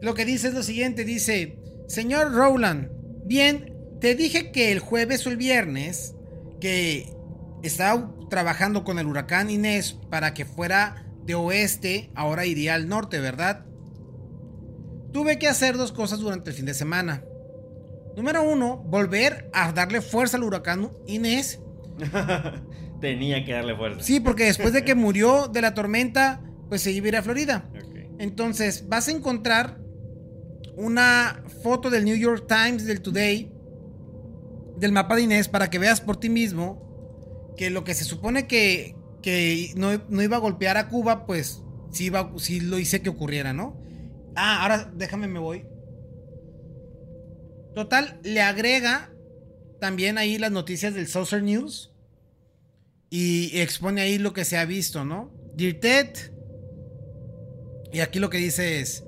Lo 0.00 0.14
que 0.14 0.24
dice 0.24 0.48
es 0.48 0.54
lo 0.54 0.62
siguiente, 0.62 1.04
dice, 1.04 1.58
señor 1.88 2.32
Rowland, 2.32 2.88
bien, 3.24 3.74
te 4.00 4.14
dije 4.14 4.52
que 4.52 4.70
el 4.72 4.78
jueves 4.78 5.26
o 5.26 5.30
el 5.30 5.36
viernes 5.36 6.14
que 6.60 7.12
estaba 7.62 8.14
trabajando 8.30 8.84
con 8.84 8.98
el 8.98 9.06
huracán 9.06 9.50
Inés 9.50 9.96
para 10.10 10.34
que 10.34 10.44
fuera 10.44 11.04
de 11.24 11.34
oeste, 11.34 12.10
ahora 12.14 12.46
iría 12.46 12.74
al 12.74 12.88
norte, 12.88 13.18
¿verdad? 13.18 13.64
Tuve 15.12 15.38
que 15.38 15.48
hacer 15.48 15.76
dos 15.76 15.90
cosas 15.92 16.20
durante 16.20 16.50
el 16.50 16.56
fin 16.56 16.66
de 16.66 16.74
semana. 16.74 17.24
Número 18.18 18.42
uno, 18.42 18.78
volver 18.78 19.48
a 19.52 19.70
darle 19.70 20.00
fuerza 20.00 20.38
al 20.38 20.42
huracán 20.42 20.90
Inés. 21.06 21.60
Tenía 23.00 23.44
que 23.44 23.52
darle 23.52 23.76
fuerza. 23.76 24.02
Sí, 24.02 24.18
porque 24.18 24.46
después 24.46 24.72
de 24.72 24.84
que 24.84 24.94
murió 24.96 25.46
de 25.46 25.62
la 25.62 25.72
tormenta, 25.72 26.42
pues 26.68 26.82
se 26.82 26.90
iba 26.90 27.04
a 27.04 27.08
ir 27.10 27.16
a 27.16 27.22
Florida. 27.22 27.70
Entonces, 28.18 28.88
vas 28.88 29.06
a 29.06 29.12
encontrar 29.12 29.78
una 30.76 31.44
foto 31.62 31.90
del 31.90 32.04
New 32.04 32.16
York 32.16 32.46
Times, 32.48 32.86
del 32.86 33.02
Today, 33.02 33.52
del 34.78 34.90
mapa 34.90 35.14
de 35.14 35.22
Inés, 35.22 35.46
para 35.46 35.70
que 35.70 35.78
veas 35.78 36.00
por 36.00 36.16
ti 36.16 36.28
mismo 36.28 37.54
que 37.56 37.70
lo 37.70 37.84
que 37.84 37.94
se 37.94 38.02
supone 38.02 38.48
que, 38.48 38.96
que 39.22 39.70
no, 39.76 39.90
no 40.08 40.22
iba 40.22 40.38
a 40.38 40.40
golpear 40.40 40.76
a 40.76 40.88
Cuba, 40.88 41.24
pues 41.24 41.62
sí, 41.92 42.06
iba, 42.06 42.32
sí 42.38 42.58
lo 42.58 42.80
hice 42.80 43.00
que 43.00 43.10
ocurriera, 43.10 43.52
¿no? 43.52 43.80
Ah, 44.34 44.62
ahora 44.62 44.90
déjame, 44.92 45.28
me 45.28 45.38
voy. 45.38 45.64
Total, 47.78 48.18
le 48.24 48.40
agrega 48.40 49.08
también 49.78 50.18
ahí 50.18 50.36
las 50.36 50.50
noticias 50.50 50.94
del 50.94 51.06
Saucer 51.06 51.44
News 51.44 51.92
y 53.08 53.56
expone 53.60 54.00
ahí 54.00 54.18
lo 54.18 54.32
que 54.32 54.44
se 54.44 54.58
ha 54.58 54.64
visto, 54.64 55.04
¿no? 55.04 55.32
Dear 55.54 55.74
Ted, 55.74 56.08
y 57.92 58.00
aquí 58.00 58.18
lo 58.18 58.30
que 58.30 58.38
dice 58.38 58.80
es 58.80 59.04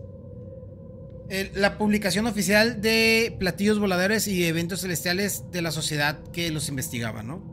la 1.53 1.79
publicación 1.79 2.29
oficial 2.29 2.81
de 2.81 3.35
platillos 3.41 3.81
voladores 3.81 4.29
y 4.29 4.45
eventos 4.45 4.83
celestiales 4.83 5.51
de 5.51 5.63
la 5.63 5.73
sociedad 5.73 6.23
que 6.33 6.53
los 6.53 6.69
investigaba, 6.69 7.25
¿no? 7.25 7.53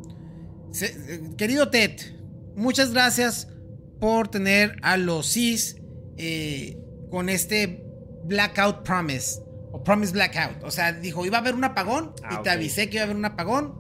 Querido 1.36 1.72
Ted, 1.72 2.00
muchas 2.56 2.94
gracias 2.94 3.48
por 4.00 4.28
tener 4.28 4.78
a 4.84 4.98
los 4.98 5.34
CIS 5.34 5.78
eh, 6.18 6.78
con 7.10 7.30
este 7.30 7.84
Blackout 8.24 8.84
Promise. 8.84 9.47
Promise 9.88 10.12
Blackout. 10.12 10.64
O 10.64 10.70
sea, 10.72 10.92
dijo, 10.92 11.26
iba 11.26 11.38
a 11.38 11.42
haber 11.42 11.56
un 11.56 11.64
apagón 11.64 12.14
Ah, 12.24 12.28
y 12.34 12.44
te 12.44 12.50
ok. 12.50 12.56
avisé 12.56 12.90
que 12.90 12.98
iba 12.98 13.04
a 13.04 13.06
haber 13.06 13.16
un 13.16 13.24
apagón. 13.26 13.74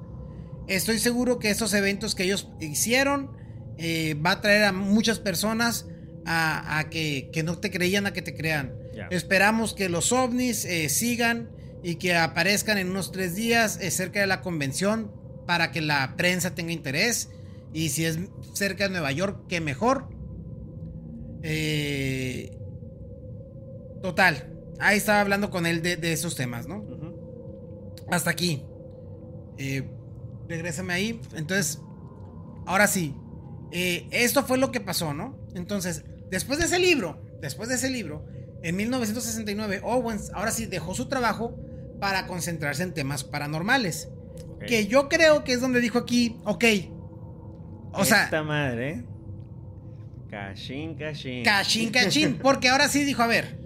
Estoy 0.67 1.00
seguro 1.00 1.38
que 1.38 1.50
estos 1.50 1.74
eventos 1.74 2.15
que 2.15 2.24
ellos 2.24 2.50
hicieron 2.62 3.32
eh, 3.78 4.15
va 4.26 4.32
a 4.32 4.41
traer 4.41 4.63
a 4.63 4.72
muchas 4.72 5.20
personas 5.20 5.86
a, 6.26 6.80
a 6.80 6.89
que, 6.89 7.30
que 7.34 7.43
no 7.43 7.58
te 7.58 7.70
creían 7.72 8.06
a 8.08 8.13
que 8.13 8.22
te 8.22 8.34
crean. 8.34 8.74
Esperamos 9.12 9.74
que 9.74 9.89
los 9.89 10.12
ovnis 10.13 10.63
eh, 10.65 10.89
sigan 10.89 11.50
y 11.84 11.96
que 11.96 12.15
aparezcan 12.15 12.78
en 12.78 12.89
unos 12.89 13.12
tres 13.12 13.36
días 13.36 13.78
eh, 13.82 13.91
cerca 13.91 14.22
de 14.22 14.28
la 14.28 14.41
convención 14.41 15.12
para 15.46 15.72
que 15.72 15.82
la 15.82 16.15
prensa 16.17 16.56
tenga 16.56 16.72
interés. 16.72 17.30
Y 17.74 17.89
si 17.89 18.06
es 18.06 18.17
cerca 18.54 18.86
de 18.86 18.91
Nueva 18.91 19.12
York, 19.12 19.43
qué 19.50 19.60
mejor. 19.62 20.08
Total, 24.02 24.57
ahí 24.79 24.97
estaba 24.97 25.21
hablando 25.21 25.49
con 25.49 25.65
él 25.65 25.81
de, 25.81 25.97
de 25.97 26.13
esos 26.13 26.35
temas, 26.35 26.67
¿no? 26.67 26.83
Hasta 28.09 28.29
aquí. 28.29 28.63
Eh, 29.57 29.89
regrésame 30.47 30.93
ahí. 30.93 31.21
Entonces, 31.35 31.81
ahora 32.65 32.87
sí. 32.87 33.15
Eh, 33.71 34.07
esto 34.11 34.43
fue 34.43 34.57
lo 34.57 34.71
que 34.71 34.79
pasó, 34.79 35.13
¿no? 35.13 35.37
Entonces, 35.53 36.05
después 36.29 36.59
de 36.59 36.65
ese 36.65 36.79
libro, 36.79 37.21
después 37.41 37.67
de 37.69 37.75
ese 37.75 37.89
libro, 37.89 38.25
en 38.63 38.75
1969, 38.77 39.81
Owens 39.83 40.31
ahora 40.33 40.51
sí 40.51 40.65
dejó 40.65 40.95
su 40.95 41.07
trabajo 41.07 41.55
para 41.99 42.27
concentrarse 42.27 42.83
en 42.83 42.93
temas 42.93 43.23
paranormales. 43.23 44.09
Que 44.65 44.87
yo 44.87 45.07
creo 45.09 45.43
que 45.43 45.53
es 45.53 45.61
donde 45.61 45.81
dijo 45.81 45.99
aquí, 45.99 46.37
ok. 46.43 46.63
O 47.93 48.05
sea, 48.05 48.25
Esta 48.25 48.43
madre. 48.43 49.03
Cachín, 50.29 50.95
cachín. 50.95 51.43
Cachín, 51.43 51.89
cachín. 51.91 52.39
Porque 52.41 52.69
ahora 52.69 52.87
sí 52.87 53.03
dijo, 53.03 53.21
a 53.21 53.27
ver. 53.27 53.59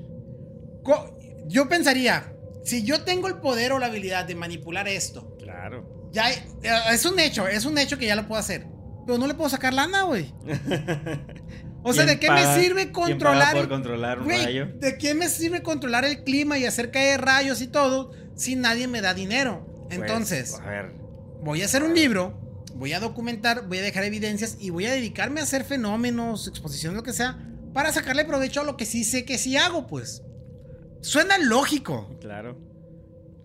Yo 1.47 1.67
pensaría, 1.67 2.33
si 2.63 2.83
yo 2.83 3.03
tengo 3.03 3.27
el 3.27 3.35
poder 3.35 3.71
o 3.73 3.79
la 3.79 3.87
habilidad 3.87 4.25
de 4.25 4.35
manipular 4.35 4.87
esto, 4.87 5.35
Claro. 5.37 6.09
ya 6.11 6.31
eh, 6.31 6.43
es 6.91 7.05
un 7.05 7.19
hecho, 7.19 7.47
es 7.47 7.65
un 7.65 7.77
hecho 7.77 7.97
que 7.97 8.05
ya 8.05 8.15
lo 8.15 8.27
puedo 8.27 8.39
hacer. 8.39 8.67
Pero 9.05 9.17
no 9.17 9.27
le 9.27 9.33
puedo 9.33 9.49
sacar 9.49 9.73
lana, 9.73 10.03
güey. 10.03 10.33
O 11.83 11.93
sea, 11.93 12.05
¿de 12.05 12.19
qué 12.19 12.27
¿Quién 12.27 12.33
me 12.35 12.61
sirve 12.61 12.91
controlar 12.91 13.55
por 13.55 13.67
controlar 13.67 14.19
un 14.19 14.29
rayo? 14.29 14.67
¿de 14.75 14.97
qué 14.99 15.15
me 15.15 15.27
sirve 15.29 15.63
controlar 15.63 16.05
el 16.05 16.23
clima 16.23 16.59
y 16.59 16.65
hacer 16.65 16.91
caer 16.91 17.21
rayos 17.21 17.59
y 17.61 17.67
todo 17.67 18.11
si 18.35 18.55
nadie 18.55 18.87
me 18.87 19.01
da 19.01 19.13
dinero? 19.15 19.65
Pues, 19.87 19.99
Entonces, 19.99 20.59
a 20.61 20.69
ver. 20.69 20.91
voy 21.41 21.63
a 21.63 21.65
hacer 21.65 21.81
un 21.83 21.95
libro, 21.95 22.39
voy 22.75 22.93
a 22.93 22.99
documentar, 22.99 23.67
voy 23.67 23.79
a 23.79 23.81
dejar 23.81 24.03
evidencias 24.03 24.57
y 24.59 24.69
voy 24.69 24.85
a 24.85 24.91
dedicarme 24.91 25.39
a 25.39 25.43
hacer 25.43 25.63
fenómenos, 25.63 26.47
exposiciones, 26.47 26.95
lo 26.97 27.03
que 27.03 27.13
sea, 27.13 27.39
para 27.73 27.91
sacarle 27.91 28.25
provecho 28.25 28.61
a 28.61 28.63
lo 28.63 28.77
que 28.77 28.85
sí 28.85 29.03
sé 29.03 29.25
que 29.25 29.39
sí 29.39 29.57
hago, 29.57 29.87
pues. 29.87 30.21
Suena 31.01 31.37
lógico. 31.37 32.15
Claro. 32.19 32.57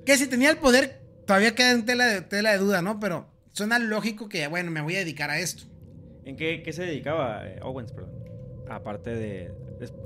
Que 0.05 0.17
si 0.17 0.29
tenía 0.29 0.51
el 0.51 0.59
poder, 0.59 1.01
todavía 1.27 1.55
queda 1.55 1.73
en 1.73 1.85
tela 1.85 2.07
de, 2.07 2.21
tela 2.21 2.53
de 2.53 2.59
duda, 2.59 2.83
¿no? 2.83 3.01
Pero 3.01 3.27
suena 3.53 3.79
lógico 3.79 4.29
que, 4.29 4.47
bueno, 4.47 4.71
me 4.71 4.81
voy 4.81 4.97
a 4.97 4.99
dedicar 5.01 5.31
a 5.31 5.39
esto. 5.39 5.65
¿En 6.25 6.37
qué, 6.37 6.63
qué 6.63 6.73
se 6.73 6.85
dedicaba 6.85 7.47
eh, 7.47 7.59
Owens, 7.63 7.93
perdón? 7.93 8.13
Aparte 8.69 9.11
de. 9.15 9.53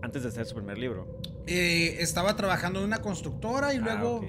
antes 0.02 0.22
de 0.22 0.28
hacer 0.28 0.46
su 0.46 0.54
primer 0.54 0.78
libro. 0.78 1.20
Eh, 1.46 1.96
estaba 2.00 2.36
trabajando 2.36 2.80
en 2.80 2.86
una 2.86 3.00
constructora 3.02 3.74
y 3.74 3.78
Ah, 3.78 3.80
luego 3.80 4.20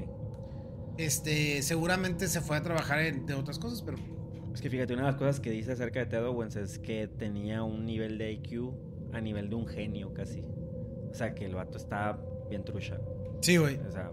este, 0.97 1.61
seguramente 1.61 2.27
se 2.27 2.41
fue 2.41 2.57
a 2.57 2.61
trabajar 2.61 2.99
en, 2.99 3.25
de 3.25 3.33
otras 3.33 3.59
cosas, 3.59 3.81
pero... 3.81 3.97
Es 4.53 4.61
que 4.61 4.69
fíjate, 4.69 4.93
una 4.93 5.03
de 5.03 5.11
las 5.11 5.17
cosas 5.17 5.39
que 5.39 5.49
dice 5.49 5.71
acerca 5.71 5.99
de 5.99 6.05
Ted 6.07 6.25
Owens 6.25 6.55
es 6.55 6.79
que 6.79 7.07
tenía 7.07 7.63
un 7.63 7.85
nivel 7.85 8.17
de 8.17 8.33
IQ 8.33 8.73
a 9.13 9.21
nivel 9.21 9.49
de 9.49 9.55
un 9.55 9.67
genio 9.67 10.13
casi. 10.13 10.43
O 11.09 11.13
sea, 11.13 11.33
que 11.33 11.45
el 11.45 11.55
vato 11.55 11.77
está 11.77 12.19
bien 12.51 12.63
trucha. 12.63 12.99
Sí, 13.41 13.57
güey. 13.57 13.77
O 13.77 13.91
sea, 13.91 14.11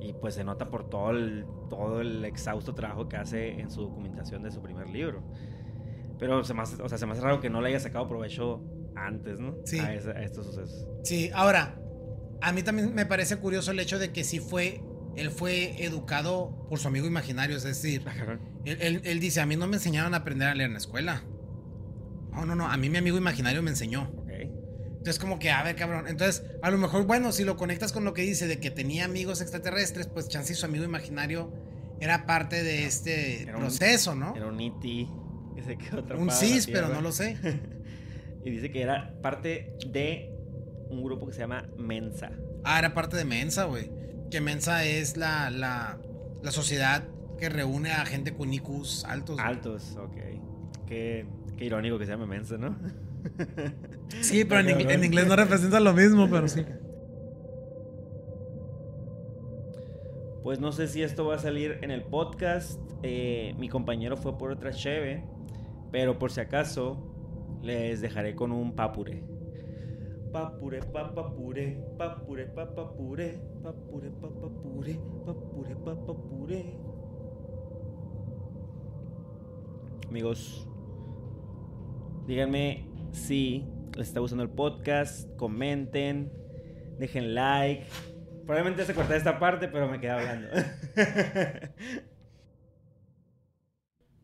y 0.00 0.12
pues 0.12 0.34
se 0.34 0.44
nota 0.44 0.68
por 0.68 0.88
todo 0.88 1.10
el, 1.10 1.44
todo 1.68 2.00
el 2.00 2.24
exhausto 2.24 2.74
trabajo 2.74 3.08
que 3.08 3.16
hace 3.16 3.60
en 3.60 3.70
su 3.70 3.82
documentación 3.82 4.42
de 4.44 4.50
su 4.52 4.62
primer 4.62 4.88
libro. 4.88 5.22
Pero 6.18 6.44
se 6.44 6.54
me 6.54 6.62
hace, 6.62 6.80
o 6.80 6.88
sea, 6.88 6.98
se 6.98 7.06
me 7.06 7.12
hace 7.12 7.22
raro 7.22 7.40
que 7.40 7.50
no 7.50 7.60
le 7.60 7.68
haya 7.70 7.80
sacado 7.80 8.06
provecho 8.08 8.62
antes, 8.94 9.40
¿no? 9.40 9.56
Sí. 9.64 9.78
A, 9.80 9.92
ese- 9.94 10.10
a 10.12 10.22
estos 10.22 10.46
sucesos. 10.46 10.86
Sí, 11.02 11.30
ahora, 11.34 11.80
a 12.40 12.52
mí 12.52 12.62
también 12.62 12.94
me 12.94 13.06
parece 13.06 13.36
curioso 13.38 13.72
el 13.72 13.80
hecho 13.80 13.98
de 13.98 14.12
que 14.12 14.22
sí 14.22 14.38
fue, 14.38 14.82
él 15.16 15.30
fue 15.30 15.82
educado 15.84 16.66
por 16.68 16.78
su 16.78 16.86
amigo 16.88 17.06
imaginario, 17.06 17.56
es 17.56 17.64
decir, 17.64 18.04
él, 18.64 18.76
él- 18.80 19.00
él 19.04 19.18
dice, 19.20 19.40
a 19.40 19.46
mí 19.46 19.56
no 19.56 19.66
me 19.66 19.76
enseñaron 19.76 20.14
a 20.14 20.18
aprender 20.18 20.48
a 20.48 20.54
leer 20.54 20.68
en 20.68 20.74
la 20.74 20.78
escuela. 20.78 21.22
No, 22.32 22.46
no, 22.46 22.54
no, 22.54 22.66
a 22.70 22.76
mí 22.76 22.88
mi 22.88 22.98
amigo 22.98 23.16
imaginario 23.18 23.62
me 23.62 23.70
enseñó. 23.70 24.10
Entonces 25.02 25.18
como 25.18 25.40
que, 25.40 25.50
a 25.50 25.64
ver, 25.64 25.74
cabrón, 25.74 26.06
entonces 26.06 26.44
a 26.62 26.70
lo 26.70 26.78
mejor, 26.78 27.04
bueno, 27.08 27.32
si 27.32 27.42
lo 27.42 27.56
conectas 27.56 27.90
con 27.92 28.04
lo 28.04 28.14
que 28.14 28.22
dice 28.22 28.46
de 28.46 28.60
que 28.60 28.70
tenía 28.70 29.04
amigos 29.04 29.40
extraterrestres, 29.40 30.06
pues 30.06 30.28
chance 30.28 30.54
su 30.54 30.64
amigo 30.64 30.84
imaginario 30.84 31.52
era 31.98 32.24
parte 32.24 32.62
de 32.62 32.86
este 32.86 33.42
Era 33.42 33.54
un- 33.56 33.62
proceso, 33.62 34.14
¿no? 34.14 34.32
Era 34.36 34.46
un 34.46 34.60
E.T. 34.60 35.08
que 35.56 35.62
se 35.64 35.76
quedó 35.76 35.98
atrapado 35.98 36.20
Un 36.22 36.30
cis, 36.30 36.68
pero 36.68 36.86
no 36.88 37.00
lo 37.00 37.10
sé. 37.10 37.36
y 38.44 38.50
dice 38.50 38.70
que 38.70 38.80
era 38.80 39.12
parte 39.22 39.76
de 39.90 40.30
un 40.88 41.02
grupo 41.02 41.26
que 41.26 41.32
se 41.32 41.40
llama 41.40 41.66
Mensa. 41.76 42.30
Ah, 42.62 42.78
era 42.78 42.94
parte 42.94 43.16
de 43.16 43.24
Mensa, 43.24 43.64
güey. 43.64 43.90
Que 44.30 44.40
Mensa 44.40 44.84
es 44.84 45.16
la, 45.16 45.50
la, 45.50 45.98
la 46.44 46.50
sociedad 46.52 47.08
que 47.40 47.48
reúne 47.48 47.90
a 47.90 48.04
gente 48.06 48.34
con 48.34 48.54
IQs 48.54 49.04
altos. 49.08 49.40
Altos, 49.40 49.96
ok. 49.96 50.16
Qué, 50.86 51.26
qué 51.56 51.64
irónico 51.64 51.98
que 51.98 52.04
se 52.06 52.12
llame 52.12 52.26
Mensa, 52.26 52.56
¿no? 52.56 52.78
Sí, 54.20 54.44
pero 54.44 54.60
en, 54.60 55.04
inglés 55.04 55.26
no 55.26 55.36
representa 55.36 55.80
lo 55.80 55.92
mismo, 55.92 56.28
pero 56.30 56.46
sí. 56.48 56.64
Pues 60.42 60.60
no 60.60 60.72
sé 60.72 60.88
si 60.88 61.02
esto 61.02 61.26
va 61.26 61.36
a 61.36 61.38
salir 61.38 61.78
en 61.82 61.90
el 61.90 62.02
podcast. 62.02 62.80
Eh, 63.02 63.54
mi 63.58 63.68
compañero 63.68 64.16
fue 64.16 64.36
por 64.36 64.50
otra 64.50 64.72
cheve. 64.72 65.24
Pero 65.90 66.18
por 66.18 66.30
si 66.32 66.40
acaso, 66.40 66.96
les 67.62 68.00
dejaré 68.00 68.34
con 68.34 68.52
un 68.52 68.74
papure. 68.74 69.24
Papure, 70.32 70.80
papapure, 70.80 71.84
papure, 71.98 72.46
papapure, 72.46 73.38
papure, 73.62 74.10
papapure, 74.10 74.98
papure, 75.24 75.76
papapure. 75.76 76.76
Amigos, 80.08 80.66
díganme 82.26 82.91
si 83.12 83.64
les 83.96 84.08
está 84.08 84.20
gustando 84.20 84.42
el 84.42 84.50
podcast, 84.50 85.28
comenten, 85.36 86.32
dejen 86.98 87.34
like. 87.34 87.84
Probablemente 88.46 88.84
se 88.84 88.94
corté 88.94 89.16
esta 89.16 89.38
parte, 89.38 89.68
pero 89.68 89.88
me 89.88 90.00
quedé 90.00 90.10
hablando. 90.10 90.48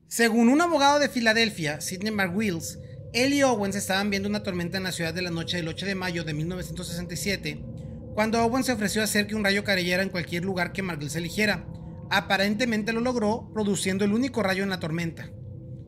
Según 0.09 0.49
un 0.49 0.61
abogado 0.61 0.99
de 0.99 1.09
Filadelfia, 1.09 1.81
Sidney 1.81 2.11
McWills, 2.11 2.79
él 3.13 3.35
y 3.35 3.43
Owens 3.43 3.77
estaban 3.77 4.11
viendo 4.11 4.29
una 4.29 4.43
tormenta 4.43 4.79
en 4.79 4.85
la 4.85 4.93
ciudad 4.93 5.15
de 5.15 5.23
la 5.23 5.31
noche 5.31 5.59
del 5.59 5.69
8 5.69 5.87
de 5.87 5.95
mayo 5.95 6.25
de 6.25 6.35
1967, 6.35 7.63
cuando 8.15 8.43
Owens 8.43 8.67
se 8.67 8.73
ofreció 8.73 9.01
a 9.01 9.05
hacer 9.05 9.27
que 9.27 9.35
un 9.35 9.45
rayo 9.45 9.65
cayera 9.65 10.03
en 10.03 10.09
cualquier 10.09 10.45
lugar 10.45 10.73
que 10.73 10.83
McWills 10.83 11.17
eligiera. 11.17 11.67
Aparentemente 12.11 12.93
lo 12.93 13.01
logró, 13.01 13.51
produciendo 13.53 14.05
el 14.05 14.13
único 14.13 14.43
rayo 14.43 14.63
en 14.63 14.71
la 14.71 14.81
tormenta. 14.81 15.31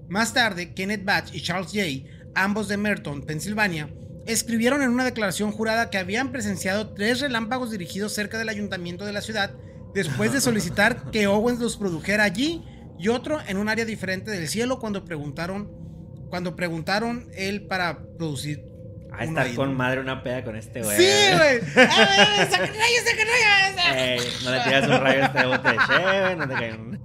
Más 0.09 0.35
tarde, 0.35 0.75
Kenneth 0.75 1.05
Batch 1.05 1.35
y 1.35 1.41
Charles 1.41 1.73
Jay, 1.73 2.07
ambos 2.35 2.69
de 2.69 2.77
Merton, 2.77 3.23
Pensilvania, 3.23 3.91
escribieron 4.27 4.83
en 4.83 4.91
una 4.91 5.05
declaración 5.05 5.53
jurada 5.53 5.91
que 5.91 5.99
habían 5.99 6.31
presenciado 6.31 6.91
tres 6.95 7.21
relámpagos 7.21 7.71
dirigidos 7.71 8.13
cerca 8.13 8.39
del 8.39 8.49
ayuntamiento 8.49 9.05
de 9.05 9.13
la 9.13 9.23
ciudad 9.23 9.55
después 9.95 10.33
de 10.33 10.41
solicitar 10.41 11.11
que 11.11 11.27
Owens 11.27 11.61
los 11.61 11.77
produjera 11.77 12.25
allí 12.25 12.65
y 12.99 13.09
otro 13.09 13.41
en 13.47 13.57
un 13.57 13.69
área 13.69 13.85
diferente 13.85 14.31
del 14.31 14.49
cielo 14.49 14.79
cuando 14.79 15.05
preguntaron 15.05 15.71
cuando 16.29 16.55
preguntaron 16.55 17.29
él 17.35 17.67
para 17.67 17.99
producir 18.17 18.63
A 19.11 19.25
estar 19.25 19.53
con 19.55 19.77
madre 19.77 20.01
una 20.01 20.23
peda 20.23 20.45
con 20.45 20.55
este 20.55 20.81
güey. 20.81 20.97
Sí, 20.97 21.37
güey. 21.37 21.59
¡Ah, 21.77 22.47
saca 22.49 22.67
rayos, 22.67 23.05
saca 23.05 23.25
rayos! 23.25 23.97
Ey, 23.97 24.21
no 24.45 24.51
le 24.53 24.61
tiras 24.61 24.85
un 24.87 25.01
rayo 25.01 25.23
a 25.23 25.27
este 25.27 25.47
bote 25.47 25.69
de 25.69 25.79
cheve, 25.89 26.37
no 26.37 26.49
te. 26.49 27.01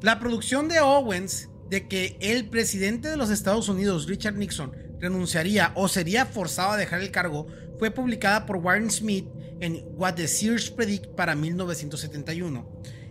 La 0.00 0.18
producción 0.18 0.68
de 0.68 0.80
Owens 0.80 1.48
de 1.70 1.88
que 1.88 2.16
el 2.20 2.48
presidente 2.48 3.08
de 3.08 3.16
los 3.16 3.30
Estados 3.30 3.68
Unidos, 3.68 4.06
Richard 4.06 4.36
Nixon, 4.36 4.72
renunciaría 5.00 5.72
o 5.74 5.88
sería 5.88 6.26
forzado 6.26 6.72
a 6.72 6.76
dejar 6.76 7.00
el 7.00 7.10
cargo 7.10 7.46
fue 7.78 7.90
publicada 7.90 8.46
por 8.46 8.56
Warren 8.56 8.90
Smith 8.90 9.26
en 9.60 9.84
What 9.96 10.14
the 10.14 10.28
Sears 10.28 10.70
Predict 10.70 11.06
para 11.14 11.34
1971 11.34 12.68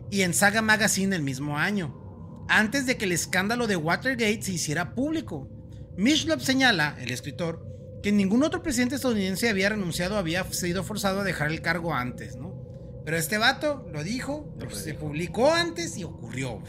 y 0.10 0.22
en 0.22 0.34
Saga 0.34 0.62
Magazine 0.62 1.16
el 1.16 1.24
mismo 1.24 1.58
año, 1.58 2.46
antes 2.48 2.86
de 2.86 2.98
que 2.98 3.06
el 3.06 3.12
escándalo 3.12 3.68
de 3.68 3.76
Watergate 3.76 4.44
se 4.44 4.52
hiciera 4.52 4.94
público. 4.94 5.50
Mishlop 5.98 6.40
señala, 6.40 6.96
el 7.00 7.12
escritor, 7.12 7.66
que 8.04 8.12
ningún 8.12 8.44
otro 8.44 8.62
presidente 8.62 8.96
estadounidense 8.96 9.50
había 9.50 9.70
renunciado 9.70 10.16
o 10.16 10.18
había 10.20 10.44
sido 10.52 10.84
forzado 10.84 11.22
a 11.22 11.24
dejar 11.24 11.52
el 11.52 11.62
cargo 11.62 11.94
antes, 11.94 12.36
¿no? 12.36 12.54
Pero 13.06 13.18
este 13.18 13.38
vato 13.38 13.88
lo 13.92 14.04
dijo, 14.04 14.54
Lo 14.60 14.70
se 14.70 14.94
publicó 14.94 15.52
antes 15.52 15.98
y 15.98 16.04
ocurrió. 16.04 16.62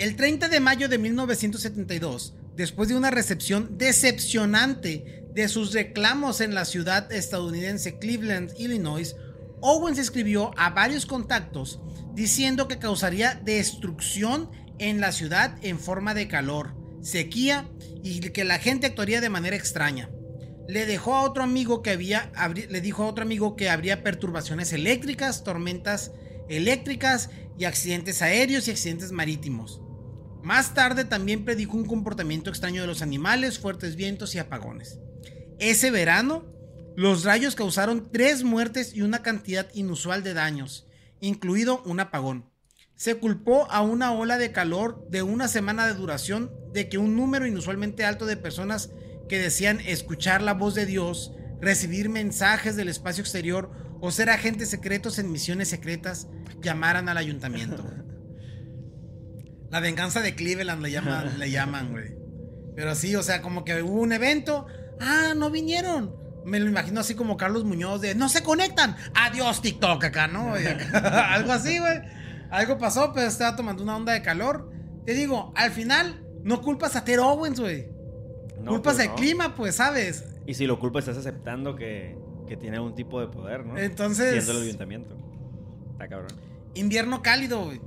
El 0.00 0.16
30 0.16 0.48
de 0.48 0.60
mayo 0.60 0.88
de 0.88 0.96
1972, 0.96 2.32
después 2.56 2.88
de 2.88 2.96
una 2.96 3.10
recepción 3.10 3.76
decepcionante 3.76 5.26
de 5.34 5.46
sus 5.46 5.74
reclamos 5.74 6.40
en 6.40 6.54
la 6.54 6.64
ciudad 6.64 7.12
estadounidense 7.12 7.98
Cleveland, 7.98 8.54
Illinois, 8.56 9.14
Owens 9.60 9.98
escribió 9.98 10.52
a 10.56 10.70
varios 10.70 11.04
contactos 11.04 11.80
diciendo 12.14 12.66
que 12.66 12.78
causaría 12.78 13.38
destrucción 13.44 14.50
en 14.78 15.02
la 15.02 15.12
ciudad 15.12 15.58
en 15.60 15.78
forma 15.78 16.14
de 16.14 16.28
calor, 16.28 16.74
sequía 17.02 17.68
y 18.02 18.20
que 18.20 18.44
la 18.44 18.58
gente 18.58 18.86
actuaría 18.86 19.20
de 19.20 19.28
manera 19.28 19.56
extraña. 19.56 20.08
Le 20.66 20.86
dejó 20.86 21.14
a 21.14 21.24
otro 21.24 21.42
amigo 21.42 21.82
que 21.82 21.90
había 21.90 22.32
le 22.54 22.80
dijo 22.80 23.02
a 23.02 23.06
otro 23.06 23.22
amigo 23.22 23.54
que 23.54 23.68
habría 23.68 24.02
perturbaciones 24.02 24.72
eléctricas, 24.72 25.44
tormentas 25.44 26.12
eléctricas 26.48 27.28
y 27.58 27.66
accidentes 27.66 28.22
aéreos 28.22 28.66
y 28.66 28.70
accidentes 28.70 29.12
marítimos. 29.12 29.82
Más 30.42 30.74
tarde 30.74 31.04
también 31.04 31.44
predijo 31.44 31.76
un 31.76 31.84
comportamiento 31.84 32.50
extraño 32.50 32.80
de 32.80 32.86
los 32.86 33.02
animales, 33.02 33.58
fuertes 33.58 33.96
vientos 33.96 34.34
y 34.34 34.38
apagones. 34.38 34.98
Ese 35.58 35.90
verano, 35.90 36.46
los 36.96 37.24
rayos 37.24 37.54
causaron 37.54 38.10
tres 38.10 38.42
muertes 38.42 38.94
y 38.94 39.02
una 39.02 39.22
cantidad 39.22 39.68
inusual 39.74 40.22
de 40.22 40.34
daños, 40.34 40.86
incluido 41.20 41.82
un 41.84 42.00
apagón. 42.00 42.50
Se 42.96 43.16
culpó 43.16 43.70
a 43.70 43.82
una 43.82 44.12
ola 44.12 44.38
de 44.38 44.52
calor 44.52 45.06
de 45.10 45.22
una 45.22 45.48
semana 45.48 45.86
de 45.86 45.94
duración 45.94 46.50
de 46.72 46.88
que 46.88 46.98
un 46.98 47.16
número 47.16 47.46
inusualmente 47.46 48.04
alto 48.04 48.26
de 48.26 48.36
personas 48.36 48.90
que 49.28 49.38
decían 49.38 49.80
escuchar 49.80 50.42
la 50.42 50.54
voz 50.54 50.74
de 50.74 50.86
Dios, 50.86 51.32
recibir 51.60 52.08
mensajes 52.08 52.76
del 52.76 52.88
espacio 52.88 53.22
exterior 53.22 53.70
o 54.00 54.10
ser 54.10 54.30
agentes 54.30 54.70
secretos 54.70 55.18
en 55.18 55.30
misiones 55.30 55.68
secretas 55.68 56.26
llamaran 56.62 57.08
al 57.08 57.18
ayuntamiento. 57.18 57.84
La 59.70 59.80
venganza 59.80 60.20
de 60.20 60.34
Cleveland 60.34 60.82
le 60.82 60.90
llaman, 60.90 61.38
le 61.38 61.50
llaman, 61.50 61.92
güey. 61.92 62.14
Pero 62.76 62.94
sí, 62.94 63.14
o 63.16 63.22
sea, 63.22 63.42
como 63.42 63.64
que 63.64 63.82
hubo 63.82 64.00
un 64.00 64.12
evento. 64.12 64.66
Ah, 65.00 65.32
no 65.36 65.50
vinieron. 65.50 66.14
Me 66.44 66.58
lo 66.58 66.68
imagino 66.68 67.00
así 67.00 67.14
como 67.14 67.36
Carlos 67.36 67.64
Muñoz 67.64 68.00
de 68.00 68.14
no 68.14 68.28
se 68.28 68.42
conectan. 68.42 68.96
Adiós, 69.14 69.60
TikTok 69.60 70.02
acá, 70.04 70.26
¿no? 70.26 70.54
Acá, 70.92 71.32
algo 71.34 71.52
así, 71.52 71.78
güey. 71.78 72.00
Algo 72.50 72.78
pasó, 72.78 73.12
pero 73.12 73.26
estaba 73.26 73.56
tomando 73.56 73.82
una 73.82 73.96
onda 73.96 74.12
de 74.12 74.22
calor. 74.22 74.72
Te 75.06 75.14
digo, 75.14 75.52
al 75.56 75.70
final, 75.70 76.24
no 76.42 76.60
culpas 76.62 76.96
a 76.96 77.04
Ter 77.04 77.20
Owens, 77.20 77.60
güey. 77.60 77.88
No, 78.60 78.72
culpas 78.72 78.94
pues 78.96 79.06
al 79.06 79.12
no. 79.12 79.16
clima, 79.16 79.54
pues, 79.54 79.76
¿sabes? 79.76 80.24
Y 80.46 80.54
si 80.54 80.66
lo 80.66 80.78
culpas, 80.80 81.06
estás 81.06 81.18
aceptando 81.18 81.76
que, 81.76 82.16
que 82.48 82.56
tiene 82.56 82.76
algún 82.76 82.94
tipo 82.94 83.20
de 83.20 83.28
poder, 83.28 83.64
¿no? 83.64 83.78
Entonces- 83.78 84.32
Siendo 84.42 84.60
el 84.60 84.66
ayuntamiento. 84.68 85.16
Está 85.92 86.08
cabrón. 86.08 86.32
Invierno 86.74 87.22
cálido, 87.22 87.64
güey. 87.64 87.80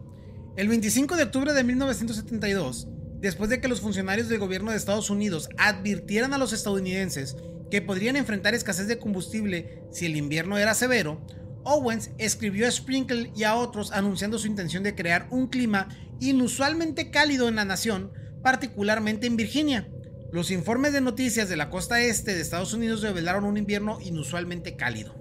El 0.55 0.67
25 0.67 1.15
de 1.15 1.23
octubre 1.23 1.51
de 1.51 1.63
1972, 1.63 2.87
después 3.19 3.49
de 3.49 3.59
que 3.59 3.67
los 3.67 3.81
funcionarios 3.81 4.29
del 4.29 4.37
gobierno 4.37 4.69
de 4.69 4.77
Estados 4.77 5.09
Unidos 5.09 5.49
advirtieran 5.57 6.31
a 6.31 6.37
los 6.37 6.53
estadounidenses 6.53 7.35
que 7.71 7.81
podrían 7.81 8.17
enfrentar 8.17 8.53
escasez 8.53 8.87
de 8.87 8.99
combustible 8.99 9.81
si 9.91 10.05
el 10.05 10.15
invierno 10.15 10.59
era 10.59 10.75
severo, 10.75 11.25
Owens 11.63 12.11
escribió 12.19 12.67
a 12.67 12.71
Sprinkle 12.71 13.31
y 13.35 13.45
a 13.45 13.55
otros 13.55 13.91
anunciando 13.91 14.37
su 14.37 14.45
intención 14.45 14.83
de 14.83 14.93
crear 14.93 15.27
un 15.31 15.47
clima 15.47 15.87
inusualmente 16.19 17.09
cálido 17.09 17.47
en 17.47 17.55
la 17.55 17.65
nación, 17.65 18.11
particularmente 18.43 19.25
en 19.25 19.37
Virginia. 19.37 19.89
Los 20.31 20.51
informes 20.51 20.93
de 20.93 21.01
noticias 21.01 21.49
de 21.49 21.57
la 21.57 21.71
costa 21.71 21.99
este 21.99 22.35
de 22.35 22.41
Estados 22.41 22.75
Unidos 22.75 23.01
revelaron 23.01 23.45
un 23.45 23.57
invierno 23.57 23.97
inusualmente 24.01 24.75
cálido. 24.75 25.15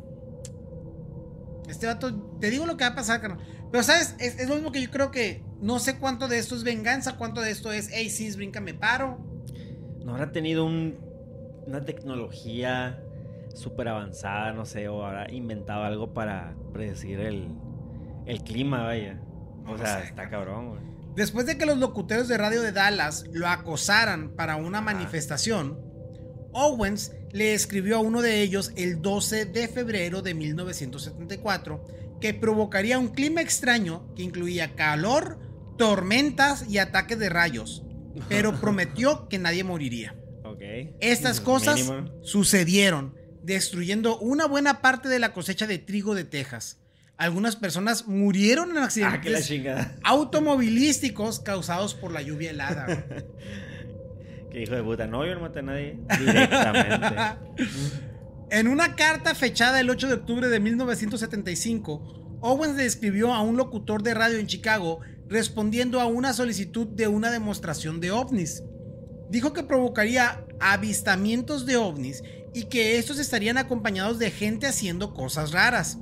Este 1.70 1.87
vato, 1.87 2.37
te 2.39 2.51
digo 2.51 2.66
lo 2.66 2.76
que 2.76 2.85
va 2.85 2.91
a 2.91 2.95
pasar, 2.95 3.22
carnal. 3.22 3.62
Pero, 3.73 3.83
¿sabes? 3.83 4.14
Es, 4.20 4.39
es 4.39 4.49
lo 4.49 4.55
mismo 4.55 4.70
que 4.70 4.83
yo 4.83 4.91
creo 4.91 5.11
que 5.11 5.43
no 5.61 5.79
sé 5.79 5.99
cuánto 5.99 6.29
de 6.29 6.39
esto 6.39 6.55
es 6.55 6.62
venganza, 6.62 7.16
cuánto 7.16 7.41
de 7.41 7.51
esto 7.51 7.73
es, 7.73 7.89
hey, 7.91 8.11
sí, 8.11 8.31
brinca, 8.37 8.61
me 8.61 8.75
paro. 8.75 9.18
No 10.05 10.12
habrá 10.12 10.31
tenido 10.31 10.64
un, 10.66 10.99
una 11.66 11.85
tecnología 11.85 13.03
súper 13.55 13.89
avanzada, 13.89 14.53
no 14.53 14.66
sé, 14.66 14.89
o 14.89 15.05
habrá 15.05 15.33
inventado 15.33 15.85
algo 15.85 16.12
para 16.12 16.55
predecir 16.73 17.20
el, 17.20 17.49
el 18.27 18.43
clima, 18.45 18.83
vaya. 18.85 19.20
O 19.66 19.79
sea, 19.79 20.01
sé, 20.01 20.09
está 20.09 20.29
cabrón. 20.29 20.70
güey. 20.70 20.81
Después 21.14 21.47
de 21.47 21.59
que 21.59 21.66
los 21.66 21.79
locutores 21.79 22.29
de 22.29 22.39
radio 22.39 22.62
de 22.62 22.73
Dallas 22.73 23.25
lo 23.33 23.47
acosaran 23.49 24.31
para 24.31 24.57
una 24.57 24.81
manifestación, 24.81 25.79
Owens 26.53 27.12
le 27.33 27.55
escribió 27.55 27.97
a 27.97 28.01
uno 28.01 28.23
de 28.23 28.43
ellos 28.43 28.73
el 28.77 29.01
12 29.01 29.47
de 29.47 29.68
febrero 29.68 30.23
de 30.23 30.35
1974 30.35 31.85
que 32.23 32.33
provocaría 32.33 32.99
un 32.99 33.09
clima 33.09 33.43
extraño 33.43 34.07
que 34.16 34.23
incluía 34.23 34.75
calor, 34.75 35.39
tormentas 35.77 36.64
y 36.70 36.79
ataques 36.79 37.18
de 37.18 37.29
rayos, 37.29 37.85
pero 38.29 38.53
prometió 38.61 39.29
que 39.29 39.39
nadie 39.39 39.64
moriría. 39.64 40.14
Ok. 40.45 40.61
Estas 41.01 41.41
Mm, 41.41 41.45
cosas 41.45 41.75
mínimo. 41.91 42.11
sucedieron, 42.23 43.14
destruyendo 43.43 44.18
una 44.18 44.47
buena 44.47 44.81
parte 44.81 45.09
de 45.09 45.18
la 45.18 45.33
cosecha 45.35 45.66
de 45.66 45.79
trigo 45.79 46.14
de 46.14 46.25
Texas. 46.25 46.79
Algunas 47.18 47.57
personas 47.57 48.07
murieron 48.09 48.70
en 48.70 48.79
Ah, 48.79 48.85
accidentes 48.85 49.47
chingada. 49.47 49.97
automovilísticos 50.05 51.41
causados 51.41 51.95
por 51.95 52.11
la 52.12 52.23
lluvia 52.23 52.51
helada. 52.51 52.87
Que 54.51 54.64
hijo 54.64 54.75
de 54.75 54.83
puta. 54.83 55.07
No, 55.07 55.25
yo 55.25 55.35
no 55.35 55.41
maté 55.41 55.61
a 55.61 55.62
nadie. 55.62 55.99
Directamente. 56.18 57.16
En 58.53 58.69
una 58.69 58.97
carta 58.97 59.35
fechada 59.35 59.81
el 59.81 59.89
8 59.89 60.09
de 60.09 60.15
octubre 60.15 60.49
de 60.49 60.61
1975, 60.61 62.39
Owens 62.43 62.77
le 62.77 62.85
escribió 62.85 63.33
a 63.33 63.41
un 63.41 63.57
locutor 63.57 64.03
de 64.03 64.13
radio 64.13 64.39
en 64.39 64.47
Chicago 64.47 65.01
respondiendo 65.27 66.03
a 66.03 66.05
una 66.05 66.35
solicitud 66.35 66.87
de 66.87 67.09
una 67.09 67.31
demostración 67.31 67.99
de 67.99 68.11
ovnis. 68.11 68.63
Dijo 69.31 69.55
que 69.55 69.63
provocaría 69.63 70.45
avistamientos 70.61 71.65
de 71.65 71.79
ovnis 71.79 72.23
y 72.53 72.65
que 72.65 72.99
estos 72.99 73.19
estarían 73.19 73.57
acompañados 73.57 74.19
de 74.19 74.31
gente 74.31 74.67
haciendo 74.67 75.15
cosas 75.15 75.53
raras. 75.53 75.97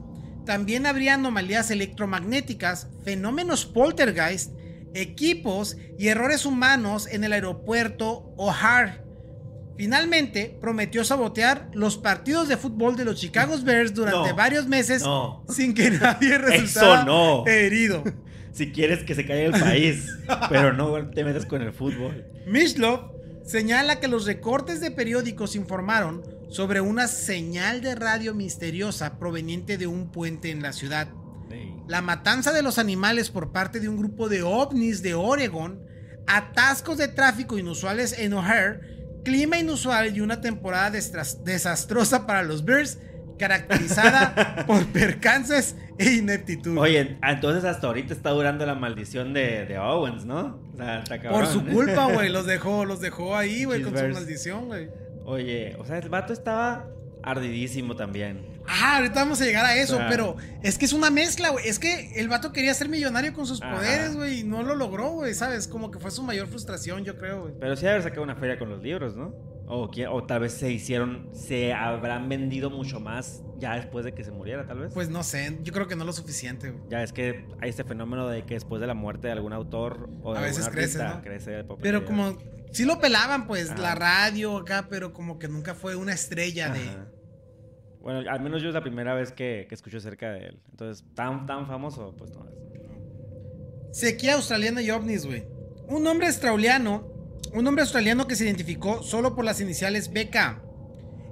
También 0.45 0.87
habría 0.87 1.15
anomalías 1.15 1.71
electromagnéticas, 1.71 2.89
fenómenos 3.05 3.65
poltergeist, 3.65 4.51
equipos 4.93 5.77
y 5.97 6.09
errores 6.09 6.45
humanos 6.45 7.07
en 7.07 7.23
el 7.23 7.33
aeropuerto 7.33 8.35
O'Hare. 8.37 9.05
Finalmente, 9.85 10.59
prometió 10.61 11.05
sabotear 11.05 11.71
los 11.73 11.97
partidos 11.97 12.49
de 12.49 12.59
fútbol 12.59 12.97
de 12.97 13.07
los 13.07 13.19
Chicago 13.19 13.57
Bears 13.65 13.95
durante 13.95 14.29
No. 14.29 14.37
varios 14.37 14.67
meses 14.67 15.01
No. 15.01 15.43
sin 15.49 15.73
que 15.73 15.91
nadie 15.91 16.37
resultara 16.37 17.05
no. 17.05 17.47
herido. 17.47 18.05
Si 18.53 18.73
quieres 18.73 19.05
que 19.05 19.15
se 19.15 19.25
caiga 19.25 19.57
el 19.57 19.63
país, 19.63 20.05
pero 20.51 20.75
no 20.75 21.09
te 21.09 21.25
metas 21.25 21.47
con 21.47 21.63
el 21.63 21.73
fútbol. 21.73 22.27
Mishlov 22.47 23.13
señala 23.47 24.01
que 24.01 24.09
los 24.09 24.27
recortes 24.27 24.81
de 24.83 24.91
periódicos 24.91 25.57
informaron 25.57 26.23
sobre 26.51 26.83
una 26.83 27.07
señal 27.09 27.81
de 27.81 27.95
radio 27.95 28.35
misteriosa 28.35 29.19
proveniente 29.19 29.79
de 29.79 29.87
un 29.87 30.11
puente 30.11 30.51
en 30.51 30.61
la 30.63 30.75
ciudad. 30.75 31.09
La 31.89 32.03
matanza 32.03 32.53
de 32.53 32.63
los 32.63 32.79
animales 32.79 33.31
por 33.31 33.51
parte 33.51 33.81
de 33.81 33.89
un 33.89 33.97
grupo 33.97 34.29
de 34.29 34.43
ovnis 34.43 35.01
de 35.01 35.15
Oregon, 35.15 35.81
atascos 36.27 36.99
de 36.99 37.09
tráfico 37.09 37.57
inusuales 37.57 38.19
en 38.19 38.35
O'Hare, 38.35 39.00
clima 39.25 39.59
inusual 39.59 40.17
y 40.17 40.21
una 40.21 40.41
temporada 40.41 40.91
desastrosa 40.91 42.27
para 42.27 42.43
los 42.43 42.65
Bears, 42.65 42.99
caracterizada 43.39 44.65
por 44.67 44.87
percances 44.87 45.77
e 45.99 46.13
ineptitud. 46.15 46.77
Oye, 46.79 47.19
entonces 47.23 47.65
hasta 47.65 47.87
ahorita 47.87 48.13
está 48.15 48.31
durando 48.31 48.67
la 48.67 48.75
maldición 48.75 49.33
de, 49.33 49.67
de 49.67 49.79
Owens, 49.79 50.25
¿no? 50.25 50.61
O 50.73 50.77
sea, 50.77 51.01
está 51.01 51.21
cabrón. 51.21 51.41
por 51.41 51.47
su 51.49 51.65
culpa, 51.65 52.13
güey, 52.13 52.29
los 52.33 52.47
dejó, 52.47 52.85
los 52.85 53.01
dejó 53.01 53.37
ahí, 53.37 53.65
güey, 53.65 53.83
con 53.83 53.97
su 53.97 54.09
maldición, 54.09 54.67
güey. 54.67 54.89
Oye, 55.25 55.77
o 55.79 55.85
sea, 55.85 55.99
el 55.99 56.09
vato 56.09 56.33
estaba 56.33 56.87
ardidísimo 57.23 57.97
también. 57.97 58.47
Ah, 58.67 58.97
ahorita 58.99 59.15
vamos 59.17 59.41
a 59.41 59.45
llegar 59.45 59.65
a 59.65 59.77
eso, 59.77 59.97
O 59.97 59.99
sea- 59.99 60.09
pero 60.09 60.37
es 60.63 60.79
que 60.79 60.85
es 60.85 60.93
una 60.93 61.11
mezcla, 61.11 61.51
güey. 61.51 61.67
Es 61.69 61.79
que 61.79 62.13
el 62.21 62.29
vato 62.29 62.53
quería 62.53 62.73
ser 62.75 62.89
millonario 62.89 63.33
con 63.33 63.47
sus 63.47 63.61
Ajá. 63.63 63.75
poderes, 63.77 64.17
güey, 64.17 64.41
y 64.41 64.45
no 64.45 64.63
lo 64.63 64.75
logró, 64.75 65.11
güey, 65.11 65.35
¿sabes? 65.35 65.67
Como 65.69 65.91
que 65.91 65.99
fue 65.99 66.11
su 66.11 66.23
mayor 66.23 66.47
frustración, 66.47 67.05
yo 67.05 67.19
creo, 67.19 67.43
güey. 67.43 67.55
Pero 67.59 67.77
sí 67.77 67.87
haber 67.87 68.03
sacado 68.03 68.23
una 68.23 68.37
feria 68.37 68.59
con 68.59 68.69
los 68.69 68.83
libros, 68.83 69.17
¿no? 69.17 69.35
O, 69.73 69.89
tal 70.27 70.41
vez 70.41 70.55
se 70.55 70.71
hicieron, 70.73 71.29
se 71.33 71.73
habrán 71.73 72.29
vendido 72.29 72.71
mucho 72.71 72.99
más 72.99 73.45
ya 73.61 73.77
después 73.77 74.05
de 74.05 74.13
que 74.13 74.25
se 74.25 74.33
muriera, 74.33 74.67
tal 74.67 74.81
vez. 74.81 74.93
Pues 74.93 75.11
no 75.11 75.23
sé, 75.23 75.59
yo 75.63 75.73
creo 75.73 75.87
que 75.87 75.95
no 75.95 76.05
lo 76.05 76.13
suficiente, 76.13 76.71
güey. 76.73 76.83
ya 76.89 77.05
es 77.05 77.13
que 77.13 77.45
hay 77.61 77.71
este 77.71 77.85
fenómeno 77.85 78.27
de 78.27 78.43
que 78.45 78.55
después 78.55 78.81
de 78.81 78.89
la 78.89 78.95
muerte 78.95 79.29
de 79.29 79.33
algún 79.35 79.53
autor 79.53 80.11
o 80.25 80.33
de 80.33 80.39
A 80.41 80.43
veces 80.43 80.65
algún 80.67 80.73
crece, 80.75 80.99
artista, 81.01 81.17
¿no? 81.19 81.23
crece 81.23 81.51
de 81.53 81.65
Pero 81.81 82.05
como, 82.05 82.37
sí 82.73 82.85
lo 82.85 83.01
pelaban, 83.01 83.47
pues, 83.47 83.71
Ajá. 83.71 83.81
la 83.81 83.95
radio 83.95 84.59
acá, 84.59 84.87
pero 84.89 85.13
como 85.13 85.39
que 85.39 85.49
nunca 85.49 85.75
fue 85.75 85.97
una 85.97 86.13
estrella 86.13 86.71
de... 86.71 86.81
Bueno, 88.01 88.31
al 88.31 88.41
menos 88.41 88.63
yo 88.63 88.69
es 88.69 88.75
la 88.75 88.83
primera 88.83 89.15
vez 89.15 89.33
que, 89.33 89.67
que 89.69 89.75
escucho 89.75 89.99
acerca 89.99 90.31
de 90.31 90.47
él. 90.47 90.63
Entonces, 90.71 91.05
tan, 91.15 91.47
tan 91.47 91.67
famoso, 91.67 92.15
pues 92.17 92.31
no 92.31 92.47
es. 92.49 93.99
Sequía 93.99 94.35
australiana 94.35 94.81
y 94.81 94.91
ovnis, 94.91 95.27
güey. 95.27 95.45
Un 95.87 96.07
hombre 96.07 96.29
australiano, 96.29 97.07
un 97.53 97.67
hombre 97.67 97.83
australiano 97.83 98.27
que 98.27 98.37
se 98.37 98.45
identificó 98.45 99.03
solo 99.03 99.35
por 99.35 99.45
las 99.45 99.61
iniciales 99.61 100.11
BK, 100.13 100.63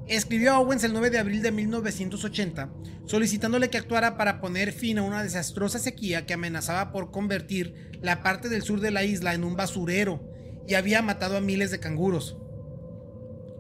escribió 0.09 0.53
a 0.53 0.59
Owens 0.59 0.84
el 0.84 0.93
9 0.93 1.11
de 1.11 1.18
abril 1.18 1.43
de 1.43 1.53
1980 1.53 2.70
solicitándole 3.09 3.70
que 3.70 3.78
actuara 3.78 4.16
para 4.16 4.41
poner 4.41 4.72
fin 4.72 4.99
a 4.99 5.03
una 5.03 5.22
desastrosa 5.22 5.78
sequía 5.78 6.26
que 6.26 6.34
amenazaba 6.34 6.93
por 6.93 7.11
convertir 7.11 7.99
la 8.03 8.22
parte 8.22 8.49
del 8.51 8.62
sur 8.62 8.80
de 8.80 8.91
la 8.91 9.03
isla 9.03 9.34
en 9.34 9.45
un 9.45 9.57
basurero 9.57 10.28
y 10.69 10.75
había 10.75 11.01
matado 11.01 11.39
a 11.39 11.41
miles 11.41 11.71
de 11.71 11.81
canguros. 11.81 12.37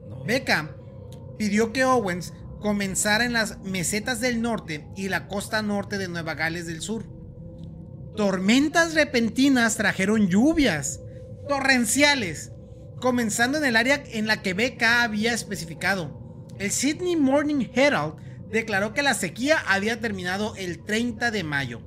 No. 0.08 0.22
Becca 0.24 0.76
pidió 1.38 1.72
que 1.72 1.84
Owens 1.84 2.34
comenzara 2.60 3.24
en 3.24 3.32
las 3.32 3.58
mesetas 3.60 4.20
del 4.20 4.42
norte 4.42 4.86
y 4.94 5.08
la 5.08 5.26
costa 5.26 5.62
norte 5.62 5.96
de 5.96 6.08
Nueva 6.08 6.34
Gales 6.34 6.66
del 6.66 6.82
Sur. 6.82 7.06
Tormentas 8.14 8.94
repentinas 8.94 9.76
trajeron 9.76 10.28
lluvias 10.28 11.00
torrenciales, 11.48 12.52
comenzando 13.00 13.58
en 13.58 13.64
el 13.64 13.76
área 13.76 14.02
en 14.06 14.26
la 14.26 14.42
que 14.42 14.52
Becca 14.54 15.02
había 15.02 15.32
especificado. 15.32 16.46
El 16.58 16.72
Sydney 16.72 17.16
Morning 17.16 17.68
Herald 17.72 18.16
declaró 18.50 18.92
que 18.92 19.02
la 19.02 19.14
sequía 19.14 19.58
había 19.66 20.00
terminado 20.00 20.54
el 20.56 20.84
30 20.84 21.30
de 21.30 21.44
mayo. 21.44 21.80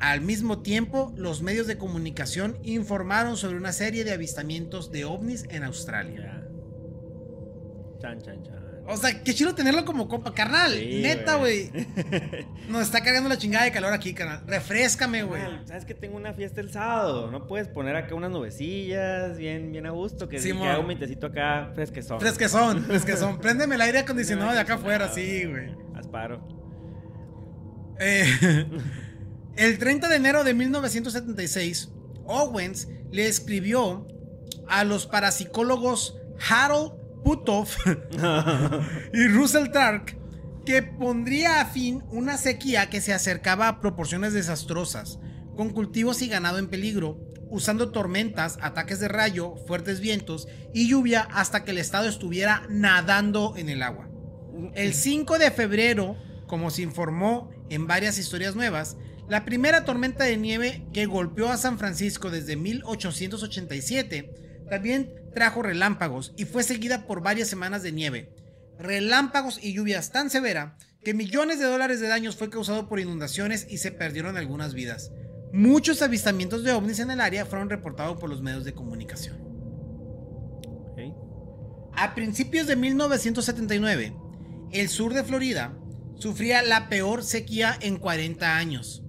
Al 0.00 0.22
mismo 0.22 0.60
tiempo, 0.60 1.12
los 1.16 1.42
medios 1.42 1.66
de 1.66 1.76
comunicación 1.76 2.58
informaron 2.62 3.36
sobre 3.36 3.58
una 3.58 3.72
serie 3.72 4.02
de 4.04 4.12
avistamientos 4.12 4.90
de 4.90 5.04
ovnis 5.04 5.44
en 5.50 5.62
Australia. 5.62 6.42
Chan, 8.00 8.20
chan, 8.22 8.42
chan. 8.42 8.60
O 8.86 8.96
sea, 8.96 9.22
qué 9.22 9.34
chido 9.34 9.54
tenerlo 9.54 9.84
como 9.84 10.08
copa, 10.08 10.34
carnal. 10.34 10.72
Sí, 10.72 11.00
Neta, 11.02 11.36
güey. 11.36 11.70
Nos 12.68 12.82
está 12.82 13.02
cargando 13.02 13.28
la 13.28 13.38
chingada 13.38 13.64
de 13.64 13.72
calor 13.72 13.92
aquí, 13.92 14.14
carnal. 14.14 14.42
Refrescame, 14.46 15.22
güey. 15.22 15.42
¿Sabes 15.66 15.84
que 15.84 15.94
tengo 15.94 16.16
una 16.16 16.32
fiesta 16.32 16.60
el 16.60 16.72
sábado? 16.72 17.30
No 17.30 17.46
puedes 17.46 17.68
poner 17.68 17.94
acá 17.94 18.14
unas 18.14 18.30
nubecillas 18.30 19.36
bien, 19.38 19.70
bien 19.70 19.86
a 19.86 19.90
gusto. 19.90 20.28
Que, 20.28 20.40
Simón. 20.40 20.62
que 20.62 20.68
haga 20.70 20.80
un 20.80 20.88
mentecito 20.88 21.26
acá 21.28 21.70
fresquezón. 21.74 22.20
Fresquezón, 22.20 22.84
fresquezón. 22.86 23.38
Préndeme 23.38 23.76
el 23.76 23.80
aire 23.82 23.98
acondicionado 24.00 24.52
de 24.52 24.58
acá 24.58 24.74
afuera, 24.74 25.08
sí, 25.08 25.44
güey. 25.44 25.72
Asparo. 25.94 26.48
Eh, 28.00 28.24
el 29.60 29.76
30 29.76 30.08
de 30.08 30.16
enero 30.16 30.42
de 30.42 30.54
1976, 30.54 31.90
Owens 32.24 32.88
le 33.12 33.26
escribió 33.26 34.08
a 34.66 34.84
los 34.84 35.06
parapsicólogos 35.06 36.16
Harold 36.48 36.92
Puthoff 37.22 37.76
y 39.12 39.28
Russell 39.28 39.70
Tark 39.70 40.16
que 40.64 40.82
pondría 40.82 41.60
a 41.60 41.66
fin 41.66 42.02
una 42.10 42.38
sequía 42.38 42.88
que 42.88 43.02
se 43.02 43.12
acercaba 43.12 43.68
a 43.68 43.80
proporciones 43.80 44.32
desastrosas, 44.32 45.18
con 45.54 45.68
cultivos 45.70 46.22
y 46.22 46.28
ganado 46.28 46.56
en 46.56 46.68
peligro, 46.68 47.20
usando 47.50 47.92
tormentas, 47.92 48.58
ataques 48.62 48.98
de 48.98 49.08
rayo, 49.08 49.56
fuertes 49.66 50.00
vientos 50.00 50.48
y 50.72 50.88
lluvia 50.88 51.28
hasta 51.32 51.64
que 51.64 51.72
el 51.72 51.78
estado 51.78 52.08
estuviera 52.08 52.62
nadando 52.70 53.52
en 53.58 53.68
el 53.68 53.82
agua. 53.82 54.08
El 54.74 54.94
5 54.94 55.38
de 55.38 55.50
febrero, 55.50 56.16
como 56.46 56.70
se 56.70 56.80
informó 56.80 57.50
en 57.68 57.86
varias 57.86 58.16
historias 58.16 58.56
nuevas, 58.56 58.96
la 59.30 59.44
primera 59.44 59.84
tormenta 59.84 60.24
de 60.24 60.36
nieve 60.36 60.82
que 60.92 61.06
golpeó 61.06 61.50
a 61.50 61.56
San 61.56 61.78
Francisco 61.78 62.30
desde 62.30 62.56
1887 62.56 64.64
también 64.68 65.14
trajo 65.32 65.62
relámpagos 65.62 66.34
y 66.36 66.46
fue 66.46 66.64
seguida 66.64 67.06
por 67.06 67.22
varias 67.22 67.46
semanas 67.46 67.84
de 67.84 67.92
nieve. 67.92 68.34
Relámpagos 68.76 69.62
y 69.62 69.72
lluvias 69.72 70.10
tan 70.10 70.30
severa 70.30 70.76
que 71.04 71.14
millones 71.14 71.60
de 71.60 71.66
dólares 71.66 72.00
de 72.00 72.08
daños 72.08 72.34
fue 72.34 72.50
causado 72.50 72.88
por 72.88 72.98
inundaciones 72.98 73.68
y 73.70 73.78
se 73.78 73.92
perdieron 73.92 74.36
algunas 74.36 74.74
vidas. 74.74 75.12
Muchos 75.52 76.02
avistamientos 76.02 76.64
de 76.64 76.72
ovnis 76.72 76.98
en 76.98 77.12
el 77.12 77.20
área 77.20 77.46
fueron 77.46 77.70
reportados 77.70 78.18
por 78.18 78.28
los 78.28 78.42
medios 78.42 78.64
de 78.64 78.74
comunicación. 78.74 79.38
A 81.92 82.16
principios 82.16 82.66
de 82.66 82.74
1979, 82.74 84.12
el 84.72 84.88
sur 84.88 85.14
de 85.14 85.22
Florida 85.22 85.72
sufría 86.16 86.62
la 86.62 86.88
peor 86.88 87.22
sequía 87.22 87.78
en 87.80 87.98
40 87.98 88.56
años. 88.56 89.04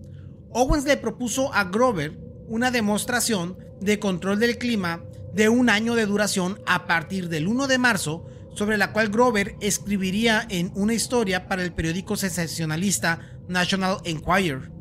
Owens 0.54 0.86
le 0.86 0.98
propuso 0.98 1.54
a 1.54 1.64
Grover 1.66 2.18
una 2.48 2.72
demostración 2.72 3.58
de 3.80 4.00
control 4.00 4.40
del 4.40 4.58
clima 4.58 5.04
de 5.34 5.48
un 5.48 5.70
año 5.70 5.96
de 5.96 6.06
duración 6.06 6.60
a 6.66 6.88
partir 6.88 7.30
del 7.30 7.48
1 7.48 7.68
de 7.68 7.78
marzo, 7.78 8.26
sobre 8.54 8.78
la 8.78 8.92
cual 8.92 9.10
Grover 9.10 9.56
escribiría 9.62 10.46
en 10.50 10.72
una 10.76 10.94
historia 10.94 11.48
para 11.48 11.64
el 11.64 11.72
periódico 11.72 12.18
sensacionalista 12.18 13.40
National 13.48 14.00
Enquirer. 14.04 14.72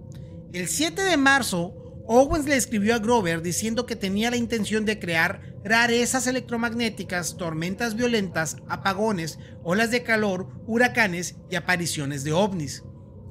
El 0.53 0.67
7 0.67 1.03
de 1.03 1.17
marzo, 1.17 1.75
Owens 2.09 2.47
le 2.47 2.57
escribió 2.57 2.97
a 2.97 2.99
Grover 2.99 3.41
diciendo 3.41 3.87
que 3.87 3.95
tenía 3.95 4.33
la 4.33 4.37
intención 4.37 4.85
de 4.85 4.99
crear 4.99 5.41
rarezas 5.63 6.27
electromagnéticas, 6.27 7.37
tormentas 7.37 7.95
violentas, 7.95 8.57
apagones, 8.69 9.39
olas 9.63 9.93
de 9.93 10.03
calor, 10.03 10.49
huracanes 10.67 11.37
y 11.49 11.55
apariciones 11.55 12.25
de 12.25 12.33
ovnis. 12.33 12.83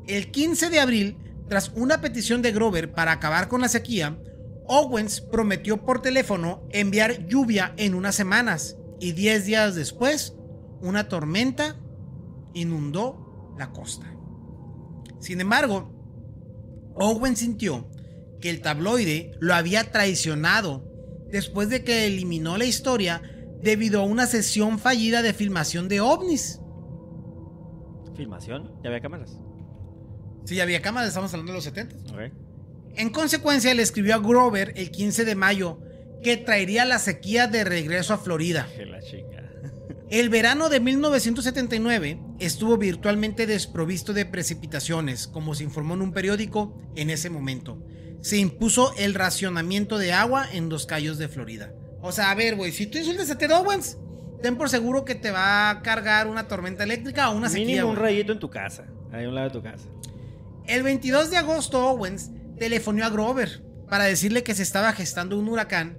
El 0.07 0.31
15 0.31 0.69
de 0.69 0.79
abril, 0.79 1.17
tras 1.49 1.71
una 1.75 1.99
petición 1.99 2.41
de 2.41 2.51
Grover 2.51 2.93
para 2.93 3.11
acabar 3.11 3.47
con 3.47 3.61
la 3.61 3.69
sequía, 3.69 4.17
Owens 4.67 5.19
prometió 5.19 5.83
por 5.83 6.01
teléfono 6.01 6.61
enviar 6.69 7.25
lluvia 7.25 7.73
en 7.77 7.95
unas 7.95 8.13
semanas 8.13 8.77
y 8.99 9.13
10 9.13 9.45
días 9.45 9.75
después, 9.75 10.35
una 10.79 11.07
tormenta 11.07 11.75
inundó 12.53 13.55
la 13.57 13.71
costa. 13.71 14.15
Sin 15.19 15.41
embargo, 15.41 15.91
Owens 16.95 17.39
sintió 17.39 17.89
que 18.39 18.51
el 18.51 18.61
tabloide 18.61 19.31
lo 19.39 19.55
había 19.55 19.91
traicionado 19.91 20.85
después 21.31 21.69
de 21.69 21.83
que 21.83 22.05
eliminó 22.05 22.57
la 22.57 22.65
historia 22.65 23.23
debido 23.61 24.01
a 24.01 24.05
una 24.05 24.27
sesión 24.27 24.77
fallida 24.77 25.23
de 25.23 25.33
filmación 25.33 25.87
de 25.89 25.99
ovnis. 25.99 26.61
¿Filmación? 28.15 28.71
¿Ya 28.83 28.89
había 28.89 29.01
cámaras? 29.01 29.39
Sí, 30.49 30.55
ya 30.55 30.63
había 30.63 30.81
cámaras, 30.81 31.09
estamos 31.09 31.31
hablando 31.33 31.51
de 31.51 31.57
los 31.57 31.63
70. 31.63 31.95
En 32.95 33.09
consecuencia, 33.11 33.73
le 33.73 33.83
escribió 33.83 34.15
a 34.15 34.17
Grover 34.17 34.73
el 34.75 34.89
15 34.89 35.23
de 35.23 35.35
mayo 35.35 35.79
que 36.23 36.37
traería 36.37 36.85
la 36.85 36.99
sequía 36.99 37.47
de 37.47 37.63
regreso 37.63 38.13
a 38.13 38.17
Florida. 38.17 38.67
El 40.09 40.29
verano 40.29 40.69
de 40.69 40.79
1979 40.79 42.19
estuvo 42.39 42.77
virtualmente 42.77 43.45
desprovisto 43.45 44.11
de 44.11 44.25
precipitaciones, 44.25 45.27
como 45.27 45.53
se 45.53 45.63
informó 45.63 45.93
en 45.93 46.01
un 46.01 46.13
periódico 46.13 46.75
en 46.95 47.11
ese 47.11 47.29
momento 47.29 47.85
se 48.21 48.37
impuso 48.37 48.93
el 48.97 49.13
racionamiento 49.13 49.97
de 49.97 50.11
agua 50.13 50.45
en 50.51 50.69
los 50.69 50.85
callos 50.85 51.17
de 51.17 51.27
Florida. 51.27 51.71
O 52.01 52.11
sea, 52.11 52.31
a 52.31 52.35
ver, 52.35 52.55
güey, 52.55 52.71
si 52.71 52.87
tú 52.87 52.97
insultas 52.97 53.29
a 53.31 53.37
Ted 53.37 53.51
Owens, 53.51 53.97
ten 54.41 54.57
por 54.57 54.69
seguro 54.69 55.05
que 55.05 55.15
te 55.15 55.31
va 55.31 55.69
a 55.69 55.81
cargar 55.81 56.27
una 56.27 56.47
tormenta 56.47 56.83
eléctrica 56.83 57.29
o 57.29 57.35
una 57.35 57.49
sequía. 57.49 57.65
Mínimo 57.65 57.89
un 57.89 57.95
rayito 57.95 58.31
en 58.31 58.39
tu 58.39 58.49
casa, 58.49 58.85
ahí 59.11 59.25
a 59.25 59.29
un 59.29 59.35
lado 59.35 59.49
de 59.49 59.53
tu 59.53 59.61
casa. 59.61 59.85
El 60.69 60.83
22 60.83 61.31
de 61.31 61.37
agosto, 61.37 61.83
Owens 61.83 62.29
telefonó 62.59 63.03
a 63.03 63.09
Grover 63.09 63.63
para 63.89 64.03
decirle 64.03 64.43
que 64.43 64.53
se 64.53 64.61
estaba 64.61 64.93
gestando 64.93 65.35
un 65.39 65.49
huracán 65.49 65.97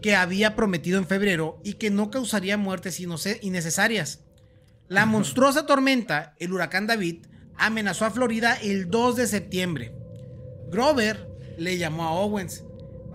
que 0.00 0.14
había 0.14 0.54
prometido 0.54 0.98
en 0.98 1.08
febrero 1.08 1.60
y 1.64 1.72
que 1.72 1.90
no 1.90 2.08
causaría 2.08 2.56
muertes 2.56 3.00
innecesarias. 3.00 4.20
La 4.86 5.06
monstruosa 5.06 5.66
tormenta, 5.66 6.36
el 6.38 6.52
huracán 6.52 6.86
David, 6.86 7.26
amenazó 7.56 8.04
a 8.04 8.12
Florida 8.12 8.56
el 8.62 8.90
2 8.90 9.16
de 9.16 9.26
septiembre. 9.26 9.92
Grover 10.70 11.28
le 11.58 11.76
llamó 11.76 12.04
a 12.04 12.12
Owens 12.12 12.62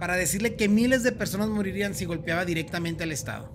para 0.01 0.17
decirle 0.17 0.57
que 0.57 0.67
miles 0.67 1.03
de 1.03 1.13
personas 1.13 1.47
morirían 1.47 1.95
si 1.95 2.03
golpeaba 2.03 2.43
directamente 2.43 3.05
al 3.05 3.13
Estado. 3.13 3.49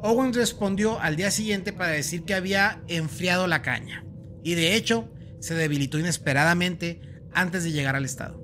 Owens 0.00 0.36
respondió 0.36 0.98
al 1.00 1.16
día 1.16 1.30
siguiente 1.30 1.74
para 1.74 1.90
decir 1.90 2.24
que 2.24 2.32
había 2.32 2.82
enfriado 2.88 3.46
la 3.46 3.60
caña 3.60 4.06
y 4.42 4.54
de 4.54 4.74
hecho 4.74 5.11
se 5.42 5.54
debilitó 5.54 5.98
inesperadamente 5.98 7.00
antes 7.34 7.64
de 7.64 7.72
llegar 7.72 7.96
al 7.96 8.04
Estado. 8.04 8.40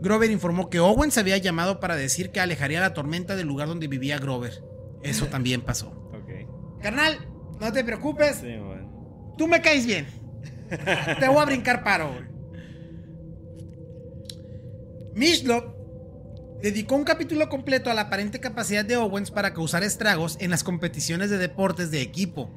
Grover 0.00 0.30
informó 0.30 0.70
que 0.70 0.78
Owens 0.78 1.18
había 1.18 1.36
llamado 1.38 1.80
para 1.80 1.96
decir 1.96 2.30
que 2.30 2.38
alejaría 2.38 2.80
la 2.80 2.94
tormenta 2.94 3.34
del 3.34 3.48
lugar 3.48 3.66
donde 3.66 3.88
vivía 3.88 4.18
Grover. 4.18 4.62
Eso 5.02 5.26
también 5.30 5.60
pasó. 5.62 5.92
Carnal, 6.80 7.28
no 7.60 7.72
te 7.72 7.82
preocupes. 7.82 8.42
Tú 9.36 9.48
me 9.48 9.60
caes 9.60 9.86
bien. 9.86 10.06
te 11.20 11.28
voy 11.28 11.38
a 11.38 11.44
brincar 11.44 11.82
paro, 11.82 12.12
Mishlop 15.14 15.74
dedicó 16.62 16.96
un 16.96 17.04
capítulo 17.04 17.48
completo 17.48 17.90
a 17.90 17.94
la 17.94 18.02
aparente 18.02 18.40
capacidad 18.40 18.84
de 18.84 18.96
Owens 18.96 19.30
para 19.30 19.54
causar 19.54 19.82
estragos 19.82 20.36
en 20.40 20.50
las 20.50 20.64
competiciones 20.64 21.30
de 21.30 21.38
deportes 21.38 21.90
de 21.90 22.02
equipo. 22.02 22.50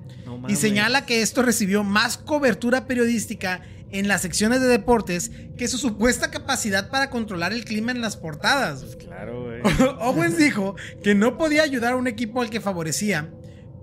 y 0.48 0.56
señala 0.56 1.06
que 1.06 1.22
esto 1.22 1.42
recibió 1.42 1.84
más 1.84 2.18
cobertura 2.18 2.86
periodística 2.86 3.62
en 3.92 4.08
las 4.08 4.22
secciones 4.22 4.62
de 4.62 4.68
deportes 4.68 5.32
que 5.58 5.68
su 5.68 5.78
supuesta 5.78 6.32
capacidad 6.32 6.90
para 6.90 7.10
controlar 7.10 7.54
el 7.54 7.66
clima 7.66 7.92
en 7.92 8.02
las 8.02 8.18
portadas. 8.18 8.84
Pues 8.84 8.96
claro, 8.96 9.44
güey. 9.44 9.62
Owens 10.00 10.38
dijo 10.38 10.76
que 11.04 11.16
no 11.16 11.38
podía 11.38 11.64
ayudar 11.64 11.94
a 11.94 11.98
un 11.98 12.08
equipo 12.08 12.42
al 12.42 12.50
que 12.50 12.62
favorecía, 12.62 13.30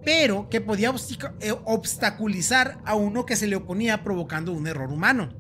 pero 0.05 0.49
que 0.49 0.61
podía 0.61 0.95
eh, 1.41 1.53
obstaculizar 1.65 2.79
a 2.85 2.95
uno 2.95 3.27
que 3.27 3.37
se 3.37 3.47
le 3.47 3.57
oponía 3.57 4.05
provocando 4.05 4.53
un 4.53 4.67
error 4.67 4.93
humano. 4.93 5.35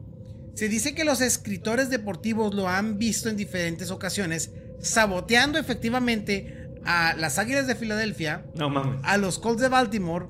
Se 0.54 0.68
dice 0.68 0.94
que 0.94 1.04
los 1.04 1.20
escritores 1.20 1.90
deportivos 1.90 2.54
lo 2.54 2.68
han 2.68 2.98
visto 2.98 3.28
en 3.28 3.36
diferentes 3.36 3.90
ocasiones 3.90 4.52
saboteando 4.80 5.58
efectivamente 5.58 6.70
a 6.84 7.14
las 7.14 7.38
Águilas 7.38 7.66
de 7.66 7.74
Filadelfia, 7.74 8.46
a 9.02 9.16
los 9.16 9.38
Colts 9.38 9.60
de 9.60 9.68
Baltimore, 9.68 10.26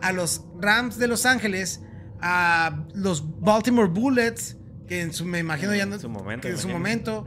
a 0.00 0.12
los 0.12 0.42
Rams 0.58 0.98
de 0.98 1.06
Los 1.06 1.26
Ángeles, 1.26 1.80
a 2.20 2.84
los 2.94 3.40
Baltimore 3.40 3.88
Bullets, 3.88 4.56
que 4.86 5.02
en 5.02 5.12
su, 5.12 5.24
me 5.24 5.38
imagino 5.38 5.74
ya 5.74 5.84
en 5.84 6.00
su 6.00 6.08
momento, 6.08 6.48
en 6.48 6.58
su 6.58 6.68
momento, 6.68 7.24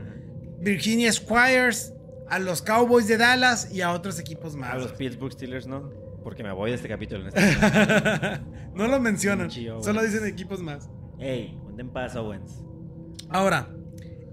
Virginia 0.60 1.12
Squires, 1.12 1.92
a 2.28 2.38
los 2.38 2.62
Cowboys 2.62 3.08
de 3.08 3.18
Dallas 3.18 3.72
y 3.72 3.82
a 3.82 3.92
otros 3.92 4.18
equipos 4.18 4.56
más. 4.56 4.72
A 4.72 4.76
los 4.76 4.92
Pittsburgh 4.92 5.32
Steelers, 5.32 5.66
¿no? 5.66 5.90
Porque 6.22 6.42
me 6.42 6.52
voy 6.52 6.70
de 6.70 6.76
este 6.76 6.88
capítulo. 6.88 7.28
Este 7.28 7.40
no 8.74 8.88
lo 8.88 9.00
mencionan, 9.00 9.50
solo 9.50 10.02
dicen 10.02 10.26
equipos 10.26 10.62
más. 10.62 10.88
Ey, 11.18 11.58
en 11.78 11.90
paz, 11.90 12.16
Owens. 12.16 12.62
Ahora, 13.28 13.68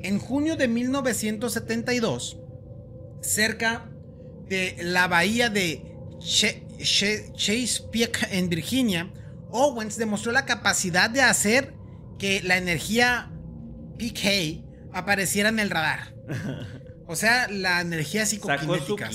en 0.02 0.20
junio 0.20 0.56
de 0.56 0.68
1972, 0.68 2.40
cerca 3.22 3.90
de 4.48 4.78
la 4.82 5.08
bahía 5.08 5.50
de 5.50 5.84
Chesapeake 6.20 8.28
en 8.32 8.50
Virginia, 8.50 9.12
Owens 9.52 9.98
demostró 9.98 10.32
la 10.32 10.46
capacidad 10.46 11.10
de 11.10 11.22
hacer 11.22 11.74
que 12.18 12.42
la 12.44 12.58
energía 12.58 13.32
PK 13.98 14.64
apareciera 14.94 15.50
en 15.50 15.60
el 15.60 15.70
radar. 15.70 16.14
O 17.08 17.16
sea, 17.16 17.48
la 17.48 17.82
energía 17.82 18.26
psicoquinética. 18.26 19.10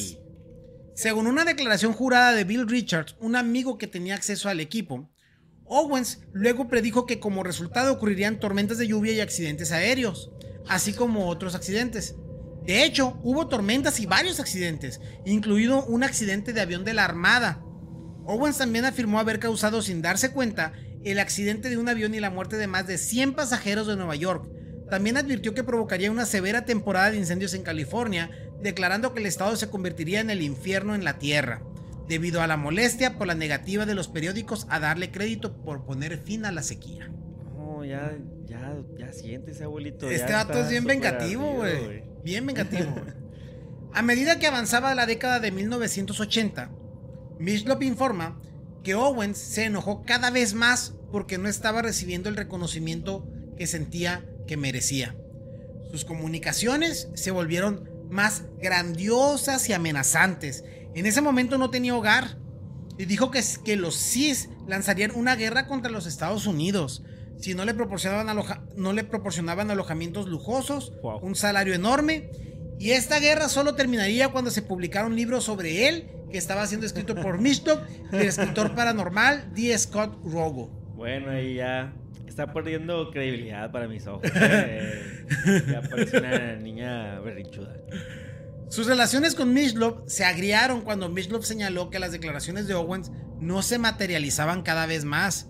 Según 0.94 1.26
una 1.26 1.44
declaración 1.44 1.92
jurada 1.92 2.32
de 2.32 2.44
Bill 2.44 2.68
Richards, 2.68 3.16
un 3.20 3.36
amigo 3.36 3.78
que 3.78 3.86
tenía 3.86 4.14
acceso 4.14 4.48
al 4.48 4.60
equipo, 4.60 5.10
Owens 5.66 6.20
luego 6.32 6.68
predijo 6.68 7.06
que 7.06 7.20
como 7.20 7.42
resultado 7.42 7.92
ocurrirían 7.92 8.38
tormentas 8.38 8.78
de 8.78 8.86
lluvia 8.86 9.12
y 9.12 9.20
accidentes 9.20 9.72
aéreos, 9.72 10.30
así 10.68 10.92
como 10.92 11.28
otros 11.28 11.54
accidentes. 11.54 12.16
De 12.64 12.84
hecho, 12.84 13.18
hubo 13.22 13.48
tormentas 13.48 14.00
y 14.00 14.06
varios 14.06 14.40
accidentes, 14.40 15.00
incluido 15.24 15.84
un 15.86 16.04
accidente 16.04 16.52
de 16.52 16.60
avión 16.60 16.84
de 16.84 16.94
la 16.94 17.04
Armada. 17.04 17.63
Owens 18.26 18.58
también 18.58 18.84
afirmó 18.84 19.18
haber 19.18 19.38
causado 19.38 19.82
sin 19.82 20.02
darse 20.02 20.30
cuenta 20.30 20.72
el 21.04 21.18
accidente 21.18 21.68
de 21.68 21.76
un 21.76 21.88
avión 21.88 22.14
y 22.14 22.20
la 22.20 22.30
muerte 22.30 22.56
de 22.56 22.66
más 22.66 22.86
de 22.86 22.98
100 22.98 23.34
pasajeros 23.34 23.86
de 23.86 23.96
Nueva 23.96 24.16
York. 24.16 24.48
También 24.90 25.16
advirtió 25.16 25.54
que 25.54 25.64
provocaría 25.64 26.10
una 26.10 26.26
severa 26.26 26.64
temporada 26.64 27.10
de 27.10 27.18
incendios 27.18 27.54
en 27.54 27.62
California, 27.62 28.30
declarando 28.60 29.12
que 29.12 29.20
el 29.20 29.26
estado 29.26 29.56
se 29.56 29.68
convertiría 29.68 30.20
en 30.20 30.30
el 30.30 30.42
infierno 30.42 30.94
en 30.94 31.04
la 31.04 31.18
tierra 31.18 31.62
debido 32.08 32.42
a 32.42 32.46
la 32.46 32.56
molestia 32.56 33.16
por 33.16 33.26
la 33.26 33.34
negativa 33.34 33.86
de 33.86 33.94
los 33.94 34.08
periódicos 34.08 34.66
a 34.68 34.80
darle 34.80 35.10
crédito 35.10 35.56
por 35.62 35.84
poner 35.84 36.18
fin 36.18 36.44
a 36.44 36.52
la 36.52 36.62
sequía. 36.62 37.10
No, 37.56 37.84
ya, 37.84 38.16
ya, 38.46 38.76
ya 38.98 39.12
siéntese, 39.12 39.64
abuelito. 39.64 40.10
Este 40.10 40.32
dato 40.32 40.58
es 40.60 40.68
bien 40.68 40.84
vengativo, 40.84 41.52
güey. 41.54 42.02
Bien 42.22 42.44
vengativo, 42.46 42.94
A 43.92 44.02
medida 44.02 44.40
que 44.40 44.48
avanzaba 44.48 44.92
la 44.96 45.06
década 45.06 45.38
de 45.38 45.52
1980, 45.52 46.68
Mishlop 47.38 47.82
informa 47.82 48.40
que 48.82 48.94
Owens 48.94 49.38
se 49.38 49.64
enojó 49.64 50.02
cada 50.02 50.30
vez 50.30 50.54
más 50.54 50.94
porque 51.10 51.38
no 51.38 51.48
estaba 51.48 51.82
recibiendo 51.82 52.28
el 52.28 52.36
reconocimiento 52.36 53.26
que 53.56 53.66
sentía 53.66 54.24
que 54.46 54.56
merecía. 54.56 55.16
Sus 55.90 56.04
comunicaciones 56.04 57.08
se 57.14 57.30
volvieron 57.30 57.88
más 58.10 58.44
grandiosas 58.60 59.68
y 59.68 59.72
amenazantes 59.72 60.64
en 60.94 61.06
ese 61.06 61.20
momento 61.20 61.58
no 61.58 61.70
tenía 61.70 61.96
hogar 61.96 62.38
y 62.98 63.06
dijo 63.06 63.30
que, 63.30 63.42
que 63.64 63.76
los 63.76 63.96
CIS 63.96 64.48
lanzarían 64.66 65.10
una 65.14 65.34
guerra 65.34 65.66
contra 65.66 65.90
los 65.90 66.06
Estados 66.06 66.46
Unidos 66.46 67.02
si 67.38 67.54
no 67.54 67.64
le 67.64 67.74
proporcionaban, 67.74 68.38
no 68.76 68.92
le 68.92 69.04
proporcionaban 69.04 69.70
alojamientos 69.70 70.28
lujosos, 70.28 70.92
un 71.20 71.34
salario 71.34 71.74
enorme. 71.74 72.30
Y 72.78 72.90
esta 72.90 73.20
guerra 73.20 73.48
solo 73.48 73.74
terminaría 73.74 74.28
cuando 74.30 74.50
se 74.50 74.62
publicara 74.62 75.06
un 75.06 75.16
libro 75.16 75.40
sobre 75.40 75.88
él 75.88 76.08
que 76.30 76.38
estaba 76.38 76.66
siendo 76.66 76.86
escrito 76.86 77.14
por 77.14 77.38
Mishtok, 77.40 77.80
el 78.12 78.22
escritor 78.22 78.74
paranormal 78.74 79.52
D. 79.54 79.76
Scott 79.78 80.18
Rogo. 80.24 80.68
Bueno, 80.96 81.30
ahí 81.30 81.54
ya 81.54 81.92
Está 82.34 82.52
perdiendo 82.52 83.12
credibilidad 83.12 83.70
para 83.70 83.86
mis 83.86 84.08
ojos. 84.08 84.28
Eh, 84.34 85.64
ya 85.70 85.80
parece 85.82 86.18
una 86.18 86.56
niña 86.56 87.20
berrinchuda. 87.20 87.76
Sus 88.68 88.88
relaciones 88.88 89.36
con 89.36 89.54
Mishlov 89.54 90.02
se 90.08 90.24
agriaron 90.24 90.80
cuando 90.80 91.08
Mishlov 91.08 91.44
señaló 91.44 91.90
que 91.90 92.00
las 92.00 92.10
declaraciones 92.10 92.66
de 92.66 92.74
Owens 92.74 93.12
no 93.38 93.62
se 93.62 93.78
materializaban 93.78 94.62
cada 94.62 94.84
vez 94.86 95.04
más 95.04 95.46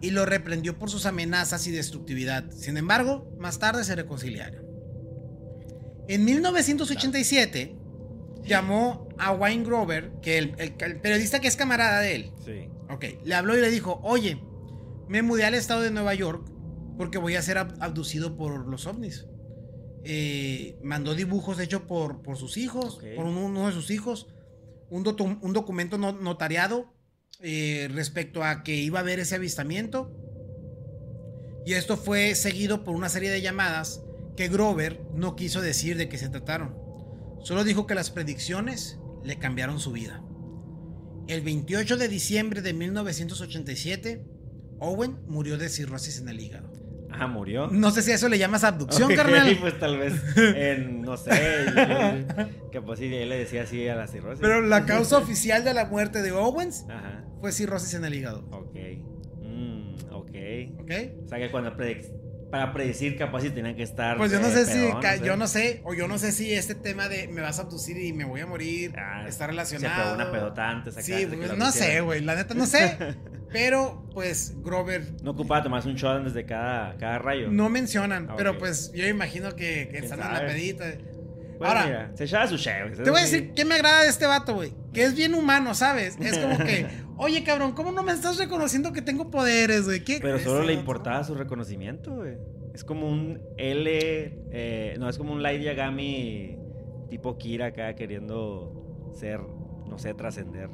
y 0.00 0.12
lo 0.12 0.26
reprendió 0.26 0.78
por 0.78 0.90
sus 0.90 1.06
amenazas 1.06 1.66
y 1.66 1.72
destructividad. 1.72 2.48
Sin 2.52 2.76
embargo, 2.76 3.28
más 3.36 3.58
tarde 3.58 3.82
se 3.82 3.96
reconciliaron. 3.96 4.67
En 6.08 6.24
1987 6.24 7.76
llamó 8.44 9.08
a 9.18 9.32
Wayne 9.32 9.64
Grover, 9.64 10.12
que 10.22 10.38
el, 10.38 10.54
el- 10.58 10.74
el 10.80 11.00
periodista 11.00 11.40
que 11.40 11.48
es 11.48 11.56
camarada 11.56 12.00
de 12.00 12.14
él, 12.14 12.32
Sí. 12.44 12.68
ok, 12.88 13.04
le 13.24 13.34
habló 13.34 13.56
y 13.56 13.60
le 13.60 13.70
dijo, 13.70 14.00
oye, 14.02 14.42
me 15.08 15.22
mudé 15.22 15.44
al 15.44 15.54
estado 15.54 15.82
de 15.82 15.90
Nueva 15.90 16.14
York 16.14 16.50
porque 16.96 17.18
voy 17.18 17.36
a 17.36 17.42
ser 17.42 17.56
ab- 17.58 17.76
abducido 17.80 18.36
por 18.36 18.66
los 18.68 18.86
ovnis. 18.86 19.26
Eh, 20.04 20.78
mandó 20.82 21.14
dibujos 21.14 21.58
hechos 21.60 21.82
por, 21.82 22.22
por 22.22 22.36
sus 22.36 22.56
hijos, 22.56 23.00
por 23.16 23.26
uno, 23.26 23.66
de 23.66 23.72
sus 23.72 23.90
hijos, 23.90 24.28
un, 24.90 25.02
documento 25.02 25.98
no- 25.98 26.12
notariado 26.12 26.94
eh, 27.40 27.88
respecto 27.92 28.42
a 28.42 28.62
que 28.62 28.76
iba 28.76 28.98
a 29.00 29.02
haber 29.02 29.18
ese 29.20 29.34
avistamiento. 29.34 30.10
Y 31.66 31.74
esto 31.74 31.96
fue 31.98 32.34
seguido 32.34 32.82
por 32.84 32.94
una 32.94 33.08
serie 33.10 33.30
de 33.30 33.42
llamadas 33.42 34.02
que 34.38 34.46
Grover 34.46 35.00
no 35.14 35.34
quiso 35.34 35.60
decir 35.60 35.96
de 35.96 36.08
qué 36.08 36.16
se 36.16 36.28
trataron. 36.28 36.76
Solo 37.42 37.64
dijo 37.64 37.88
que 37.88 37.96
las 37.96 38.12
predicciones 38.12 39.00
le 39.24 39.36
cambiaron 39.36 39.80
su 39.80 39.90
vida. 39.90 40.22
El 41.26 41.40
28 41.40 41.96
de 41.96 42.06
diciembre 42.06 42.62
de 42.62 42.72
1987, 42.72 44.24
Owen 44.78 45.16
murió 45.26 45.58
de 45.58 45.68
cirrosis 45.68 46.20
en 46.20 46.28
el 46.28 46.38
hígado. 46.38 46.70
Ah, 47.10 47.26
murió. 47.26 47.66
No 47.66 47.90
sé 47.90 48.02
si 48.02 48.12
a 48.12 48.14
eso 48.14 48.28
le 48.28 48.38
llamas 48.38 48.62
abducción, 48.62 49.10
Ok, 49.10 49.16
carnal. 49.16 49.56
Pues 49.60 49.76
tal 49.80 49.98
vez, 49.98 50.14
en, 50.36 51.02
no 51.02 51.16
sé, 51.16 51.32
yo- 51.74 52.70
capaz 52.70 52.96
si 52.98 53.06
él 53.12 53.28
le 53.30 53.38
decía 53.38 53.62
así 53.64 53.88
a 53.88 53.96
la 53.96 54.06
cirrosis. 54.06 54.40
Pero 54.40 54.60
la 54.60 54.86
causa 54.86 55.18
oficial 55.18 55.64
de 55.64 55.74
la 55.74 55.86
muerte 55.86 56.22
de 56.22 56.30
Owens 56.30 56.84
Ajá, 56.88 57.24
fue 57.40 57.50
cirrosis 57.50 57.94
en 57.94 58.04
el 58.04 58.14
hígado. 58.14 58.46
ok. 58.52 58.76
Mm, 59.42 59.94
ok. 60.12 60.80
¿Ok? 60.80 60.92
O 61.24 61.28
sea 61.28 61.38
que 61.38 61.50
cuando 61.50 61.76
predic- 61.76 62.12
para 62.50 62.72
predecir 62.72 63.16
capaz 63.16 63.42
si 63.42 63.50
tenían 63.50 63.76
que 63.76 63.82
estar. 63.82 64.16
Pues 64.16 64.32
yo 64.32 64.40
no 64.40 64.48
eh, 64.48 64.52
sé 64.52 64.66
si, 64.66 64.88
yo 65.24 65.36
no 65.36 65.46
sé, 65.46 65.80
o 65.84 65.94
yo 65.94 66.08
no 66.08 66.18
sé 66.18 66.32
si 66.32 66.52
este 66.54 66.74
tema 66.74 67.08
de 67.08 67.28
me 67.28 67.40
vas 67.42 67.58
a 67.58 67.62
abducir 67.62 67.98
y 67.98 68.12
me 68.12 68.24
voy 68.24 68.40
a 68.40 68.46
morir 68.46 68.94
Ah, 68.96 69.24
está 69.28 69.44
Se 69.44 69.50
relacionado. 69.50 70.02
pegó 70.02 70.14
una 70.14 70.30
pedota 70.32 70.68
antes 70.68 70.94
acá. 70.94 71.02
Sí, 71.04 71.26
pues, 71.26 71.56
no 71.56 71.70
sé, 71.72 72.00
güey, 72.00 72.22
la 72.22 72.34
neta 72.34 72.54
no 72.54 72.66
sé. 72.66 72.96
pero, 73.52 74.04
pues, 74.14 74.54
Grover 74.62 75.04
No 75.22 75.32
ocupaba 75.32 75.62
tomarse 75.62 75.88
un 75.88 75.96
shot 75.96 76.18
antes 76.18 76.34
de 76.34 76.44
cada, 76.46 76.96
cada 76.96 77.18
rayo. 77.18 77.48
no 77.50 77.68
mencionan, 77.68 78.28
Ah, 78.30 78.34
pero 78.36 78.58
pues 78.58 78.92
yo 78.92 79.06
imagino 79.06 79.50
que, 79.54 79.88
que 79.90 79.98
¿Quién 80.00 80.04
están 80.04 80.20
en 80.20 80.32
la 80.32 80.46
pedita. 80.46 80.84
Ahora, 81.60 81.84
mira, 81.86 82.10
se 82.14 82.26
su 82.48 82.56
cheve. 82.56 82.90
Te 82.90 83.10
voy 83.10 83.20
a 83.20 83.22
decir 83.22 83.52
qué 83.54 83.64
me 83.64 83.74
agrada 83.76 84.02
de 84.02 84.08
este 84.08 84.26
vato, 84.26 84.54
güey. 84.54 84.72
Que 84.92 85.04
es 85.04 85.14
bien 85.14 85.34
humano, 85.34 85.74
¿sabes? 85.74 86.16
Es 86.20 86.38
como 86.38 86.56
que, 86.58 86.86
oye, 87.16 87.42
cabrón, 87.44 87.72
¿cómo 87.72 87.92
no 87.92 88.02
me 88.02 88.12
estás 88.12 88.38
reconociendo 88.38 88.92
que 88.92 89.02
tengo 89.02 89.30
poderes, 89.30 89.84
güey? 89.84 90.04
¿Qué- 90.04 90.18
Pero 90.20 90.38
solo 90.38 90.62
le 90.64 90.72
importaba 90.74 91.24
su 91.24 91.34
reconocimiento, 91.34 92.14
güey. 92.16 92.36
Es 92.74 92.84
como 92.84 93.08
un 93.08 93.40
L. 93.56 93.90
eh, 94.52 94.96
no, 94.98 95.08
es 95.08 95.18
como 95.18 95.32
un 95.32 95.42
Light 95.42 95.62
Yagami 95.62 96.56
tipo 97.08 97.36
Kira 97.38 97.66
acá 97.66 97.94
queriendo 97.96 99.10
ser, 99.14 99.40
no 99.88 99.98
sé, 99.98 100.14
trascender. 100.14 100.68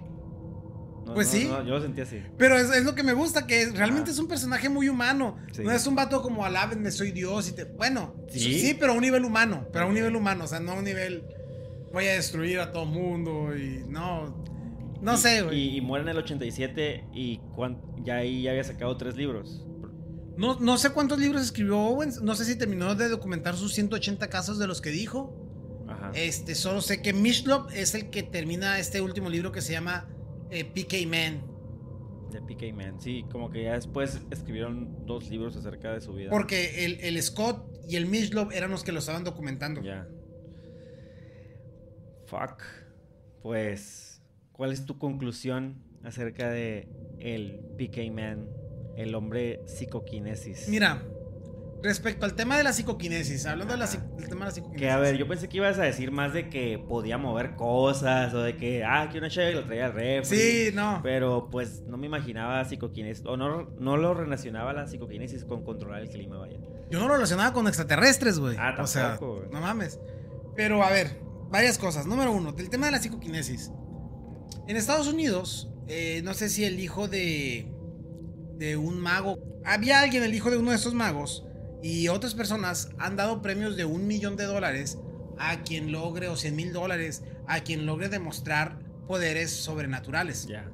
No, 1.06 1.14
Pues 1.14 1.26
no, 1.34 1.40
sí. 1.40 1.44
no, 1.48 1.62
yo 1.64 1.74
lo 1.74 1.82
sentí 1.82 2.00
así. 2.00 2.22
Pero 2.38 2.56
es, 2.56 2.70
es 2.70 2.84
lo 2.84 2.94
que 2.94 3.02
me 3.02 3.12
gusta, 3.12 3.46
que 3.46 3.66
realmente 3.72 4.10
Ah. 4.10 4.12
es 4.14 4.18
un 4.18 4.26
personaje 4.28 4.68
muy 4.68 4.88
humano. 4.88 5.36
Sí. 5.52 5.62
No 5.62 5.70
es 5.72 5.86
un 5.86 5.94
vato 5.94 6.22
como 6.22 6.44
alábenme, 6.44 6.90
soy 6.90 7.10
Dios 7.12 7.48
y 7.48 7.52
te... 7.52 7.64
Bueno, 7.64 8.14
sí, 8.30 8.58
¿Sí? 8.60 8.76
pero 8.78 8.92
a 8.92 8.94
un 8.94 9.02
nivel 9.02 9.24
humano. 9.24 9.66
Pero 9.72 9.84
a 9.84 9.88
un 9.88 9.94
nivel 9.94 10.16
humano, 10.16 10.44
o 10.44 10.46
sea, 10.46 10.60
no 10.60 10.72
a 10.72 10.74
un 10.74 10.84
nivel... 10.84 11.24
Voy 11.92 12.06
a 12.06 12.14
destruir 12.14 12.58
a 12.60 12.72
todo 12.72 12.86
mundo 12.86 13.56
y 13.56 13.84
no... 13.88 14.42
No 15.02 15.14
Y- 15.14 15.18
sé, 15.18 15.42
güey. 15.42 15.58
Y, 15.58 15.76
y 15.76 15.80
muere 15.82 16.02
en 16.04 16.08
el 16.08 16.16
87 16.18 17.04
y 17.12 17.38
cuán- 17.54 17.80
ya 18.02 18.16
ahí 18.16 18.42
ya 18.42 18.52
había 18.52 18.64
sacado 18.64 18.96
tres 18.96 19.16
libros. 19.16 19.64
No, 20.38 20.58
no 20.58 20.78
sé 20.78 20.90
cuántos 20.90 21.18
libros 21.18 21.42
escribió 21.42 21.78
Owens. 21.78 22.22
No 22.22 22.34
sé 22.34 22.44
si 22.46 22.56
terminó 22.56 22.94
de 22.94 23.08
documentar 23.08 23.54
sus 23.56 23.74
180 23.74 24.28
casos 24.30 24.58
de 24.58 24.66
los 24.66 24.80
que 24.80 24.90
dijo. 24.90 25.36
Ajá. 25.86 26.10
Este, 26.14 26.54
solo 26.54 26.80
sé 26.80 27.02
que 27.02 27.12
Mishlov 27.12 27.68
es 27.74 27.94
el 27.94 28.08
que 28.10 28.22
termina 28.22 28.78
este 28.78 29.02
último 29.02 29.28
libro 29.28 29.52
que 29.52 29.60
se 29.60 29.72
llama 29.72 30.08
eh, 30.50 30.64
PK 30.64 31.06
Man. 31.06 31.42
De 32.30 32.40
PK 32.40 32.72
Man. 32.74 33.00
Sí, 33.00 33.24
como 33.30 33.50
que 33.50 33.64
ya 33.64 33.74
después 33.74 34.20
escribieron 34.30 35.06
dos 35.06 35.30
libros 35.30 35.56
acerca 35.56 35.92
de 35.92 36.00
su 36.00 36.14
vida. 36.14 36.30
Porque 36.30 36.84
el, 36.84 37.00
el 37.00 37.22
Scott 37.22 37.64
y 37.88 37.96
el 37.96 38.06
Mishlov 38.06 38.52
eran 38.52 38.70
los 38.70 38.82
que 38.82 38.92
lo 38.92 38.98
estaban 38.98 39.24
documentando. 39.24 39.82
Ya. 39.82 40.08
Fuck. 42.26 42.62
Pues, 43.42 44.22
¿cuál 44.52 44.72
es 44.72 44.86
tu 44.86 44.98
conclusión 44.98 45.82
acerca 46.02 46.50
de 46.50 46.88
el 47.18 47.60
PK 47.76 48.10
Man, 48.10 48.48
el 48.96 49.14
hombre 49.14 49.60
psicoquinesis? 49.66 50.68
Mira, 50.68 51.02
respecto 51.84 52.24
al 52.24 52.34
tema 52.34 52.56
de 52.56 52.64
la 52.64 52.72
psicoquinesis, 52.72 53.44
hablando 53.44 53.74
de 53.74 53.78
la 53.78 53.86
del 53.86 54.28
tema 54.28 54.40
de 54.40 54.46
la 54.46 54.50
psicoquinesis. 54.50 54.80
Que 54.80 54.90
a 54.90 54.96
ver, 54.96 55.16
yo 55.18 55.28
pensé 55.28 55.48
que 55.50 55.58
ibas 55.58 55.78
a 55.78 55.82
decir 55.82 56.10
más 56.10 56.32
de 56.32 56.48
que 56.48 56.78
podía 56.78 57.18
mover 57.18 57.56
cosas 57.56 58.32
o 58.32 58.40
de 58.40 58.56
que, 58.56 58.82
ah, 58.82 59.08
que 59.12 59.18
una 59.18 59.28
chave 59.28 59.52
lo 59.52 59.64
traía 59.64 59.86
al 59.86 59.92
refri. 59.92 60.36
Sí, 60.36 60.70
no. 60.74 61.00
Pero 61.02 61.48
pues 61.50 61.82
no 61.82 61.98
me 61.98 62.06
imaginaba 62.06 62.64
psicoquinesis, 62.64 63.24
o 63.26 63.36
no, 63.36 63.70
no 63.78 63.96
lo 63.98 64.14
relacionaba 64.14 64.72
la 64.72 64.86
psicoquinesis 64.86 65.44
con 65.44 65.62
controlar 65.62 66.00
el 66.00 66.08
clima, 66.08 66.38
vaya. 66.38 66.58
Yo 66.90 66.98
no 66.98 67.06
lo 67.06 67.14
relacionaba 67.14 67.52
con 67.52 67.68
extraterrestres, 67.68 68.38
güey. 68.38 68.56
Ah, 68.58 68.74
O 68.80 68.86
sea, 68.86 69.10
tampoco, 69.10 69.44
no 69.52 69.60
mames. 69.60 70.00
Pero 70.56 70.82
a 70.82 70.90
ver, 70.90 71.20
varias 71.50 71.76
cosas. 71.76 72.06
Número 72.06 72.32
uno, 72.32 72.52
del 72.52 72.70
tema 72.70 72.86
de 72.86 72.92
la 72.92 72.98
psicoquinesis. 72.98 73.70
En 74.66 74.76
Estados 74.76 75.06
Unidos, 75.06 75.70
eh, 75.86 76.22
no 76.24 76.32
sé 76.32 76.48
si 76.48 76.64
el 76.64 76.80
hijo 76.80 77.08
de, 77.08 77.70
de 78.56 78.78
un 78.78 78.98
mago. 79.00 79.38
Había 79.66 80.00
alguien, 80.00 80.22
el 80.22 80.34
hijo 80.34 80.50
de 80.50 80.56
uno 80.56 80.70
de 80.70 80.76
estos 80.76 80.94
magos, 80.94 81.46
y 81.84 82.08
otras 82.08 82.32
personas 82.32 82.88
han 82.96 83.14
dado 83.14 83.42
premios 83.42 83.76
de 83.76 83.84
un 83.84 84.06
millón 84.06 84.36
de 84.36 84.44
dólares 84.44 84.96
a 85.38 85.64
quien 85.64 85.92
logre, 85.92 86.28
o 86.28 86.36
100 86.36 86.56
mil 86.56 86.72
dólares, 86.72 87.22
a 87.46 87.60
quien 87.60 87.84
logre 87.84 88.08
demostrar 88.08 88.78
poderes 89.06 89.50
sobrenaturales. 89.50 90.46
Ya. 90.46 90.70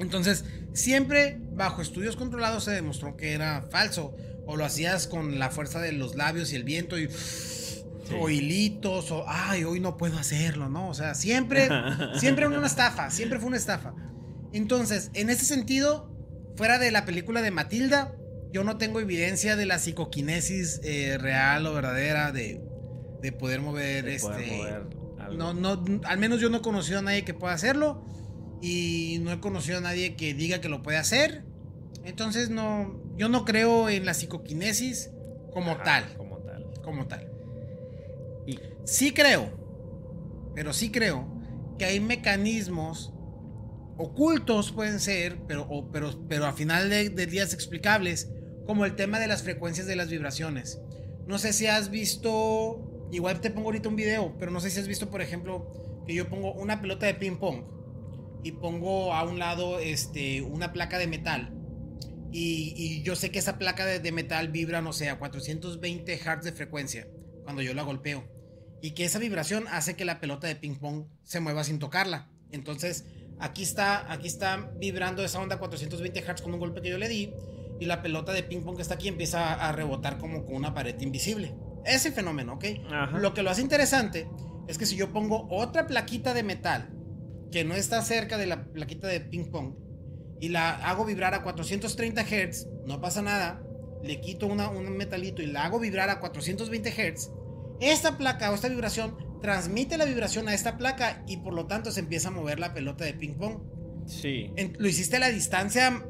Entonces, 0.00 0.44
siempre 0.72 1.38
bajo 1.52 1.80
estudios 1.80 2.16
controlados 2.16 2.64
se 2.64 2.72
demostró 2.72 3.16
que 3.16 3.34
era 3.34 3.62
falso. 3.70 4.16
O 4.46 4.56
lo 4.56 4.64
hacías 4.64 5.06
con 5.06 5.38
la 5.38 5.50
fuerza 5.50 5.80
de 5.80 5.92
los 5.92 6.16
labios 6.16 6.52
y 6.52 6.56
el 6.56 6.64
viento 6.64 6.98
y... 6.98 7.08
O 8.20 8.28
hilitos, 8.28 9.12
o 9.12 9.26
ay, 9.28 9.62
hoy 9.62 9.78
no 9.78 9.96
puedo 9.96 10.18
hacerlo, 10.18 10.68
¿no? 10.68 10.88
O 10.88 10.94
sea, 10.94 11.14
siempre, 11.14 11.68
siempre 12.18 12.48
una 12.48 12.66
estafa, 12.66 13.10
siempre 13.10 13.38
fue 13.38 13.46
una 13.46 13.58
estafa. 13.58 13.94
Entonces, 14.52 15.12
en 15.14 15.30
ese 15.30 15.44
sentido, 15.44 16.12
fuera 16.56 16.80
de 16.80 16.90
la 16.90 17.04
película 17.04 17.42
de 17.42 17.52
Matilda, 17.52 18.16
yo 18.52 18.64
no 18.64 18.78
tengo 18.78 19.00
evidencia 19.00 19.56
de 19.56 19.66
la 19.66 19.78
psicoquinesis 19.78 20.80
eh, 20.84 21.18
real 21.18 21.66
o 21.66 21.74
verdadera 21.74 22.32
de, 22.32 22.60
de 23.22 23.32
poder 23.32 23.60
mover 23.60 24.04
de 24.04 24.14
este. 24.16 24.28
poder 24.28 24.50
mover 24.50 24.74
algo. 25.20 25.36
No, 25.36 25.54
no, 25.54 25.84
al 26.04 26.18
menos 26.18 26.40
yo 26.40 26.50
no 26.50 26.58
he 26.58 26.62
conocido 26.62 26.98
a 26.98 27.02
nadie 27.02 27.24
que 27.24 27.34
pueda 27.34 27.54
hacerlo. 27.54 28.04
Y 28.62 29.18
no 29.22 29.32
he 29.32 29.40
conocido 29.40 29.78
a 29.78 29.80
nadie 29.80 30.16
que 30.16 30.34
diga 30.34 30.60
que 30.60 30.68
lo 30.68 30.82
puede 30.82 30.98
hacer. 30.98 31.44
Entonces 32.04 32.50
no, 32.50 33.00
yo 33.16 33.28
no 33.28 33.44
creo 33.44 33.88
en 33.88 34.04
la 34.04 34.14
psicoquinesis 34.14 35.10
como 35.52 35.72
Ajá, 35.72 35.82
tal. 35.84 36.16
Como 36.16 36.38
tal. 36.38 36.70
Como 36.82 37.06
tal. 37.06 37.30
Y 38.46 38.58
Sí 38.84 39.12
creo, 39.12 39.50
pero 40.54 40.72
sí 40.72 40.90
creo 40.90 41.28
que 41.78 41.84
hay 41.84 42.00
mecanismos 42.00 43.12
ocultos 43.96 44.72
pueden 44.72 44.98
ser, 45.00 45.38
pero, 45.46 45.66
o- 45.68 45.90
pero, 45.90 46.10
pero 46.28 46.46
a 46.46 46.52
final 46.52 46.88
de, 46.90 47.10
de 47.10 47.26
días 47.26 47.52
explicables, 47.54 48.30
como 48.70 48.84
el 48.84 48.94
tema 48.94 49.18
de 49.18 49.26
las 49.26 49.42
frecuencias 49.42 49.88
de 49.88 49.96
las 49.96 50.10
vibraciones. 50.10 50.80
No 51.26 51.38
sé 51.38 51.52
si 51.52 51.66
has 51.66 51.90
visto, 51.90 53.08
igual 53.10 53.40
te 53.40 53.50
pongo 53.50 53.66
ahorita 53.66 53.88
un 53.88 53.96
video, 53.96 54.36
pero 54.38 54.52
no 54.52 54.60
sé 54.60 54.70
si 54.70 54.78
has 54.78 54.86
visto, 54.86 55.10
por 55.10 55.22
ejemplo, 55.22 56.04
que 56.06 56.14
yo 56.14 56.28
pongo 56.28 56.52
una 56.52 56.80
pelota 56.80 57.06
de 57.06 57.14
ping 57.14 57.38
pong 57.38 57.64
y 58.44 58.52
pongo 58.52 59.12
a 59.12 59.24
un 59.24 59.40
lado 59.40 59.80
este, 59.80 60.42
una 60.42 60.72
placa 60.72 60.98
de 60.98 61.08
metal. 61.08 61.52
Y, 62.30 63.02
yo 63.02 63.16
sé 63.16 63.32
que 63.32 63.40
esa 63.40 63.58
placa 63.58 63.84
de, 63.84 64.12
metal 64.12 64.50
vibra, 64.50 64.80
no 64.80 64.92
sé, 64.92 65.08
a 65.08 65.18
420 65.18 66.16
Hz 66.16 66.44
de 66.44 66.52
frecuencia 66.52 67.08
cuando 67.42 67.62
yo 67.62 67.74
la 67.74 67.82
golpeo. 67.82 68.22
Y 68.80 68.92
que 68.92 69.04
esa 69.04 69.18
vibración 69.18 69.66
hace 69.66 69.96
que 69.96 70.04
la 70.04 70.20
pelota 70.20 70.46
de 70.46 70.54
ping 70.54 70.76
pong 70.76 71.06
se 71.24 71.40
mueva 71.40 71.64
sin 71.64 71.80
tocarla. 71.80 72.28
Entonces, 72.52 73.04
aquí 73.40 73.64
está, 73.64 74.12
aquí 74.12 74.28
está 74.28 74.70
vibrando 74.78 75.24
esa 75.24 75.40
onda 75.40 75.56
a 75.56 75.58
420 75.58 76.20
Hz 76.20 76.40
con 76.40 76.54
un 76.54 76.60
golpe 76.60 76.80
que 76.80 76.90
yo 76.90 76.98
le 76.98 77.08
di. 77.08 77.34
Y 77.80 77.86
la 77.86 78.02
pelota 78.02 78.32
de 78.32 78.42
ping 78.44 78.60
pong 78.60 78.76
que 78.76 78.82
está 78.82 78.94
aquí 78.94 79.08
empieza 79.08 79.54
a, 79.54 79.68
a 79.68 79.72
rebotar 79.72 80.18
como 80.18 80.44
con 80.44 80.54
una 80.54 80.74
pared 80.74 81.00
invisible. 81.00 81.54
Ese 81.84 82.12
fenómeno, 82.12 82.54
¿ok? 82.54 82.64
Ajá. 82.92 83.18
Lo 83.18 83.34
que 83.34 83.42
lo 83.42 83.50
hace 83.50 83.62
interesante 83.62 84.28
es 84.68 84.78
que 84.78 84.86
si 84.86 84.94
yo 84.94 85.12
pongo 85.12 85.48
otra 85.50 85.86
plaquita 85.86 86.34
de 86.34 86.42
metal 86.42 86.90
que 87.50 87.64
no 87.64 87.74
está 87.74 88.02
cerca 88.02 88.38
de 88.38 88.46
la 88.46 88.64
plaquita 88.64 89.08
de 89.08 89.20
ping 89.20 89.50
pong 89.50 89.74
y 90.40 90.50
la 90.50 90.70
hago 90.88 91.04
vibrar 91.04 91.34
a 91.34 91.42
430 91.42 92.22
Hz, 92.22 92.68
no 92.86 93.00
pasa 93.00 93.22
nada. 93.22 93.62
le 94.02 94.20
quito 94.20 94.46
una, 94.46 94.68
un 94.68 94.96
metalito 94.96 95.42
y 95.42 95.46
la 95.46 95.64
hago 95.64 95.78
vibrar 95.78 96.08
a 96.08 96.20
420 96.20 96.90
Hz, 96.90 97.30
esta 97.80 98.16
placa 98.16 98.50
o 98.50 98.54
esta 98.54 98.68
vibración 98.68 99.16
transmite 99.40 99.98
la 99.98 100.04
vibración 100.04 100.48
a 100.48 100.54
esta 100.54 100.76
placa 100.76 101.24
y 101.26 101.38
por 101.38 101.54
lo 101.54 101.66
tanto 101.66 101.90
se 101.90 102.00
empieza 102.00 102.28
a 102.28 102.30
mover 102.30 102.60
la 102.60 102.72
pelota 102.74 103.04
de 103.04 103.14
ping 103.14 103.34
pong. 103.34 103.58
Sí. 104.06 104.52
lo 104.78 104.88
hiciste 104.88 105.16
a 105.16 105.20
la 105.20 105.28
distancia, 105.28 106.04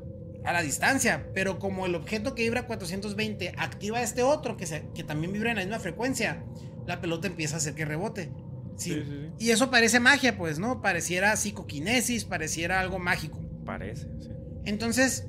a 0.45 0.53
la 0.53 0.63
distancia, 0.63 1.27
pero 1.35 1.59
como 1.59 1.87
el 1.87 1.95
objeto 1.95 2.35
que 2.35 2.43
vibra 2.43 2.61
a 2.61 2.67
420 2.67 3.55
activa 3.57 4.03
este 4.03 4.23
otro 4.23 4.57
que, 4.57 4.67
que 4.95 5.05
también 5.05 5.33
vibra 5.33 5.51
en 5.51 5.57
la 5.57 5.63
misma 5.63 5.81
frecuencia, 5.81 6.45
la 6.87 7.01
pelota 7.01 7.27
empieza 7.27 7.57
a 7.57 7.59
hacer 7.59 7.75
que 7.75 7.85
rebote. 7.85 8.31
Sí. 8.77 9.31
Y 9.39 9.51
eso 9.51 9.71
parece 9.71 10.01
magia, 10.01 10.39
pues, 10.39 10.59
¿no? 10.59 10.81
Pareciera 10.81 11.37
psicoquinesis, 11.37 12.25
pareciera 12.25 12.81
algo 12.81 12.99
mágico. 12.99 13.39
Parece, 13.67 14.09
sí. 14.21 14.31
Entonces, 14.65 15.29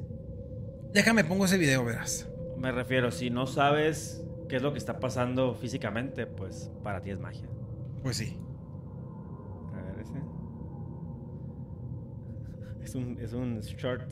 déjame 0.94 1.24
pongo 1.24 1.46
ese 1.46 1.58
video, 1.58 1.84
verás. 1.84 2.30
Me 2.58 2.72
refiero, 2.72 3.12
si 3.12 3.30
no 3.30 3.48
sabes 3.48 4.24
qué 4.48 4.58
es 4.58 4.62
lo 4.62 4.72
que 4.72 4.78
está 4.78 5.00
pasando 5.00 5.56
físicamente, 5.56 6.28
pues 6.28 6.72
para 6.84 7.02
ti 7.02 7.10
es 7.10 7.20
magia. 7.20 7.48
Pues 8.04 8.18
sí. 8.18 8.38
A 9.74 9.82
ver, 9.82 10.00
ese. 10.00 10.14
Es 12.84 12.96
un, 12.96 13.20
es 13.20 13.34
un 13.34 13.60
short, 13.62 14.10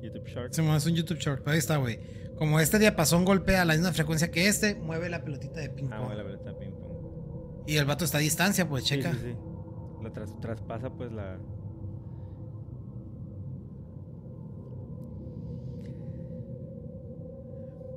YouTube 0.00 0.26
short. 0.26 0.52
Sí, 0.52 0.62
es 0.62 0.86
un 0.86 0.94
YouTube 0.94 1.18
short, 1.18 1.46
ahí 1.48 1.58
está, 1.58 1.76
güey. 1.76 1.98
Como 2.36 2.60
este 2.60 2.78
diapasón 2.78 3.24
golpea 3.24 3.62
a 3.62 3.64
la 3.64 3.74
misma 3.74 3.92
frecuencia 3.92 4.30
que 4.30 4.46
este, 4.46 4.74
mueve 4.76 5.08
la 5.08 5.24
pelotita 5.24 5.60
de 5.60 5.70
ping 5.70 5.88
ah, 5.90 5.96
pong. 5.96 6.00
Ah, 6.00 6.06
mueve 6.06 6.16
la 6.16 6.24
pelotita 6.24 6.50
de 6.50 6.56
ping 6.56 6.72
pong. 6.72 7.64
Y 7.66 7.76
el 7.76 7.84
vato 7.84 8.04
está 8.04 8.18
a 8.18 8.20
distancia, 8.20 8.68
pues, 8.68 8.84
checa. 8.84 9.12
Sí, 9.12 9.18
sí, 9.22 9.36
Lo 10.02 10.12
traspasa, 10.12 10.90
pues, 10.90 11.12
la... 11.12 11.38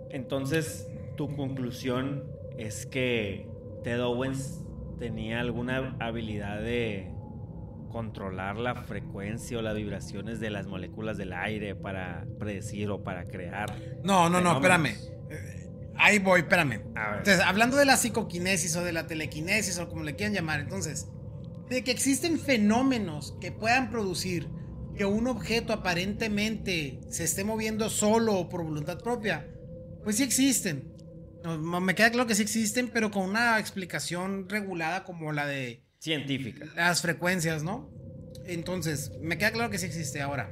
Entonces, 0.09 0.89
tu 1.15 1.33
conclusión 1.35 2.23
es 2.57 2.85
que 2.85 3.47
Ted 3.83 4.01
Owens 4.01 4.61
tenía 4.99 5.39
alguna 5.39 5.95
habilidad 5.99 6.61
de 6.61 7.11
controlar 7.91 8.57
la 8.57 8.75
frecuencia 8.75 9.57
o 9.57 9.61
las 9.61 9.75
vibraciones 9.75 10.39
de 10.39 10.49
las 10.49 10.67
moléculas 10.67 11.17
del 11.17 11.33
aire 11.33 11.75
para 11.75 12.25
predecir 12.39 12.89
o 12.89 13.03
para 13.03 13.25
crear. 13.25 13.75
No, 14.03 14.29
no, 14.29 14.41
no, 14.41 14.53
espérame. 14.53 14.95
Ahí 15.97 16.19
voy, 16.19 16.41
espérame. 16.41 16.81
Entonces, 16.95 17.41
hablando 17.41 17.77
de 17.77 17.85
la 17.85 17.97
psicoquinesis 17.97 18.75
o 18.75 18.83
de 18.83 18.91
la 18.91 19.07
telequinesis 19.07 19.77
o 19.77 19.87
como 19.87 20.03
le 20.03 20.15
quieran 20.15 20.33
llamar, 20.33 20.59
entonces, 20.59 21.07
de 21.69 21.83
que 21.83 21.91
existen 21.91 22.39
fenómenos 22.39 23.37
que 23.39 23.51
puedan 23.51 23.91
producir 23.91 24.49
que 24.95 25.05
un 25.05 25.27
objeto 25.27 25.73
aparentemente 25.73 26.99
se 27.09 27.23
esté 27.23 27.43
moviendo 27.43 27.89
solo 27.89 28.35
o 28.35 28.49
por 28.49 28.63
voluntad 28.63 28.99
propia, 28.99 29.47
pues 30.03 30.17
sí 30.17 30.23
existen. 30.23 30.93
me 31.59 31.95
queda 31.95 32.11
claro 32.11 32.27
que 32.27 32.35
sí 32.35 32.41
existen, 32.41 32.89
pero 32.89 33.11
con 33.11 33.29
una 33.29 33.59
explicación 33.59 34.49
regulada 34.49 35.03
como 35.03 35.31
la 35.31 35.45
de... 35.45 35.83
Científica. 36.01 36.65
Las 36.75 37.01
frecuencias, 37.01 37.61
¿no? 37.61 37.87
Entonces, 38.45 39.11
me 39.21 39.37
queda 39.37 39.51
claro 39.51 39.69
que 39.69 39.77
sí 39.77 39.85
existe 39.85 40.19
ahora. 40.19 40.51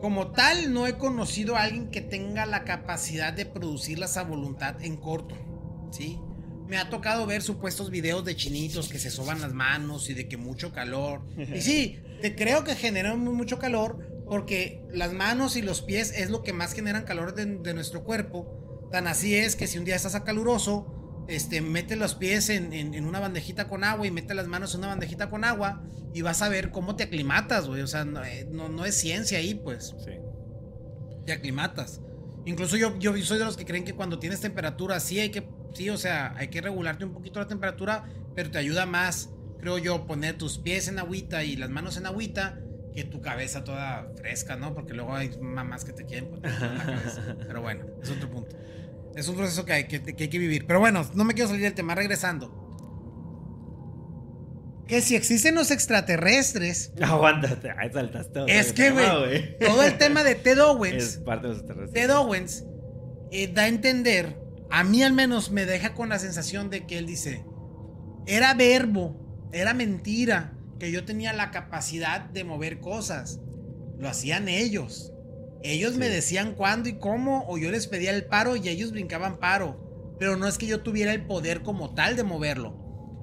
Como 0.00 0.30
tal, 0.30 0.72
no 0.72 0.86
he 0.86 0.96
conocido 0.98 1.56
a 1.56 1.62
alguien 1.62 1.90
que 1.90 2.00
tenga 2.00 2.46
la 2.46 2.62
capacidad 2.62 3.32
de 3.32 3.44
producirlas 3.44 4.16
a 4.16 4.22
voluntad 4.22 4.80
en 4.84 4.96
corto. 4.96 5.34
¿Sí? 5.90 6.20
Me 6.68 6.78
ha 6.78 6.90
tocado 6.90 7.26
ver 7.26 7.42
supuestos 7.42 7.90
videos 7.90 8.24
de 8.24 8.36
chinitos 8.36 8.88
que 8.88 9.00
se 9.00 9.10
soban 9.10 9.40
las 9.40 9.52
manos 9.52 10.08
y 10.10 10.14
de 10.14 10.28
que 10.28 10.36
mucho 10.36 10.72
calor. 10.72 11.22
Y 11.36 11.60
sí, 11.60 11.98
te 12.22 12.36
creo 12.36 12.62
que 12.62 12.76
generan 12.76 13.18
mucho 13.18 13.58
calor 13.58 14.24
porque 14.28 14.82
las 14.92 15.12
manos 15.12 15.56
y 15.56 15.62
los 15.62 15.82
pies 15.82 16.12
es 16.16 16.30
lo 16.30 16.42
que 16.42 16.52
más 16.52 16.72
generan 16.72 17.04
calor 17.04 17.34
de, 17.34 17.74
nuestro 17.74 18.04
cuerpo. 18.04 18.88
Tan 18.92 19.08
así 19.08 19.34
es 19.34 19.56
que 19.56 19.66
si 19.66 19.78
un 19.78 19.84
día 19.84 19.96
estás 19.96 20.18
caluroso, 20.20 21.03
este, 21.28 21.60
mete 21.60 21.96
los 21.96 22.14
pies 22.14 22.50
en, 22.50 23.04
una 23.04 23.20
bandejita 23.20 23.68
con 23.68 23.84
agua 23.84 24.06
y 24.06 24.10
mete 24.10 24.34
las 24.34 24.46
manos 24.46 24.74
en 24.74 24.80
una 24.80 24.88
bandejita 24.88 25.30
con 25.30 25.44
agua 25.44 25.82
y 26.12 26.22
vas 26.22 26.42
a 26.42 26.48
ver 26.48 26.70
cómo 26.70 26.96
te 26.96 27.04
aclimatas, 27.04 27.66
güey. 27.66 27.82
O 27.82 27.86
sea, 27.86 28.04
no, 28.04 28.22
eh, 28.24 28.46
es 28.86 28.94
ciencia 28.94 29.38
ahí, 29.38 29.54
pues. 29.54 29.94
Sí. 30.04 30.12
Te 31.26 31.32
aclimatas. 31.32 32.00
Incluso 32.44 32.76
yo, 32.76 32.98
yo 32.98 33.16
soy 33.18 33.38
de 33.38 33.44
los 33.44 33.56
que 33.56 33.64
creen 33.64 33.84
que 33.84 33.94
cuando 33.94 34.18
tienes 34.18 34.40
temperatura, 34.40 35.00
sí 35.00 35.18
hay 35.18 35.30
que, 35.30 35.48
sí, 35.72 35.88
o 35.88 35.96
sea, 35.96 36.34
hay 36.36 36.48
que 36.48 36.60
regularte 36.60 37.04
un 37.04 37.12
poquito 37.14 37.40
la 37.40 37.46
temperatura, 37.46 38.04
pero 38.34 38.50
te 38.50 38.58
ayuda 38.58 38.84
más, 38.84 39.30
creo 39.60 39.78
yo, 39.78 40.06
poner 40.06 40.36
tus 40.36 40.58
pies 40.58 40.88
en 40.88 40.98
agüita 40.98 41.42
y 41.44 41.56
las 41.56 41.70
manos 41.70 41.96
en 41.96 42.04
agüita 42.04 42.60
que 42.94 43.04
tu 43.04 43.22
cabeza 43.22 43.64
toda 43.64 44.08
fresca, 44.16 44.56
¿no? 44.56 44.74
Porque 44.74 44.92
luego 44.92 45.14
hay 45.14 45.36
mamás 45.40 45.84
que 45.84 45.92
te 45.92 46.04
quieren 46.04 46.30
poner 46.30 46.52
la 46.60 46.84
cabeza. 46.84 47.36
Pero 47.46 47.62
bueno, 47.62 47.86
es 48.02 48.10
otro 48.10 48.30
punto. 48.30 48.56
Es 49.14 49.28
un 49.28 49.36
proceso 49.36 49.64
que 49.64 49.72
hay 49.72 49.84
que, 49.84 49.96
hay 49.96 50.28
que 50.28 50.38
vivir. 50.38 50.66
Pero 50.66 50.80
bueno, 50.80 51.08
no 51.14 51.24
me 51.24 51.34
quiero 51.34 51.48
salir 51.48 51.62
del 51.62 51.74
tema, 51.74 51.94
regresando. 51.94 52.62
Que 54.86 55.00
si 55.00 55.16
existen 55.16 55.54
los 55.54 55.70
extraterrestres. 55.70 56.92
Aguántate, 57.00 57.70
ahí 57.70 57.90
saltaste. 57.92 58.44
Es 58.48 58.72
que, 58.72 58.90
güey, 58.90 59.58
todo 59.58 59.82
el 59.82 59.96
tema 59.96 60.22
de 60.24 60.34
Ted 60.34 60.60
Owens. 60.60 61.02
Es 61.02 61.16
parte 61.18 61.46
de 61.46 61.54
los 61.54 61.58
extraterrestres. 61.60 62.02
Ted 62.02 62.14
Owens 62.14 62.64
eh, 63.30 63.50
da 63.52 63.62
a 63.62 63.68
entender, 63.68 64.38
a 64.70 64.84
mí 64.84 65.02
al 65.02 65.14
menos 65.14 65.50
me 65.50 65.64
deja 65.64 65.94
con 65.94 66.10
la 66.10 66.18
sensación 66.18 66.68
de 66.68 66.86
que 66.86 66.98
él 66.98 67.06
dice: 67.06 67.46
era 68.26 68.52
verbo, 68.52 69.48
era 69.52 69.72
mentira, 69.72 70.52
que 70.78 70.92
yo 70.92 71.06
tenía 71.06 71.32
la 71.32 71.50
capacidad 71.50 72.20
de 72.20 72.44
mover 72.44 72.80
cosas. 72.80 73.40
Lo 73.98 74.08
hacían 74.08 74.48
ellos. 74.48 75.13
Ellos 75.64 75.96
me 75.96 76.10
decían 76.10 76.52
cuándo 76.54 76.90
y 76.90 76.98
cómo, 76.98 77.46
o 77.48 77.56
yo 77.56 77.70
les 77.70 77.86
pedía 77.86 78.10
el 78.10 78.26
paro 78.26 78.54
y 78.54 78.68
ellos 78.68 78.92
brincaban 78.92 79.38
paro. 79.38 80.14
Pero 80.18 80.36
no 80.36 80.46
es 80.46 80.58
que 80.58 80.66
yo 80.66 80.82
tuviera 80.82 81.12
el 81.12 81.24
poder 81.24 81.62
como 81.62 81.94
tal 81.94 82.16
de 82.16 82.22
moverlo. 82.22 82.76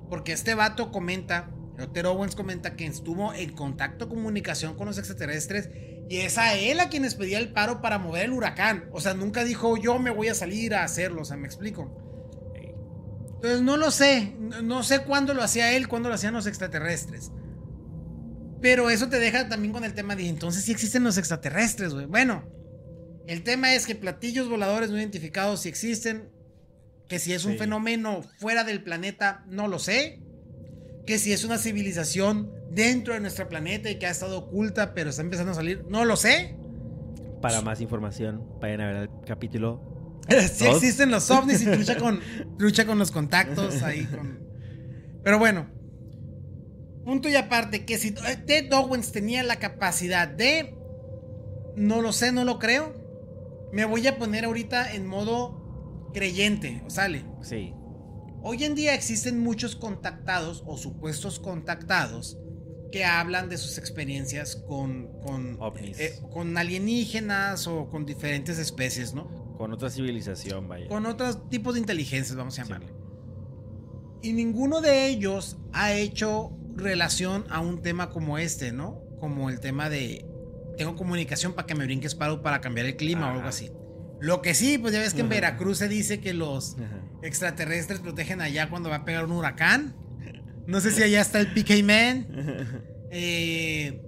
Porque 0.10 0.34
este 0.34 0.56
vato 0.56 0.92
comenta, 0.92 1.52
Otero 1.80 2.14
Owens 2.14 2.36
comenta 2.36 2.76
que 2.76 2.88
estuvo 2.88 3.32
en 3.32 3.52
contacto, 3.52 4.10
comunicación 4.10 4.76
con 4.76 4.88
los 4.88 4.98
extraterrestres 4.98 5.70
y 6.10 6.18
es 6.18 6.40
a 6.40 6.56
él 6.56 6.80
a 6.80 6.90
quienes 6.90 7.14
pedía 7.14 7.38
el 7.38 7.54
paro 7.54 7.80
para 7.80 8.00
mover 8.00 8.26
el 8.26 8.34
huracán. 8.34 8.90
O 8.92 9.00
sea, 9.00 9.14
nunca 9.14 9.44
dijo 9.44 9.78
yo 9.78 10.00
me 10.00 10.10
voy 10.10 10.28
a 10.28 10.34
salir 10.34 10.74
a 10.74 10.84
hacerlo, 10.84 11.22
o 11.22 11.26
sea, 11.26 11.38
me 11.38 11.46
explico. 11.46 11.92
Entonces 13.36 13.62
no 13.62 13.78
lo 13.78 13.92
sé, 13.92 14.36
no 14.64 14.82
sé 14.82 15.04
cuándo 15.04 15.36
lo 15.36 15.44
hacía 15.44 15.76
él, 15.76 15.88
cuándo 15.88 16.10
lo 16.10 16.16
hacían 16.16 16.34
los 16.34 16.48
extraterrestres. 16.48 17.32
Pero 18.62 18.90
eso 18.90 19.10
te 19.10 19.20
deja 19.20 19.50
también 19.50 19.74
con 19.74 19.84
el 19.84 19.94
tema 19.94 20.16
de 20.16 20.28
entonces 20.28 20.64
sí 20.64 20.72
existen 20.72 21.04
los 21.04 21.18
extraterrestres, 21.18 21.94
güey. 21.94 22.06
Bueno, 22.06 22.44
el 23.28 23.44
tema 23.44 23.74
es 23.74 23.88
que 23.88 23.96
platillos 23.96 24.50
voladores 24.50 24.90
no 24.90 24.98
identificados 24.98 25.62
sí 25.62 25.70
existen. 25.70 26.30
Que 27.08 27.20
si 27.20 27.34
es 27.34 27.44
un 27.44 27.58
fenómeno 27.58 28.22
fuera 28.38 28.64
del 28.64 28.84
planeta, 28.84 29.44
no 29.48 29.68
lo 29.68 29.80
sé. 29.80 30.22
Que 31.06 31.18
si 31.18 31.34
es 31.34 31.44
una 31.44 31.58
civilización 31.58 32.52
dentro 32.70 33.14
de 33.14 33.20
nuestro 33.20 33.50
planeta 33.50 33.90
y 33.90 34.00
que 34.00 34.06
ha 34.06 34.12
estado 34.12 34.38
oculta, 34.38 34.94
pero 34.94 35.10
está 35.10 35.22
empezando 35.22 35.52
a 35.52 35.56
salir, 35.56 35.84
no 35.90 36.06
lo 36.06 36.16
sé. 36.16 36.56
Para 37.42 37.62
más 37.62 37.82
información, 37.82 38.48
vayan 38.62 38.82
a 38.82 38.88
ver 38.88 38.96
el 38.96 39.10
capítulo. 39.26 40.22
sí 40.54 40.68
existen 40.68 41.12
los 41.12 41.30
ovnis 41.32 41.64
y 41.64 41.66
lucha 41.66 41.98
con, 41.98 42.22
lucha 42.60 42.86
con 42.86 42.98
los 42.98 43.12
contactos 43.12 43.82
ahí. 43.82 44.06
Con... 44.06 44.40
Pero 45.24 45.38
bueno, 45.38 45.68
Punto 47.06 47.30
y 47.30 47.36
aparte, 47.36 47.86
que 47.86 47.98
si 47.98 48.10
eh, 48.10 48.38
Ted 48.46 48.72
Owens 48.74 49.12
tenía 49.12 49.44
la 49.44 49.58
capacidad 49.58 50.28
de... 50.28 50.76
No 51.76 52.02
lo 52.02 52.12
sé, 52.14 52.32
no 52.32 52.44
lo 52.44 52.60
creo. 52.60 52.94
Me 53.72 53.86
voy 53.86 54.06
a 54.08 54.18
poner 54.18 54.46
ahorita 54.46 54.94
en 54.94 55.08
modo 55.08 56.10
creyente, 56.14 56.84
¿o 56.86 56.90
sale? 56.90 57.26
Sí. 57.42 57.74
Hoy 58.44 58.64
en 58.64 58.76
día 58.76 58.94
existen 58.94 59.40
muchos 59.40 59.76
contactados 59.76 60.64
o 60.66 60.78
supuestos 60.78 61.40
contactados 61.40 62.38
que 62.92 63.06
hablan 63.06 63.50
de 63.50 63.58
sus 63.58 63.78
experiencias 63.78 64.56
con, 64.56 65.08
con, 65.22 65.58
eh, 65.78 66.20
con 66.32 66.58
alienígenas 66.58 67.68
o 67.68 67.90
con 67.90 68.06
diferentes 68.06 68.60
especies, 68.60 69.14
¿no? 69.14 69.56
Con 69.58 69.72
otra 69.72 69.90
civilización, 69.90 70.68
vaya. 70.68 70.88
Con 70.88 71.06
otros 71.06 71.50
tipos 71.50 71.76
de 71.76 71.80
inteligencias, 71.80 72.36
vamos 72.36 72.60
a 72.60 72.64
llamarle. 72.64 72.94
Y 74.22 74.34
ninguno 74.34 74.82
de 74.82 75.08
ellos 75.08 75.58
ha 75.72 75.94
hecho 75.94 76.52
relación 76.76 77.46
a 77.50 77.60
un 77.60 77.82
tema 77.82 78.10
como 78.10 78.38
este, 78.38 78.72
¿no? 78.72 79.02
Como 79.20 79.50
el 79.50 79.60
tema 79.60 79.90
de 79.90 80.26
tengo 80.78 80.96
comunicación 80.96 81.54
para 81.54 81.68
que 81.68 81.76
me 81.76 81.86
brinques 81.86 82.16
paro 82.16 82.42
para 82.42 82.62
cambiar 82.62 82.88
el 82.88 82.96
clima 82.96 83.30
o 83.30 83.36
algo 83.36 83.48
así. 83.48 83.72
Lo 84.20 84.42
que 84.42 84.54
sí, 84.54 84.78
pues 84.78 84.94
ya 84.94 85.00
ves 85.00 85.14
que 85.14 85.22
en 85.22 85.30
Veracruz 85.30 85.80
se 85.80 85.88
dice 85.88 86.20
que 86.20 86.34
los 86.34 86.78
extraterrestres 87.24 88.00
protegen 88.00 88.42
allá 88.42 88.70
cuando 88.70 88.90
va 88.90 88.98
a 88.98 89.06
pegar 89.06 89.26
un 89.26 89.32
huracán. 89.32 89.96
No 90.68 90.80
sé 90.80 90.92
si 90.92 91.04
allá 91.04 91.22
está 91.22 91.40
el 91.40 91.48
PK 91.54 91.84
Man. 91.84 92.28
Eh, 93.14 94.02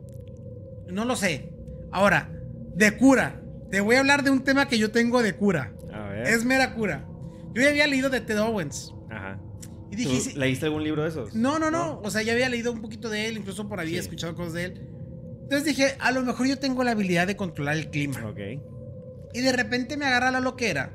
no 0.90 1.04
lo 1.04 1.18
sé. 1.18 1.54
Ahora, 1.92 2.30
de 2.74 2.96
cura. 2.96 3.42
Te 3.70 3.82
voy 3.82 3.98
a 3.98 4.00
hablar 4.00 4.24
de 4.24 4.30
un 4.30 4.46
tema 4.46 4.70
que 4.70 4.78
yo 4.78 4.92
tengo 4.92 5.22
de 5.22 5.36
cura. 5.36 5.74
Es 6.24 6.46
mera 6.46 6.74
cura. 6.74 7.06
Yo 7.54 7.62
ya 7.62 7.68
había 7.68 7.86
leído 7.86 8.10
de 8.10 8.22
Ted 8.22 8.40
Owens. 8.40 8.94
Ajá. 9.10 9.42
¿Leíste 9.96 10.66
algún 10.66 10.84
libro 10.84 11.04
de 11.04 11.10
esos? 11.10 11.34
No, 11.34 11.60
no, 11.60 11.72
no, 11.72 12.00
O 12.04 12.10
sea, 12.10 12.22
ya 12.22 12.34
había 12.34 12.50
leído 12.50 12.72
un 12.72 12.82
poquito 12.82 13.10
de 13.10 13.28
él, 13.28 13.38
incluso 13.38 13.68
por 13.68 13.80
ahí 13.80 13.96
escuchado 13.98 14.36
cosas 14.36 14.54
de 14.54 14.66
él. 14.66 14.88
Entonces 15.44 15.66
dije, 15.66 15.96
a 16.00 16.12
lo 16.12 16.22
mejor 16.22 16.48
yo 16.48 16.58
tengo 16.58 16.84
la 16.84 16.92
habilidad 16.92 17.28
de 17.28 17.36
controlar 17.36 17.78
el 17.78 17.90
clima. 17.90 18.26
Ok. 18.28 18.40
Y 19.34 19.42
de 19.42 19.52
repente 19.52 19.98
me 19.98 20.06
agarra 20.06 20.32
la 20.32 20.40
loquera. 20.40 20.94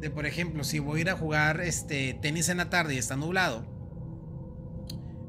De 0.00 0.10
por 0.10 0.26
ejemplo, 0.26 0.62
si 0.62 0.78
voy 0.78 0.98
a 0.98 1.00
ir 1.02 1.10
a 1.10 1.16
jugar 1.16 1.60
este, 1.60 2.18
tenis 2.20 2.48
en 2.48 2.58
la 2.58 2.70
tarde 2.70 2.94
y 2.94 2.98
está 2.98 3.16
nublado. 3.16 3.66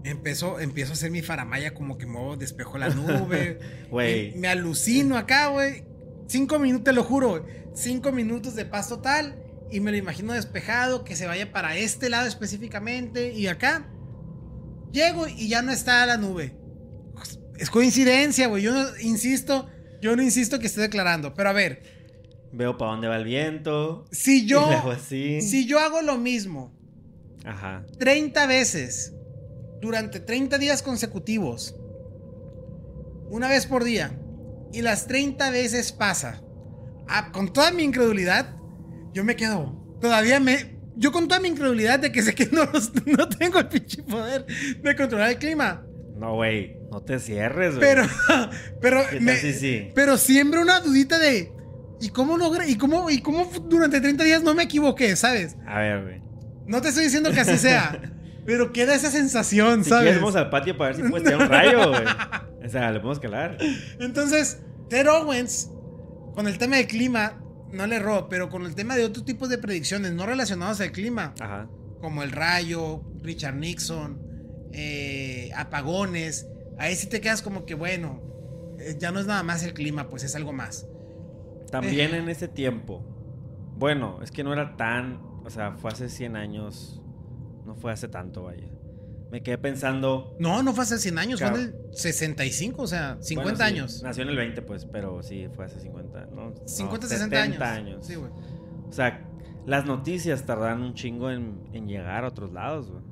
Empiezo, 0.03 0.59
empiezo 0.59 0.91
a 0.91 0.93
hacer 0.93 1.11
mi 1.11 1.21
faramaya 1.21 1.73
como 1.73 1.97
que 1.97 2.05
muevo, 2.05 2.37
despejo 2.37 2.77
la 2.77 2.89
nube. 2.89 3.59
Güey. 3.89 4.31
Me, 4.33 4.41
me 4.41 4.47
alucino 4.49 5.17
acá, 5.17 5.47
güey. 5.47 5.85
Cinco 6.27 6.59
minutos, 6.59 6.83
te 6.83 6.93
lo 6.93 7.03
juro. 7.03 7.45
Cinco 7.73 8.11
minutos 8.11 8.55
de 8.55 8.65
paz 8.65 8.89
total. 8.89 9.46
Y 9.71 9.79
me 9.79 9.91
lo 9.91 9.97
imagino 9.97 10.33
despejado, 10.33 11.03
que 11.03 11.15
se 11.15 11.25
vaya 11.27 11.51
para 11.51 11.77
este 11.77 12.09
lado 12.09 12.27
específicamente. 12.27 13.33
Y 13.33 13.47
acá. 13.47 13.87
Llego 14.91 15.27
y 15.27 15.49
ya 15.49 15.61
no 15.61 15.71
está 15.71 16.05
la 16.05 16.17
nube. 16.17 16.55
Es 17.57 17.69
coincidencia, 17.69 18.47
güey. 18.47 18.63
Yo 18.63 18.73
no 18.73 18.85
insisto, 19.01 19.67
yo 20.01 20.15
no 20.15 20.23
insisto 20.23 20.59
que 20.59 20.67
esté 20.67 20.81
declarando. 20.81 21.33
Pero 21.33 21.49
a 21.49 21.53
ver, 21.53 21.83
Veo 22.53 22.77
para 22.77 22.91
dónde 22.91 23.07
va 23.07 23.17
el 23.17 23.25
viento. 23.25 24.05
si 24.11 24.45
yo, 24.47 24.65
así. 24.91 25.41
si 25.41 25.65
yo 25.67 25.79
hago 25.79 26.01
lo 26.01 26.17
mismo 26.17 26.73
Ajá. 27.45 27.85
30 27.99 28.47
veces 28.47 29.13
durante 29.81 30.19
30 30.19 30.57
días 30.57 30.81
consecutivos, 30.81 31.75
una 33.29 33.49
vez 33.49 33.65
por 33.65 33.83
día, 33.83 34.17
y 34.71 34.81
las 34.81 35.07
30 35.07 35.49
veces 35.51 35.91
pasa, 35.91 36.41
ah, 37.07 37.31
con 37.31 37.51
toda 37.51 37.71
mi 37.71 37.83
incredulidad, 37.83 38.55
yo 39.17 39.23
me 39.23 39.35
quedo. 39.35 39.75
Todavía 39.99 40.39
me. 40.39 40.77
Yo 40.95 41.11
con 41.11 41.27
toda 41.27 41.39
mi 41.39 41.49
incredulidad 41.49 41.99
de 41.99 42.11
que 42.11 42.21
sé 42.23 42.33
que 42.33 42.45
no, 42.51 42.65
los- 42.65 42.91
no 43.05 43.27
tengo 43.29 43.59
el 43.59 43.67
pinche 43.67 44.01
poder 44.03 44.45
de 44.81 44.95
controlar 44.95 45.29
el 45.31 45.37
clima. 45.37 45.83
No, 46.17 46.35
güey. 46.35 46.77
No 46.91 47.01
te 47.01 47.19
cierres, 47.19 47.75
güey. 47.75 47.81
Pero, 47.81 48.03
pero, 48.81 49.01
¿Qué 49.09 49.15
tal 49.17 49.21
me- 49.21 49.35
si 49.37 49.53
sí? 49.53 49.91
pero 49.93 50.17
siempre 50.17 50.59
una 50.61 50.79
dudita 50.79 51.19
de. 51.19 51.51
¿Y 51.99 52.09
cómo 52.09 52.37
logré? 52.37 52.69
¿Y 52.69 52.75
cómo, 52.77 53.09
¿Y 53.09 53.21
cómo 53.21 53.45
durante 53.67 53.99
30 53.99 54.23
días 54.23 54.43
no 54.43 54.53
me 54.53 54.63
equivoqué, 54.63 55.15
sabes? 55.15 55.55
A 55.67 55.79
ver, 55.79 56.03
güey. 56.03 56.21
No 56.67 56.81
te 56.81 56.89
estoy 56.89 57.05
diciendo 57.05 57.31
que 57.31 57.39
así 57.39 57.57
sea. 57.57 57.99
pero 58.45 58.71
queda 58.71 58.93
esa 58.95 59.09
sensación, 59.11 59.83
Si 59.83 59.89
¿sabes? 59.89 60.15
vamos 60.15 60.35
al 60.35 60.49
patio 60.51 60.77
para 60.77 60.91
ver 60.95 61.03
si 61.03 61.09
puedes 61.09 61.25
tirar 61.27 61.41
un 61.41 61.49
rayo, 61.49 61.89
güey. 61.89 62.03
O 62.65 62.69
sea, 62.69 62.91
le 62.91 62.99
podemos 62.99 63.19
calar. 63.19 63.57
Entonces, 63.99 64.59
Ted 64.89 65.07
Owens, 65.07 65.69
con 66.35 66.47
el 66.47 66.57
tema 66.57 66.75
del 66.77 66.87
clima, 66.87 67.41
no 67.71 67.87
le 67.87 67.97
erró, 67.97 68.29
pero 68.29 68.49
con 68.49 68.65
el 68.65 68.75
tema 68.75 68.95
de 68.95 69.05
otros 69.05 69.25
tipos 69.25 69.49
de 69.49 69.57
predicciones 69.57 70.13
no 70.13 70.25
relacionados 70.25 70.79
al 70.81 70.91
clima, 70.91 71.33
Ajá. 71.39 71.67
como 72.01 72.23
el 72.23 72.31
rayo, 72.31 73.01
Richard 73.21 73.55
Nixon, 73.55 74.19
eh, 74.73 75.51
apagones, 75.55 76.47
ahí 76.77 76.95
sí 76.95 77.07
te 77.07 77.21
quedas 77.21 77.41
como 77.41 77.65
que, 77.65 77.75
bueno, 77.75 78.21
eh, 78.79 78.95
ya 78.99 79.11
no 79.11 79.19
es 79.19 79.25
nada 79.27 79.43
más 79.43 79.63
el 79.63 79.73
clima, 79.73 80.09
pues 80.09 80.23
es 80.23 80.35
algo 80.35 80.53
más. 80.53 80.87
También 81.71 82.13
en 82.15 82.29
ese 82.29 82.47
tiempo. 82.47 83.03
Bueno, 83.77 84.19
es 84.23 84.31
que 84.31 84.43
no 84.43 84.53
era 84.53 84.77
tan. 84.77 85.19
O 85.43 85.49
sea, 85.49 85.73
fue 85.73 85.91
hace 85.91 86.09
100 86.09 86.35
años. 86.35 87.01
No 87.65 87.75
fue 87.75 87.91
hace 87.91 88.07
tanto, 88.07 88.43
vaya. 88.43 88.67
Me 89.31 89.43
quedé 89.43 89.57
pensando. 89.57 90.35
No, 90.39 90.63
no 90.63 90.73
fue 90.73 90.83
hace 90.83 90.97
100 90.99 91.17
años, 91.17 91.39
Claro. 91.39 91.55
fue 91.55 91.63
en 91.65 91.69
el 91.89 91.95
65, 91.97 92.81
o 92.81 92.87
sea, 92.87 93.17
50 93.19 93.43
bueno, 93.43 93.57
sí, 93.57 93.63
años. 93.63 94.03
Nació 94.03 94.23
en 94.23 94.29
el 94.29 94.37
20, 94.37 94.61
pues, 94.61 94.85
pero 94.85 95.21
sí, 95.21 95.47
fue 95.53 95.65
hace 95.65 95.79
50. 95.81 96.27
No, 96.27 96.53
50, 96.65 97.05
no, 97.05 97.09
60 97.09 97.35
años. 97.35 97.55
70 97.57 97.73
años. 97.73 98.05
Sí, 98.05 98.15
güey. 98.15 98.31
O 98.89 98.93
sea, 98.93 99.27
las 99.65 99.85
noticias 99.85 100.45
tardan 100.45 100.81
un 100.81 100.93
chingo 100.93 101.29
en, 101.29 101.59
en 101.73 101.87
llegar 101.87 102.23
a 102.23 102.27
otros 102.29 102.53
lados, 102.53 102.89
güey. 102.89 103.03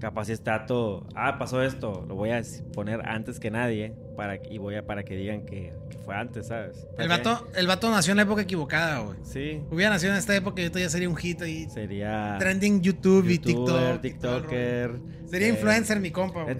Capaz 0.00 0.28
está 0.28 0.66
todo, 0.66 1.06
ah, 1.14 1.38
pasó 1.38 1.62
esto, 1.62 2.04
lo 2.08 2.14
voy 2.14 2.30
a 2.30 2.40
poner 2.72 3.00
antes 3.08 3.40
que 3.40 3.50
nadie 3.50 3.94
para, 4.16 4.36
y 4.36 4.58
voy 4.58 4.76
a 4.76 4.86
para 4.86 5.04
que 5.04 5.16
digan 5.16 5.44
que, 5.44 5.72
que 5.90 5.98
fue 5.98 6.14
antes, 6.14 6.46
¿sabes? 6.46 6.86
El 6.98 7.08
vato, 7.08 7.48
el 7.54 7.66
vato 7.66 7.90
nació 7.90 8.12
en 8.12 8.18
la 8.18 8.22
época 8.22 8.42
equivocada, 8.42 9.00
güey. 9.00 9.18
Sí, 9.22 9.60
Hubiera 9.70 9.90
nacido 9.90 10.12
en 10.12 10.18
esta 10.18 10.36
época 10.36 10.60
y 10.60 10.64
ahorita 10.64 10.80
ya 10.80 10.88
sería 10.88 11.08
un 11.08 11.16
hit 11.16 11.42
ahí. 11.42 11.68
sería... 11.70 12.36
Trending 12.38 12.80
YouTube 12.80 13.28
y 13.28 13.38
youtuber, 13.38 14.00
TikTok. 14.00 14.44
y. 14.44 14.48
TikToker. 14.48 15.00
Sería 15.26 15.48
eh, 15.48 15.50
influencer, 15.50 16.00
mi 16.00 16.10
compa. 16.10 16.44
güey. 16.44 16.56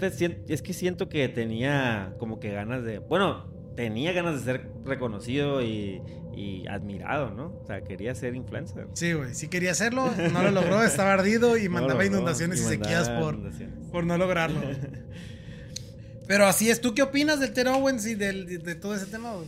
Es 0.47 0.61
que 0.61 0.73
siento 0.73 1.09
que 1.09 1.27
tenía 1.29 2.13
como 2.19 2.39
que 2.39 2.51
ganas 2.51 2.83
de... 2.83 2.99
Bueno, 2.99 3.45
tenía 3.75 4.11
ganas 4.11 4.33
de 4.35 4.51
ser 4.51 4.69
reconocido 4.83 5.61
y, 5.61 6.01
y 6.39 6.67
admirado, 6.67 7.31
¿no? 7.31 7.47
O 7.61 7.65
sea, 7.65 7.81
quería 7.81 8.15
ser 8.15 8.35
influencer. 8.35 8.87
Sí, 8.93 9.13
güey. 9.13 9.33
Sí 9.33 9.47
quería 9.49 9.71
hacerlo, 9.71 10.09
no 10.31 10.41
lo 10.43 10.51
logró, 10.51 10.81
estaba 10.83 11.13
ardido 11.13 11.57
y 11.57 11.63
No 11.67 11.71
mandaba 11.71 11.95
logró, 12.03 12.15
inundaciones 12.17 12.61
y, 12.61 12.63
sequías 12.63 13.09
por, 13.09 13.37
por 13.91 14.05
no 14.05 14.17
lograrlo. 14.17 14.61
Pero 16.27 16.45
así 16.45 16.69
es. 16.69 16.79
¿Tú 16.79 16.93
qué 16.93 17.01
opinas 17.01 17.39
del 17.39 17.53
Ted 17.53 17.67
Owens 17.67 18.05
y 18.05 18.15
del, 18.15 18.45
de, 18.45 18.57
de 18.59 18.75
todo 18.75 18.95
ese 18.95 19.07
tema, 19.07 19.33
güey? 19.33 19.47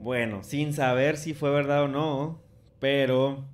Bueno, 0.00 0.42
sin 0.42 0.72
saber 0.72 1.16
si 1.16 1.34
fue 1.34 1.50
verdad 1.50 1.84
o 1.84 1.88
no, 1.88 2.42
pero 2.80 3.44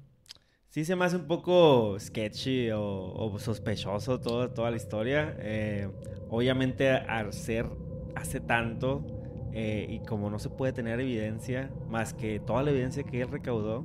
sí 0.70 0.84
se 0.84 0.96
me 0.96 1.04
hace 1.04 1.16
un 1.16 1.26
poco 1.26 1.98
sketchy 2.00 2.70
o, 2.70 2.80
o 2.82 3.38
sospechoso 3.38 4.20
todo- 4.20 4.48
toda 4.50 4.70
la 4.70 4.76
historia. 4.76 5.36
Eh, 5.40 5.88
obviamente 6.30 6.88
al 6.90 7.32
ser 7.34 7.66
hace 8.14 8.40
tanto 8.40 9.04
eh, 9.60 9.86
y 9.88 9.98
como 10.06 10.30
no 10.30 10.38
se 10.38 10.50
puede 10.50 10.72
tener 10.72 11.00
evidencia 11.00 11.72
más 11.88 12.14
que 12.14 12.38
toda 12.38 12.62
la 12.62 12.70
evidencia 12.70 13.02
que 13.02 13.22
él 13.22 13.28
recaudó, 13.28 13.84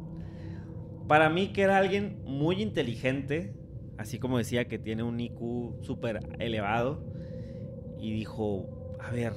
para 1.08 1.32
mí 1.32 1.52
que 1.52 1.64
era 1.64 1.80
alguien 1.80 2.22
muy 2.26 2.62
inteligente, 2.62 3.56
así 3.98 4.20
como 4.20 4.38
decía 4.38 4.68
que 4.68 4.78
tiene 4.78 5.02
un 5.02 5.20
IQ 5.20 5.82
súper 5.82 6.20
elevado, 6.38 7.04
y 7.98 8.14
dijo, 8.14 8.96
a 9.00 9.10
ver, 9.10 9.34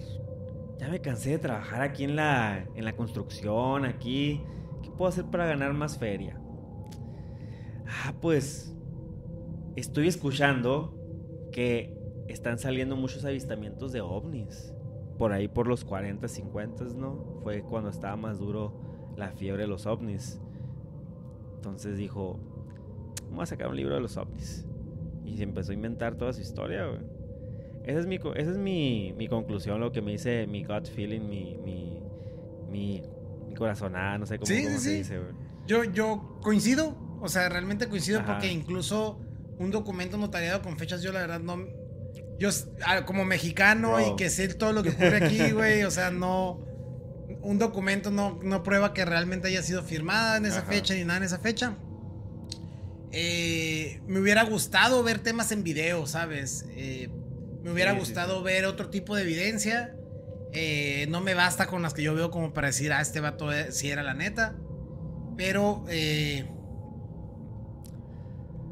ya 0.76 0.90
me 0.90 1.00
cansé 1.00 1.30
de 1.30 1.38
trabajar 1.38 1.80
aquí 1.80 2.04
en 2.04 2.16
la, 2.16 2.66
en 2.74 2.84
la 2.84 2.94
construcción, 2.94 3.86
aquí. 3.86 4.42
¿Qué 4.82 4.90
puedo 4.90 5.08
hacer 5.08 5.24
para 5.24 5.46
ganar 5.46 5.72
más 5.72 5.96
feria? 5.96 6.38
Ah, 7.86 8.12
pues 8.20 8.76
estoy 9.74 10.08
escuchando 10.08 11.00
que 11.50 11.96
están 12.28 12.58
saliendo 12.58 12.94
muchos 12.94 13.24
avistamientos 13.24 13.92
de 13.92 14.02
ovnis. 14.02 14.75
Por 15.18 15.32
ahí 15.32 15.48
por 15.48 15.66
los 15.66 15.84
40, 15.84 16.28
50, 16.28 16.84
¿no? 16.96 17.40
Fue 17.42 17.62
cuando 17.62 17.88
estaba 17.90 18.16
más 18.16 18.38
duro 18.38 18.72
la 19.16 19.30
fiebre 19.32 19.62
de 19.62 19.68
los 19.68 19.86
ovnis. 19.86 20.40
Entonces 21.56 21.96
dijo, 21.96 22.38
vamos 23.30 23.44
a 23.44 23.46
sacar 23.46 23.68
un 23.68 23.76
libro 23.76 23.94
de 23.94 24.00
los 24.00 24.16
ovnis. 24.16 24.66
Y 25.24 25.36
se 25.38 25.42
empezó 25.42 25.72
a 25.72 25.74
inventar 25.74 26.14
toda 26.16 26.32
su 26.32 26.40
historia, 26.40 26.86
güey. 26.86 27.00
Esa 27.84 28.00
es 28.00 28.06
mi, 28.06 28.16
esa 28.16 28.50
es 28.50 28.58
mi, 28.58 29.14
mi 29.16 29.28
conclusión, 29.28 29.80
lo 29.80 29.92
que 29.92 30.02
me 30.02 30.12
dice 30.12 30.46
mi 30.46 30.64
gut 30.64 30.86
feeling, 30.88 31.20
mi, 31.20 31.56
mi, 31.64 32.02
mi, 32.68 33.02
mi 33.48 33.54
corazonada, 33.54 34.18
no 34.18 34.26
sé 34.26 34.38
cómo, 34.38 34.46
Sí, 34.46 34.64
cómo 34.64 34.76
sí, 34.76 34.82
se 34.82 34.90
sí. 34.90 34.96
dice, 34.96 35.18
güey. 35.18 35.30
Yo, 35.66 35.84
yo 35.84 36.38
coincido, 36.42 36.96
o 37.20 37.28
sea, 37.28 37.48
realmente 37.48 37.88
coincido 37.88 38.20
Ajá. 38.20 38.32
porque 38.34 38.50
incluso 38.52 39.18
un 39.58 39.70
documento 39.70 40.16
notariado 40.18 40.62
con 40.62 40.76
fechas, 40.76 41.00
yo 41.02 41.12
la 41.12 41.20
verdad 41.20 41.40
no. 41.40 41.56
Yo, 42.38 42.50
como 43.06 43.24
mexicano 43.24 43.94
Bro. 43.94 44.12
y 44.12 44.16
que 44.16 44.28
sé 44.30 44.48
todo 44.48 44.72
lo 44.72 44.82
que 44.82 44.90
ocurre 44.90 45.24
aquí, 45.24 45.50
güey, 45.52 45.84
o 45.84 45.90
sea, 45.90 46.10
no. 46.10 46.64
Un 47.42 47.58
documento 47.58 48.10
no, 48.10 48.38
no 48.42 48.62
prueba 48.62 48.92
que 48.92 49.04
realmente 49.04 49.48
haya 49.48 49.62
sido 49.62 49.82
firmada 49.82 50.36
en 50.36 50.46
esa 50.46 50.58
Ajá. 50.60 50.68
fecha 50.72 50.94
ni 50.94 51.04
nada 51.04 51.18
en 51.18 51.22
esa 51.24 51.38
fecha. 51.38 51.76
Eh, 53.12 54.00
me 54.06 54.20
hubiera 54.20 54.42
gustado 54.44 55.02
ver 55.02 55.20
temas 55.20 55.52
en 55.52 55.62
video, 55.62 56.06
¿sabes? 56.06 56.66
Eh, 56.70 57.08
me 57.62 57.70
hubiera 57.72 57.92
Sí, 57.92 57.96
sí, 57.96 58.00
gustado 58.00 58.38
sí. 58.38 58.44
ver 58.44 58.66
otro 58.66 58.90
tipo 58.90 59.14
de 59.16 59.22
evidencia. 59.22 59.94
Eh, 60.52 61.06
no 61.08 61.20
me 61.20 61.34
basta 61.34 61.66
con 61.66 61.82
las 61.82 61.94
que 61.94 62.02
yo 62.02 62.14
veo 62.14 62.30
como 62.30 62.52
para 62.52 62.68
decir, 62.68 62.92
ah, 62.92 63.00
este 63.00 63.20
vato 63.20 63.52
eh, 63.52 63.70
sí 63.72 63.90
era 63.90 64.02
la 64.02 64.14
neta. 64.14 64.56
Pero 65.36 65.84
eh, 65.88 66.46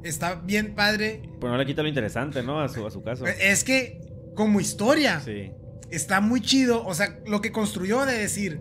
está 0.04 0.36
bien 0.36 0.74
padre. 0.74 1.22
Pues 1.40 1.50
no 1.50 1.56
le 1.58 1.66
quita 1.66 1.82
lo 1.82 1.88
interesante, 1.88 2.42
¿no? 2.42 2.60
A 2.60 2.68
su, 2.68 2.86
a 2.86 2.90
su 2.90 3.02
caso. 3.02 3.26
Es 3.26 3.64
que 3.64 4.00
como 4.34 4.60
historia 4.60 5.20
Sí. 5.20 5.50
está 5.90 6.20
muy 6.20 6.40
chido. 6.40 6.84
O 6.86 6.94
sea, 6.94 7.18
lo 7.26 7.40
que 7.40 7.50
construyó 7.52 8.04
de 8.06 8.16
decir, 8.18 8.60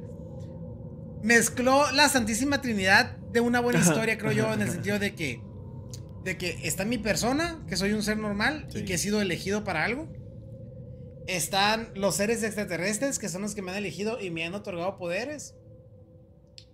mezcló 1.21 1.91
la 1.91 2.09
Santísima 2.09 2.61
Trinidad 2.61 3.17
de 3.31 3.39
una 3.39 3.59
buena 3.59 3.79
historia, 3.79 4.17
creo 4.17 4.31
yo, 4.31 4.53
en 4.53 4.61
el 4.61 4.69
sentido 4.69 4.99
de 4.99 5.15
que, 5.15 5.41
de 6.23 6.37
que 6.37 6.59
está 6.67 6.85
mi 6.85 6.97
persona, 6.97 7.63
que 7.67 7.75
soy 7.77 7.93
un 7.93 8.03
ser 8.03 8.17
normal 8.17 8.67
y 8.75 8.85
que 8.85 8.95
he 8.95 8.97
sido 8.97 9.21
elegido 9.21 9.63
para 9.63 9.83
algo. 9.83 10.07
Están 11.25 11.89
los 11.95 12.15
seres 12.15 12.43
extraterrestres, 12.43 13.17
que 13.17 13.29
son 13.29 13.41
los 13.43 13.55
que 13.55 13.61
me 13.61 13.71
han 13.71 13.77
elegido 13.77 14.19
y 14.19 14.29
me 14.29 14.45
han 14.45 14.53
otorgado 14.53 14.97
poderes. 14.97 15.55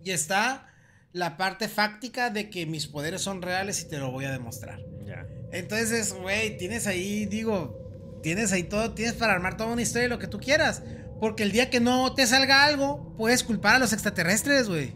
Y 0.04 0.12
está 0.12 0.68
la 1.14 1.38
parte 1.38 1.68
fáctica 1.68 2.30
de 2.30 2.50
que 2.50 2.66
mis 2.66 2.88
poderes 2.88 3.22
son 3.22 3.42
reales 3.42 3.82
y 3.82 3.90
te 3.90 3.98
lo 3.98 4.12
voy 4.12 4.26
a 4.26 4.32
demostrar. 4.32 4.80
Ya. 5.06 5.26
Entonces, 5.52 6.14
güey, 6.14 6.58
tienes 6.58 6.88
ahí, 6.88 7.26
digo, 7.26 8.20
tienes 8.22 8.52
ahí 8.52 8.64
todo, 8.64 8.92
tienes 8.94 9.16
para 9.16 9.34
armar 9.34 9.58
toda 9.58 9.72
una 9.72 9.82
historia 9.82 10.04
de 10.04 10.10
lo 10.10 10.20
que 10.20 10.28
tú 10.28 10.40
quieras. 10.40 10.84
Porque 11.20 11.44
el 11.44 11.52
día 11.52 11.70
que 11.70 11.80
no 11.80 12.14
te 12.14 12.26
salga 12.28 12.66
algo, 12.66 13.14
puedes 13.18 13.44
culpar 13.44 13.76
a 13.76 13.80
los 13.80 13.92
extraterrestres, 13.92 14.70
güey. 14.70 14.94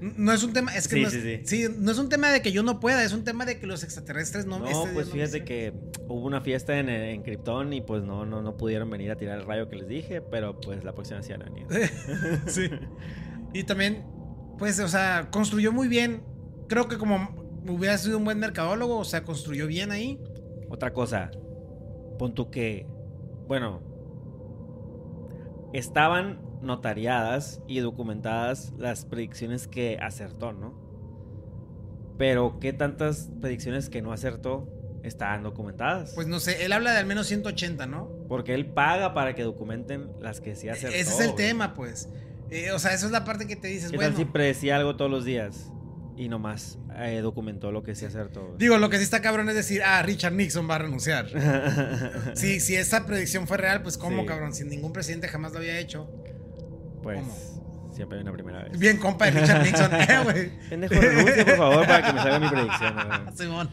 No 0.00 0.32
es 0.32 0.42
un 0.42 0.52
tema, 0.52 0.76
es 0.76 0.88
que 0.88 0.96
Sí, 0.96 1.02
no, 1.02 1.08
es, 1.08 1.14
sí, 1.14 1.40
sí, 1.44 1.74
no 1.78 1.90
es 1.90 1.98
un 1.98 2.10
tema 2.10 2.30
de 2.30 2.42
que 2.42 2.52
yo 2.52 2.62
no 2.62 2.80
pueda, 2.80 3.02
es 3.02 3.14
un 3.14 3.24
tema 3.24 3.46
de 3.46 3.58
que 3.58 3.66
los 3.66 3.82
extraterrestres 3.82 4.44
no 4.44 4.58
No, 4.58 4.68
este 4.68 4.92
pues 4.92 5.06
no 5.06 5.14
fíjate 5.14 5.42
que 5.42 5.72
hubo 6.06 6.26
una 6.26 6.42
fiesta 6.42 6.78
en, 6.78 6.90
en 6.90 7.22
Krypton 7.22 7.72
y 7.72 7.80
pues 7.80 8.04
no, 8.04 8.26
no, 8.26 8.42
no 8.42 8.56
pudieron 8.58 8.90
venir 8.90 9.10
a 9.10 9.16
tirar 9.16 9.38
el 9.38 9.46
rayo 9.46 9.70
que 9.70 9.76
les 9.76 9.88
dije, 9.88 10.20
pero 10.20 10.60
pues 10.60 10.84
la 10.84 10.92
próxima 10.92 11.22
sí 11.22 11.32
van 11.32 11.42
a 11.42 11.44
venir. 11.46 11.66
sí. 12.46 12.68
Y 13.52 13.64
también 13.64 14.04
pues, 14.58 14.80
o 14.80 14.88
sea, 14.88 15.28
construyó 15.30 15.72
muy 15.72 15.88
bien. 15.88 16.22
Creo 16.68 16.88
que 16.88 16.98
como 16.98 17.46
hubiera 17.68 17.96
sido 17.98 18.18
un 18.18 18.24
buen 18.24 18.38
mercadólogo, 18.38 18.98
o 18.98 19.04
sea, 19.04 19.24
construyó 19.24 19.66
bien 19.66 19.90
ahí. 19.90 20.20
Otra 20.68 20.92
cosa, 20.92 21.30
pon 22.18 22.34
tú 22.34 22.50
que, 22.50 22.86
bueno, 23.46 23.82
estaban 25.72 26.40
notariadas 26.62 27.62
y 27.66 27.80
documentadas 27.80 28.72
las 28.78 29.04
predicciones 29.04 29.68
que 29.68 29.98
acertó, 30.00 30.52
¿no? 30.52 30.86
Pero 32.18 32.58
¿qué 32.60 32.72
tantas 32.72 33.30
predicciones 33.40 33.90
que 33.90 34.02
no 34.02 34.12
acertó 34.12 34.68
estaban 35.02 35.42
documentadas? 35.42 36.12
Pues 36.14 36.26
no 36.26 36.40
sé, 36.40 36.64
él 36.64 36.72
habla 36.72 36.92
de 36.92 36.98
al 36.98 37.06
menos 37.06 37.26
180, 37.26 37.86
¿no? 37.86 38.10
Porque 38.28 38.54
él 38.54 38.66
paga 38.66 39.14
para 39.14 39.34
que 39.34 39.42
documenten 39.42 40.10
las 40.20 40.40
que 40.40 40.56
sí 40.56 40.68
acertó. 40.68 40.96
Ese 40.96 41.10
es 41.10 41.20
el 41.20 41.32
güey. 41.32 41.36
tema, 41.36 41.74
pues. 41.74 42.08
Eh, 42.50 42.70
o 42.72 42.78
sea, 42.78 42.92
eso 42.94 43.06
es 43.06 43.12
la 43.12 43.24
parte 43.24 43.46
que 43.46 43.56
te 43.56 43.68
dices, 43.68 43.90
¿Qué 43.90 43.96
bueno. 43.96 44.10
tal 44.12 44.18
si 44.18 44.24
predecía 44.24 44.76
algo 44.76 44.96
todos 44.96 45.10
los 45.10 45.24
días 45.24 45.70
y 46.16 46.28
nomás 46.28 46.78
eh, 46.96 47.20
documentó 47.22 47.72
lo 47.72 47.82
que 47.82 47.94
sí 47.94 48.04
acertó? 48.04 48.54
Digo, 48.58 48.78
lo 48.78 48.88
que 48.88 48.98
sí 48.98 49.02
está 49.02 49.20
cabrón 49.20 49.48
es 49.48 49.54
decir, 49.56 49.82
ah, 49.84 50.00
Richard 50.02 50.32
Nixon 50.34 50.68
va 50.70 50.76
a 50.76 50.78
renunciar. 50.78 51.26
Sí, 52.34 52.60
si 52.60 52.76
esa 52.76 53.04
predicción 53.06 53.46
fue 53.46 53.56
real, 53.56 53.82
pues 53.82 53.98
cómo, 53.98 54.22
Sí. 54.22 54.26
cabrón, 54.26 54.52
si 54.54 54.64
ningún 54.64 54.92
presidente 54.92 55.26
jamás 55.28 55.52
lo 55.52 55.58
había 55.58 55.78
hecho. 55.78 56.08
Pues 57.02 57.18
¿Cómo? 57.20 57.90
siempre 57.94 58.18
hay 58.18 58.22
una 58.22 58.32
primera 58.32 58.62
vez. 58.64 58.78
Bien, 58.78 58.96
compa 58.98 59.24
de 59.30 59.40
Richard 59.40 59.62
Nixon, 59.64 59.94
eh, 60.00 60.06
güey. 60.24 60.68
Pendejo, 60.68 60.94
renuncia, 60.94 61.44
por 61.44 61.56
favor, 61.56 61.86
para 61.86 62.02
que 62.06 62.12
me 62.12 62.18
salga 62.20 62.38
mi 62.38 62.48
predicción. 62.48 62.94
Simón. 63.36 63.70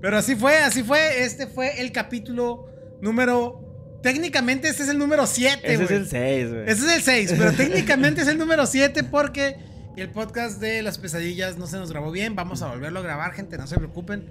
Pero 0.00 0.16
así 0.18 0.36
fue, 0.36 0.56
así 0.58 0.82
fue. 0.82 1.24
Este 1.24 1.46
fue 1.46 1.80
el 1.80 1.92
capítulo 1.92 2.66
número. 3.00 3.67
Técnicamente 4.02 4.68
este 4.68 4.84
es 4.84 4.88
el 4.88 4.98
número 4.98 5.26
7, 5.26 5.60
Ese 5.64 5.82
es 5.82 5.88
güey. 5.88 6.00
el 6.00 6.06
6, 6.06 6.48
güey. 6.50 6.62
Ese 6.62 6.72
es 6.86 6.96
el 6.96 7.02
6, 7.02 7.34
pero 7.36 7.52
técnicamente 7.56 8.22
es 8.22 8.28
el 8.28 8.38
número 8.38 8.64
7 8.66 9.02
porque 9.04 9.56
el 9.96 10.08
podcast 10.10 10.60
de 10.60 10.82
las 10.82 10.98
pesadillas 10.98 11.58
no 11.58 11.66
se 11.66 11.76
nos 11.78 11.90
grabó 11.90 12.10
bien. 12.12 12.36
Vamos 12.36 12.62
a 12.62 12.68
volverlo 12.68 13.00
a 13.00 13.02
grabar, 13.02 13.32
gente, 13.32 13.58
no 13.58 13.66
se 13.66 13.76
preocupen. 13.76 14.26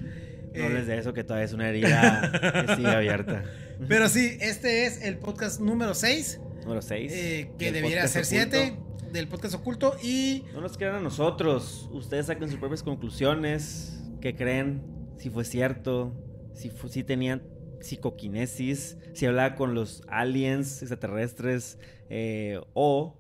No 0.53 0.63
Eh, 0.63 0.65
hables 0.65 0.87
de 0.87 0.97
eso, 0.97 1.13
que 1.13 1.23
todavía 1.23 1.45
es 1.45 1.53
una 1.53 1.67
herida 1.69 2.31
que 2.67 2.75
sigue 2.77 2.87
abierta. 2.89 3.43
pero 3.87 4.07
sí, 4.09 4.37
este 4.41 4.85
es 4.85 5.01
el 5.01 5.17
podcast 5.17 5.59
número 5.59 5.93
6, 5.93 6.39
Número 6.61 6.81
6. 6.81 7.11
eh, 7.13 7.51
que 7.59 7.71
debiera 7.73 8.07
ser 8.07 8.25
7 8.25 8.77
del 9.11 9.27
podcast 9.27 9.55
oculto. 9.55 9.97
Y 10.01 10.45
No 10.53 10.61
nos 10.61 10.77
crean 10.77 10.95
a 10.95 10.99
nosotros. 11.01 11.89
Ustedes 11.91 12.27
saquen 12.27 12.49
sus 12.49 12.57
propias 12.59 12.83
conclusiones. 12.83 13.99
¿Qué 14.21 14.35
creen? 14.35 14.81
Si 15.17 15.29
fue 15.29 15.43
cierto. 15.45 16.13
Si, 16.53 16.69
fu- 16.69 16.87
si 16.89 17.03
tenían 17.03 17.43
psicoquinesis. 17.81 18.97
Si 19.13 19.25
hablaba 19.25 19.55
con 19.55 19.73
los 19.73 20.03
aliens 20.07 20.81
extraterrestres. 20.81 21.77
eh, 22.09 22.61
o 22.73 23.17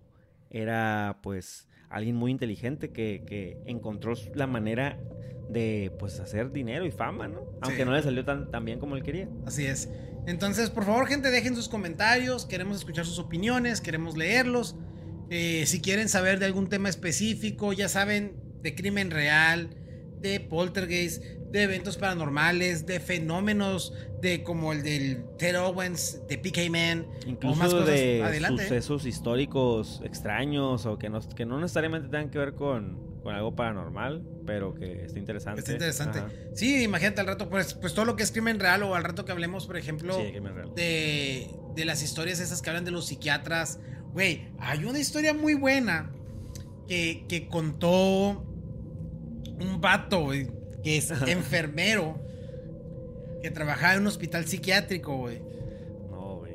era 0.49 1.19
pues 1.21 1.67
alguien 1.89 2.15
muy 2.15 2.31
inteligente 2.31 2.91
que, 2.91 3.23
que 3.27 3.57
encontró 3.65 4.13
la 4.33 4.47
manera 4.47 4.97
de 5.49 5.91
pues 5.99 6.19
hacer 6.19 6.51
dinero 6.51 6.85
y 6.85 6.91
fama, 6.91 7.27
¿no? 7.27 7.41
Aunque 7.61 7.79
Sí. 7.79 7.85
no 7.85 7.91
le 7.91 8.01
salió 8.01 8.23
tan, 8.25 8.49
tan 8.51 8.63
bien 8.65 8.79
como 8.79 8.95
él 8.95 9.03
quería. 9.03 9.27
Así 9.45 9.65
es. 9.65 9.89
Entonces, 10.25 10.69
por 10.69 10.83
favor, 10.85 11.07
gente, 11.07 11.31
dejen 11.31 11.55
sus 11.55 11.69
comentarios. 11.69 12.45
Queremos 12.45 12.77
escuchar 12.77 13.05
sus 13.05 13.19
opiniones, 13.19 13.79
queremos 13.81 14.17
leerlos. 14.17 14.75
Eh, 15.29 15.63
si 15.65 15.81
quieren 15.81 16.07
saber 16.09 16.39
de 16.39 16.45
algún 16.45 16.67
tema 16.69 16.87
específico, 16.89 17.71
ya 17.73 17.87
saben, 17.89 18.35
de 18.61 18.75
crimen 18.75 19.11
real, 19.11 19.69
de 20.21 20.39
poltergeist, 20.39 21.23
de 21.51 21.63
eventos 21.63 21.97
paranormales, 21.97 22.85
de 22.85 22.99
fenómenos 22.99 23.93
de 24.21 24.43
como 24.43 24.73
el 24.73 24.83
del 24.83 25.23
Ted 25.37 25.57
Owens, 25.59 26.21
de 26.27 26.37
PK 26.37 26.69
Man, 26.69 27.05
o 27.05 27.09
más 27.09 27.27
Incluso 27.27 27.71
cosas. 27.79 27.85
de 27.87 28.23
Adelante. 28.23 28.63
sucesos 28.63 29.05
históricos 29.05 30.01
extraños 30.03 30.85
o 30.85 30.97
que 30.97 31.09
no, 31.09 31.19
que 31.29 31.45
no 31.45 31.59
necesariamente 31.59 32.09
tengan 32.09 32.29
que 32.29 32.37
ver 32.39 32.53
con, 32.55 33.19
con 33.23 33.33
algo 33.35 33.55
paranormal, 33.55 34.23
pero 34.45 34.73
que 34.73 35.05
esté 35.05 35.19
interesante. 35.19 35.59
Está 35.61 35.73
interesante. 35.73 36.19
Ajá. 36.19 36.29
Sí, 36.53 36.83
imagínate 36.83 37.21
al 37.21 37.27
rato, 37.27 37.49
pues, 37.49 37.73
pues 37.75 37.93
todo 37.93 38.05
lo 38.05 38.15
que 38.15 38.23
es 38.23 38.31
crimen 38.31 38.59
real 38.59 38.83
o 38.83 38.95
al 38.95 39.03
rato 39.03 39.23
que 39.23 39.31
hablemos, 39.31 39.67
por 39.67 39.77
ejemplo, 39.77 40.15
Sí, 40.15 40.33
de, 40.75 41.47
de 41.75 41.85
las 41.85 42.01
historias 42.03 42.39
esas 42.39 42.61
que 42.61 42.69
hablan 42.69 42.85
de 42.85 42.91
los 42.91 43.05
psiquiatras. 43.07 43.79
Güey, 44.13 44.47
hay 44.59 44.83
una 44.85 44.99
historia 44.99 45.33
muy 45.33 45.53
buena 45.53 46.11
que, 46.87 47.25
que 47.29 47.47
contó 47.47 48.43
un 49.59 49.81
vato, 49.81 50.21
güey, 50.25 50.47
que 50.87 50.97
es 50.97 51.11
enfermero, 51.27 52.17
que 53.41 53.51
trabajaba 53.51 53.95
en 53.95 54.01
un 54.01 54.07
hospital 54.07 54.45
psiquiátrico, 54.45 55.17
güey. 55.17 55.41
No, 56.09 56.37
güey. 56.37 56.53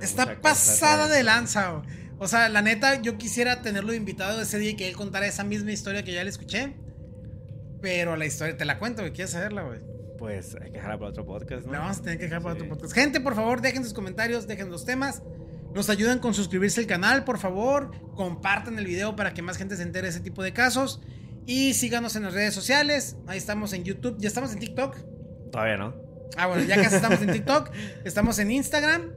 Está 0.00 0.24
cosa 0.24 0.40
pasada 0.40 1.08
de 1.08 1.22
lanza, 1.22 1.70
güey. 1.72 2.00
O 2.18 2.26
sea, 2.26 2.48
la 2.48 2.62
neta, 2.62 3.00
yo 3.02 3.18
quisiera 3.18 3.60
tenerlo 3.60 3.92
invitado 3.92 4.40
ese 4.40 4.58
día 4.58 4.70
y 4.70 4.76
que 4.76 4.88
él 4.88 4.96
contara 4.96 5.26
esa 5.26 5.44
misma 5.44 5.72
historia 5.72 6.02
que 6.02 6.12
ya 6.12 6.24
le 6.24 6.30
escuché. 6.30 6.74
Pero 7.82 8.16
la 8.16 8.24
historia, 8.26 8.56
te 8.56 8.64
la 8.64 8.78
cuento, 8.78 9.02
güey. 9.02 9.12
¿Quieres 9.12 9.30
saberla, 9.32 9.62
güey? 9.62 9.80
Pues 10.18 10.54
hay 10.54 10.70
que 10.70 10.76
dejarla 10.76 10.98
para 10.98 11.10
otro 11.10 11.24
podcast, 11.26 11.66
¿no? 11.66 11.72
La 11.72 11.78
vamos 11.80 11.98
a 11.98 12.02
tener 12.02 12.18
que 12.18 12.24
dejar 12.24 12.42
para 12.42 12.54
Sí. 12.54 12.60
otro 12.62 12.74
podcast. 12.74 12.94
Gente, 12.94 13.20
por 13.20 13.34
favor, 13.34 13.60
dejen 13.62 13.84
sus 13.84 13.92
comentarios, 13.94 14.46
dejen 14.46 14.70
los 14.70 14.84
temas. 14.86 15.22
Nos 15.74 15.88
ayudan 15.88 16.18
con 16.18 16.32
suscribirse 16.34 16.80
al 16.80 16.86
canal, 16.86 17.24
por 17.24 17.38
favor. 17.38 17.90
Compartan 18.14 18.78
el 18.78 18.86
video 18.86 19.16
para 19.16 19.32
que 19.34 19.40
más 19.42 19.56
gente 19.56 19.76
se 19.76 19.82
entere 19.82 20.06
de 20.06 20.10
ese 20.10 20.20
tipo 20.20 20.42
de 20.42 20.52
casos. 20.52 21.00
Y 21.50 21.74
síganos 21.74 22.14
en 22.14 22.22
las 22.22 22.32
redes 22.32 22.54
sociales. 22.54 23.16
Ahí 23.26 23.36
estamos 23.36 23.72
en 23.72 23.82
YouTube. 23.82 24.14
¿Ya 24.20 24.28
estamos 24.28 24.52
en 24.52 24.60
TikTok? 24.60 24.96
Todavía 25.50 25.78
no. 25.78 25.96
Ah, 26.36 26.46
bueno, 26.46 26.62
ya 26.62 26.76
casi 26.76 26.94
estamos 26.94 27.20
en 27.22 27.32
TikTok. 27.32 27.72
Estamos 28.04 28.38
en 28.38 28.52
Instagram. 28.52 29.10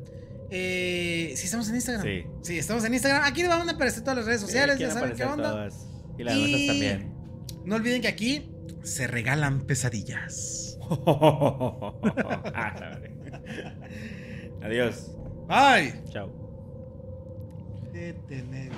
Eh, 0.50 1.34
sí, 1.36 1.46
estamos 1.46 1.70
en 1.70 1.76
Instagram. 1.76 2.04
Sí. 2.04 2.24
Sí, 2.42 2.58
estamos 2.58 2.84
en 2.86 2.94
Instagram. 2.96 3.24
Aquí 3.24 3.44
le 3.44 3.50
van 3.50 3.70
a 3.70 3.74
aparecer 3.74 4.02
todas 4.02 4.18
las 4.18 4.26
redes 4.26 4.42
sociales. 4.42 4.78
Sí, 4.78 4.82
ya 4.82 4.90
saben 4.90 5.16
qué 5.16 5.24
onda. 5.26 5.52
todas. 5.52 5.88
Y 6.18 6.24
las 6.24 6.36
Y- 6.36 6.66
también. 6.68 7.14
No 7.66 7.76
olviden 7.76 8.02
que 8.02 8.08
aquí 8.08 8.52
se 8.82 9.06
regalan 9.06 9.62
pesadillas. 9.68 10.80
Ah. 12.56 12.98
Adiós. 14.64 15.12
Bye. 15.48 16.02
Chao. 16.12 16.32
Detener. 17.94 18.72